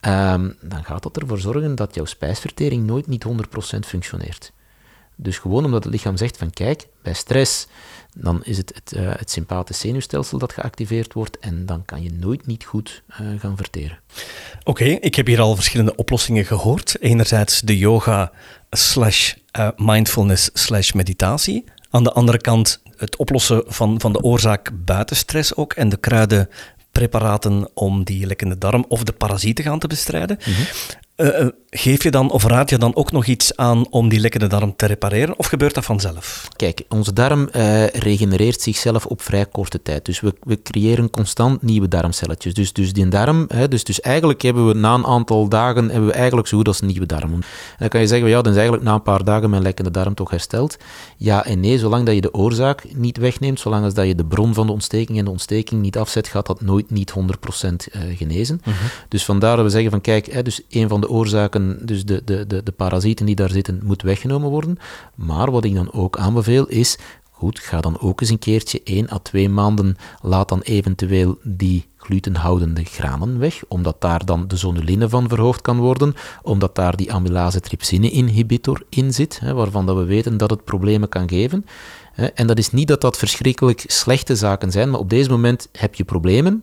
Ehm, 0.00 0.50
dan 0.60 0.84
gaat 0.84 1.02
dat 1.02 1.16
ervoor 1.16 1.38
zorgen 1.38 1.74
dat 1.74 1.94
jouw 1.94 2.04
spijsvertering 2.04 2.86
nooit 2.86 3.06
niet 3.06 3.22
100% 3.22 3.86
functioneert. 3.86 4.52
Dus 5.20 5.38
gewoon 5.38 5.64
omdat 5.64 5.84
het 5.84 5.92
lichaam 5.92 6.16
zegt 6.16 6.36
van 6.36 6.50
kijk, 6.50 6.86
bij 7.02 7.12
stress, 7.12 7.66
dan 8.14 8.44
is 8.44 8.56
het 8.56 8.72
het, 8.74 8.92
eh, 8.92 9.10
het 9.16 9.30
sympathisch 9.30 9.78
zenuwstelsel 9.78 10.38
dat 10.38 10.52
geactiveerd 10.52 11.12
wordt 11.12 11.38
en 11.38 11.66
dan 11.66 11.84
kan 11.84 12.02
je 12.02 12.12
nooit 12.12 12.46
niet 12.46 12.64
goed 12.64 13.02
eh, 13.06 13.18
gaan 13.38 13.56
verteren. 13.56 13.98
Oké, 14.64 14.84
ik 14.84 15.14
heb 15.14 15.26
hier 15.26 15.40
al 15.40 15.54
verschillende 15.54 15.96
oplossingen 15.96 16.44
gehoord. 16.44 17.00
Enerzijds 17.00 17.60
de 17.60 17.78
yoga 17.78 18.32
slash 18.70 19.34
eh, 19.50 19.68
mindfulness 19.76 20.50
slash 20.52 20.92
meditatie. 20.92 21.64
Aan 21.90 22.04
de 22.04 22.12
andere 22.12 22.38
kant 22.38 22.82
het 22.96 23.16
oplossen 23.16 23.62
van, 23.66 24.00
van 24.00 24.12
de 24.12 24.22
oorzaak 24.22 24.70
buiten 24.84 25.16
stress 25.16 25.54
ook 25.54 25.72
en 25.72 25.88
de 25.88 25.96
kruidenpreparaten 26.98 27.68
om 27.74 28.04
die 28.04 28.26
lekkende 28.26 28.58
darm 28.58 28.84
of 28.88 29.04
de 29.04 29.12
parasieten 29.12 29.64
gaan 29.64 29.78
te 29.78 29.86
bestrijden. 29.86 30.38
Eh, 30.38 30.58
eh, 31.18 31.46
geef 31.70 32.02
je 32.02 32.10
dan 32.10 32.30
of 32.30 32.44
raad 32.44 32.70
je 32.70 32.78
dan 32.78 32.96
ook 32.96 33.12
nog 33.12 33.26
iets 33.26 33.56
aan 33.56 33.86
om 33.90 34.08
die 34.08 34.20
lekkende 34.20 34.46
darm 34.46 34.76
te 34.76 34.86
repareren 34.86 35.38
of 35.38 35.46
gebeurt 35.46 35.74
dat 35.74 35.84
vanzelf? 35.84 36.48
Kijk, 36.56 36.82
onze 36.88 37.12
darm 37.12 37.48
eh, 37.48 37.86
regenereert 37.86 38.60
zichzelf 38.60 39.06
op 39.06 39.22
vrij 39.22 39.46
korte 39.46 39.82
tijd. 39.82 40.04
Dus 40.04 40.20
we, 40.20 40.34
we 40.42 40.62
creëren 40.62 41.10
constant 41.10 41.62
nieuwe 41.62 41.88
darmcelletjes. 41.88 42.54
Dus, 42.54 42.72
dus 42.72 42.92
die 42.92 43.08
darm, 43.08 43.44
hè, 43.48 43.68
dus, 43.68 43.84
dus 43.84 44.00
eigenlijk 44.00 44.42
hebben 44.42 44.66
we 44.66 44.74
na 44.74 44.94
een 44.94 45.06
aantal 45.06 45.48
dagen 45.48 45.90
hebben 45.90 46.06
we 46.06 46.12
eigenlijk 46.12 46.48
zo 46.48 46.56
goed 46.56 46.66
als 46.68 46.80
een 46.80 46.86
nieuwe 46.86 47.06
darm. 47.06 47.32
En 47.32 47.42
dan 47.78 47.88
kan 47.88 48.00
je 48.00 48.06
zeggen, 48.06 48.28
ja, 48.28 48.42
dan 48.42 48.52
is 48.52 48.58
eigenlijk 48.58 48.86
na 48.86 48.94
een 48.94 49.02
paar 49.02 49.24
dagen 49.24 49.50
mijn 49.50 49.62
lekkende 49.62 49.90
darm 49.90 50.14
toch 50.14 50.30
hersteld. 50.30 50.76
Ja 51.16 51.44
en 51.44 51.60
nee, 51.60 51.78
zolang 51.78 52.06
dat 52.06 52.14
je 52.14 52.20
de 52.20 52.34
oorzaak 52.34 52.84
niet 52.94 53.16
wegneemt, 53.16 53.60
zolang 53.60 53.84
als 53.84 53.94
dat 53.94 54.06
je 54.06 54.14
de 54.14 54.24
bron 54.24 54.54
van 54.54 54.66
de 54.66 54.72
ontsteking 54.72 55.18
en 55.18 55.24
de 55.24 55.30
ontsteking 55.30 55.80
niet 55.80 55.98
afzet, 55.98 56.28
gaat 56.28 56.46
dat 56.46 56.60
nooit 56.60 56.90
niet 56.90 57.12
100% 57.12 57.22
eh, 57.22 58.00
genezen. 58.16 58.62
Dus 59.08 59.24
vandaar 59.24 59.56
dat 59.56 59.64
we 59.64 59.70
zeggen 59.70 59.90
van 59.90 60.00
kijk, 60.00 60.26
hè, 60.32 60.42
dus 60.42 60.60
een 60.70 60.88
van 60.88 61.00
de 61.00 61.07
oorzaken, 61.08 61.78
dus 61.86 62.04
de, 62.04 62.22
de, 62.24 62.46
de, 62.46 62.62
de 62.62 62.72
parasieten 62.72 63.26
die 63.26 63.34
daar 63.34 63.50
zitten, 63.50 63.80
moet 63.84 64.02
weggenomen 64.02 64.50
worden. 64.50 64.78
Maar 65.14 65.50
wat 65.50 65.64
ik 65.64 65.74
dan 65.74 65.92
ook 65.92 66.18
aanbeveel 66.18 66.66
is, 66.66 66.98
goed, 67.30 67.58
ga 67.58 67.80
dan 67.80 68.00
ook 68.00 68.20
eens 68.20 68.30
een 68.30 68.38
keertje 68.38 68.80
1 68.84 69.12
à 69.12 69.18
2 69.18 69.48
maanden, 69.48 69.96
laat 70.22 70.48
dan 70.48 70.60
eventueel 70.60 71.38
die 71.42 71.86
glutenhoudende 71.96 72.84
granen 72.84 73.38
weg, 73.38 73.62
omdat 73.68 74.00
daar 74.00 74.24
dan 74.24 74.48
de 74.48 74.56
zonuline 74.56 75.08
van 75.08 75.28
verhoogd 75.28 75.60
kan 75.60 75.78
worden, 75.78 76.14
omdat 76.42 76.74
daar 76.74 76.96
die 76.96 77.12
amylase 77.12 77.60
trypsine 77.60 78.10
inhibitor 78.10 78.82
in 78.88 79.12
zit, 79.12 79.38
hè, 79.40 79.54
waarvan 79.54 79.86
dat 79.86 79.96
we 79.96 80.04
weten 80.04 80.36
dat 80.36 80.50
het 80.50 80.64
problemen 80.64 81.08
kan 81.08 81.28
geven. 81.28 81.64
En 82.34 82.46
dat 82.46 82.58
is 82.58 82.70
niet 82.70 82.88
dat 82.88 83.00
dat 83.00 83.18
verschrikkelijk 83.18 83.84
slechte 83.86 84.36
zaken 84.36 84.70
zijn, 84.70 84.90
maar 84.90 85.00
op 85.00 85.10
deze 85.10 85.30
moment 85.30 85.68
heb 85.72 85.94
je 85.94 86.04
problemen. 86.04 86.62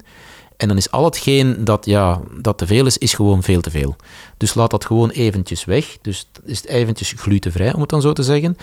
En 0.57 0.67
dan 0.67 0.77
is 0.77 0.91
al 0.91 1.03
hetgeen 1.03 1.63
dat, 1.63 1.85
ja, 1.85 2.21
dat 2.41 2.57
te 2.57 2.67
veel 2.67 2.85
is, 2.85 2.97
is 2.97 3.13
gewoon 3.13 3.43
veel 3.43 3.61
te 3.61 3.71
veel. 3.71 3.95
Dus 4.37 4.53
laat 4.53 4.71
dat 4.71 4.85
gewoon 4.85 5.09
eventjes 5.09 5.65
weg. 5.65 5.97
Dus 6.01 6.29
is 6.43 6.57
het 6.57 6.67
eventjes 6.67 7.13
glutenvrij, 7.17 7.73
om 7.73 7.81
het 7.81 7.89
dan 7.89 8.01
zo 8.01 8.13
te 8.13 8.23
zeggen. 8.23 8.57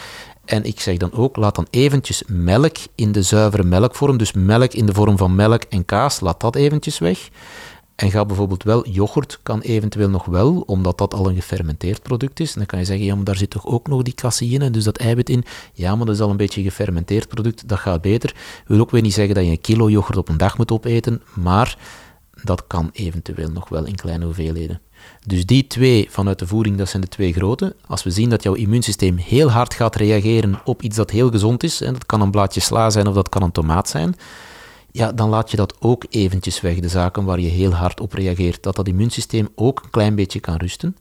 En 0.45 0.65
ik 0.65 0.81
zeg 0.81 0.97
dan 0.97 1.13
ook, 1.13 1.37
laat 1.37 1.55
dan 1.55 1.67
eventjes 1.71 2.23
melk 2.27 2.77
in 2.95 3.13
de 3.13 3.23
zuivere 3.23 3.63
melkvorm, 3.63 4.17
dus 4.17 4.33
melk 4.33 4.73
in 4.73 4.87
de 4.87 4.95
vorm 4.95 5.17
van 5.17 5.35
melk 5.35 5.63
en 5.63 5.85
kaas, 5.85 6.21
laat 6.21 6.41
dat 6.41 6.57
eventjes 6.57 6.99
weg. 6.99 7.29
En 7.95 8.11
ga 8.11 8.25
bijvoorbeeld 8.25 8.63
wel, 8.63 8.89
yoghurt 8.89 9.39
kan 9.43 9.61
eventueel 9.61 10.09
nog 10.09 10.25
wel, 10.25 10.63
omdat 10.67 10.99
dat 10.99 11.15
al 11.15 11.29
een 11.29 11.35
gefermenteerd 11.35 12.03
product 12.03 12.41
is. 12.41 12.53
En 12.53 12.59
dan 12.59 12.67
kan 12.67 12.79
je 12.79 12.85
zeggen, 12.85 13.05
ja, 13.05 13.15
maar 13.15 13.25
daar 13.25 13.37
zit 13.37 13.51
toch 13.51 13.67
ook 13.67 13.89
nog 13.89 14.03
die 14.03 14.15
caseïne, 14.15 14.71
dus 14.71 14.85
dat 14.85 14.97
eiwit 14.97 15.31
in. 15.31 15.45
Ja, 15.73 15.97
maar 15.97 16.07
dat 16.07 16.15
is 16.15 16.21
al 16.21 16.31
een 16.31 16.37
beetje 16.37 16.61
een 16.61 16.67
gefermenteerd 16.67 17.29
product, 17.29 17.69
dat 17.69 17.79
gaat 17.79 18.01
beter. 18.01 18.35
wil 18.67 18.81
ook 18.81 18.91
weer 18.91 19.03
niet 19.03 19.15
zeggen 19.15 19.35
dat 19.35 19.45
je 19.45 19.51
een 19.51 19.61
kilo 19.61 19.91
yoghurt 19.91 20.19
op 20.19 20.29
een 20.29 20.37
dag 20.37 20.59
moet 20.59 20.71
opeten, 20.71 21.23
maar 21.35 21.79
dat 22.43 22.67
kan 22.67 22.91
eventueel 22.93 23.51
nog 23.51 23.69
wel 23.69 23.85
in 23.85 23.95
kleine 23.95 24.25
hoeveelheden. 24.25 24.81
Dus 25.27 25.47
die 25.47 25.67
twee 25.67 26.07
vanuit 26.11 26.39
de 26.39 26.47
voeding, 26.47 26.77
dat 26.77 26.89
zijn 26.89 27.03
de 27.03 27.09
twee 27.09 27.33
grote. 27.33 27.77
Als 27.87 28.03
we 28.03 28.11
zien 28.11 28.29
dat 28.29 28.43
jouw 28.43 28.55
immuunsysteem 28.55 29.17
heel 29.17 29.51
hard 29.51 29.75
gaat 29.75 29.97
reageren 29.97 30.61
op 30.65 30.83
iets 30.83 30.97
dat 30.97 31.11
heel 31.11 31.31
gezond 31.31 31.63
is, 31.63 31.81
en 31.81 31.93
dat 31.93 32.07
kan 32.07 32.21
een 32.21 32.31
blaadje 32.31 32.61
sla 32.61 32.91
zijn 32.91 33.07
of 33.07 33.15
dat 33.15 33.29
kan 33.29 33.43
een 33.43 33.53
tomaat 33.53 33.89
zijn, 33.89 34.17
ja, 34.93 35.13
dan 35.13 35.29
laat 35.29 35.51
je 35.51 35.57
dat 35.57 35.75
ook 35.81 36.05
eventjes 36.11 36.61
weg, 36.61 36.79
de 36.79 36.89
zaken 36.89 37.25
waar 37.25 37.41
je 37.41 37.49
heel 37.49 37.73
hard 37.73 38.01
op 38.01 38.13
reageert. 38.13 38.63
Dat 38.63 38.77
dat 38.77 38.89
immuunsysteem 38.89 39.49
ook 39.55 39.81
een 39.83 39.91
klein 39.91 40.15
beetje 40.15 40.41
kan 40.41 40.57
rusten. 40.57 40.97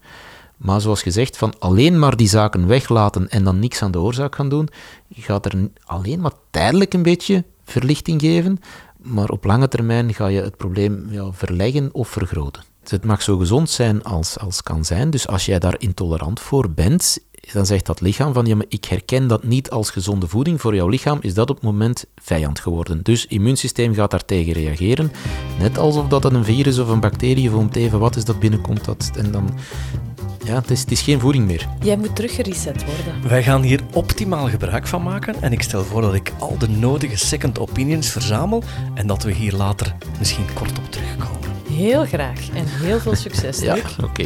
Maar 0.57 0.81
zoals 0.81 1.01
gezegd, 1.01 1.37
van 1.37 1.53
alleen 1.59 1.99
maar 1.99 2.15
die 2.15 2.27
zaken 2.27 2.67
weglaten 2.67 3.29
en 3.29 3.43
dan 3.43 3.59
niks 3.59 3.81
aan 3.81 3.91
de 3.91 3.99
oorzaak 3.99 4.35
gaan 4.35 4.49
doen, 4.49 4.69
gaat 5.13 5.45
er 5.45 5.69
alleen 5.85 6.19
maar 6.19 6.33
tijdelijk 6.49 6.93
een 6.93 7.03
beetje 7.03 7.43
verlichting 7.63 8.21
geven, 8.21 8.59
maar 8.97 9.29
op 9.29 9.45
lange 9.45 9.67
termijn 9.67 10.13
ga 10.13 10.27
je 10.27 10.41
het 10.41 10.57
probleem 10.57 11.07
ja, 11.09 11.31
verleggen 11.31 11.89
of 11.91 12.09
vergroten. 12.09 12.63
Het 12.89 13.05
mag 13.05 13.21
zo 13.21 13.37
gezond 13.37 13.69
zijn 13.69 14.03
als, 14.03 14.37
als 14.37 14.63
kan 14.63 14.85
zijn, 14.85 15.09
dus 15.09 15.27
als 15.27 15.45
jij 15.45 15.59
daar 15.59 15.75
intolerant 15.79 16.39
voor 16.39 16.71
bent, 16.71 17.19
dan 17.53 17.65
zegt 17.65 17.85
dat 17.85 18.01
lichaam 18.01 18.33
van, 18.33 18.45
ja, 18.45 18.55
maar 18.55 18.65
ik 18.69 18.85
herken 18.85 19.27
dat 19.27 19.43
niet 19.43 19.69
als 19.69 19.89
gezonde 19.89 20.27
voeding. 20.27 20.61
Voor 20.61 20.75
jouw 20.75 20.87
lichaam 20.87 21.17
is 21.21 21.33
dat 21.33 21.49
op 21.49 21.55
het 21.55 21.65
moment 21.65 22.05
vijand 22.15 22.59
geworden. 22.59 23.03
Dus 23.03 23.25
immuunsysteem 23.25 23.93
gaat 23.93 24.11
daar 24.11 24.25
tegen 24.25 24.53
reageren. 24.53 25.11
Net 25.59 25.77
alsof 25.77 26.07
dat 26.07 26.25
een 26.25 26.43
virus 26.43 26.79
of 26.79 26.87
een 26.87 26.99
bacterie 26.99 27.49
of 27.49 27.55
om 27.55 27.65
het 27.65 27.75
even 27.75 27.99
wat 27.99 28.15
is 28.15 28.25
dat 28.25 28.39
binnenkomt. 28.39 28.85
Dat, 28.85 29.11
en 29.17 29.31
dan, 29.31 29.49
ja, 30.43 30.55
het 30.55 30.71
is, 30.71 30.79
het 30.79 30.91
is 30.91 31.01
geen 31.01 31.19
voeding 31.19 31.45
meer. 31.45 31.67
Jij 31.83 31.97
moet 31.97 32.15
teruggereset 32.15 32.85
worden. 32.85 33.29
Wij 33.29 33.43
gaan 33.43 33.61
hier 33.61 33.81
optimaal 33.93 34.49
gebruik 34.49 34.87
van 34.87 35.03
maken 35.03 35.41
en 35.41 35.51
ik 35.51 35.61
stel 35.61 35.83
voor 35.83 36.01
dat 36.01 36.13
ik 36.13 36.33
al 36.39 36.57
de 36.57 36.69
nodige 36.69 37.17
second 37.17 37.59
opinions 37.59 38.09
verzamel 38.09 38.63
en 38.93 39.07
dat 39.07 39.23
we 39.23 39.31
hier 39.31 39.53
later 39.53 39.95
misschien 40.19 40.53
kort 40.53 40.77
op 40.77 40.91
terugkomen. 40.91 41.50
Heel 41.81 42.05
graag 42.05 42.39
en 42.53 42.65
heel 42.67 42.99
veel 42.99 43.15
succes, 43.15 43.59
Ja, 43.59 43.73
Luc. 43.73 43.83
oké. 44.03 44.23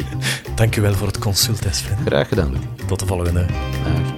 Dankjewel 0.55 0.93
voor 0.93 1.07
het 1.07 1.17
consult, 1.19 1.67
Sven. 1.71 1.97
Graag 2.05 2.27
gedaan, 2.27 2.51
Luc. 2.51 2.59
Tot 2.87 2.99
de 2.99 3.05
volgende. 3.05 3.45
Dag. 3.45 4.14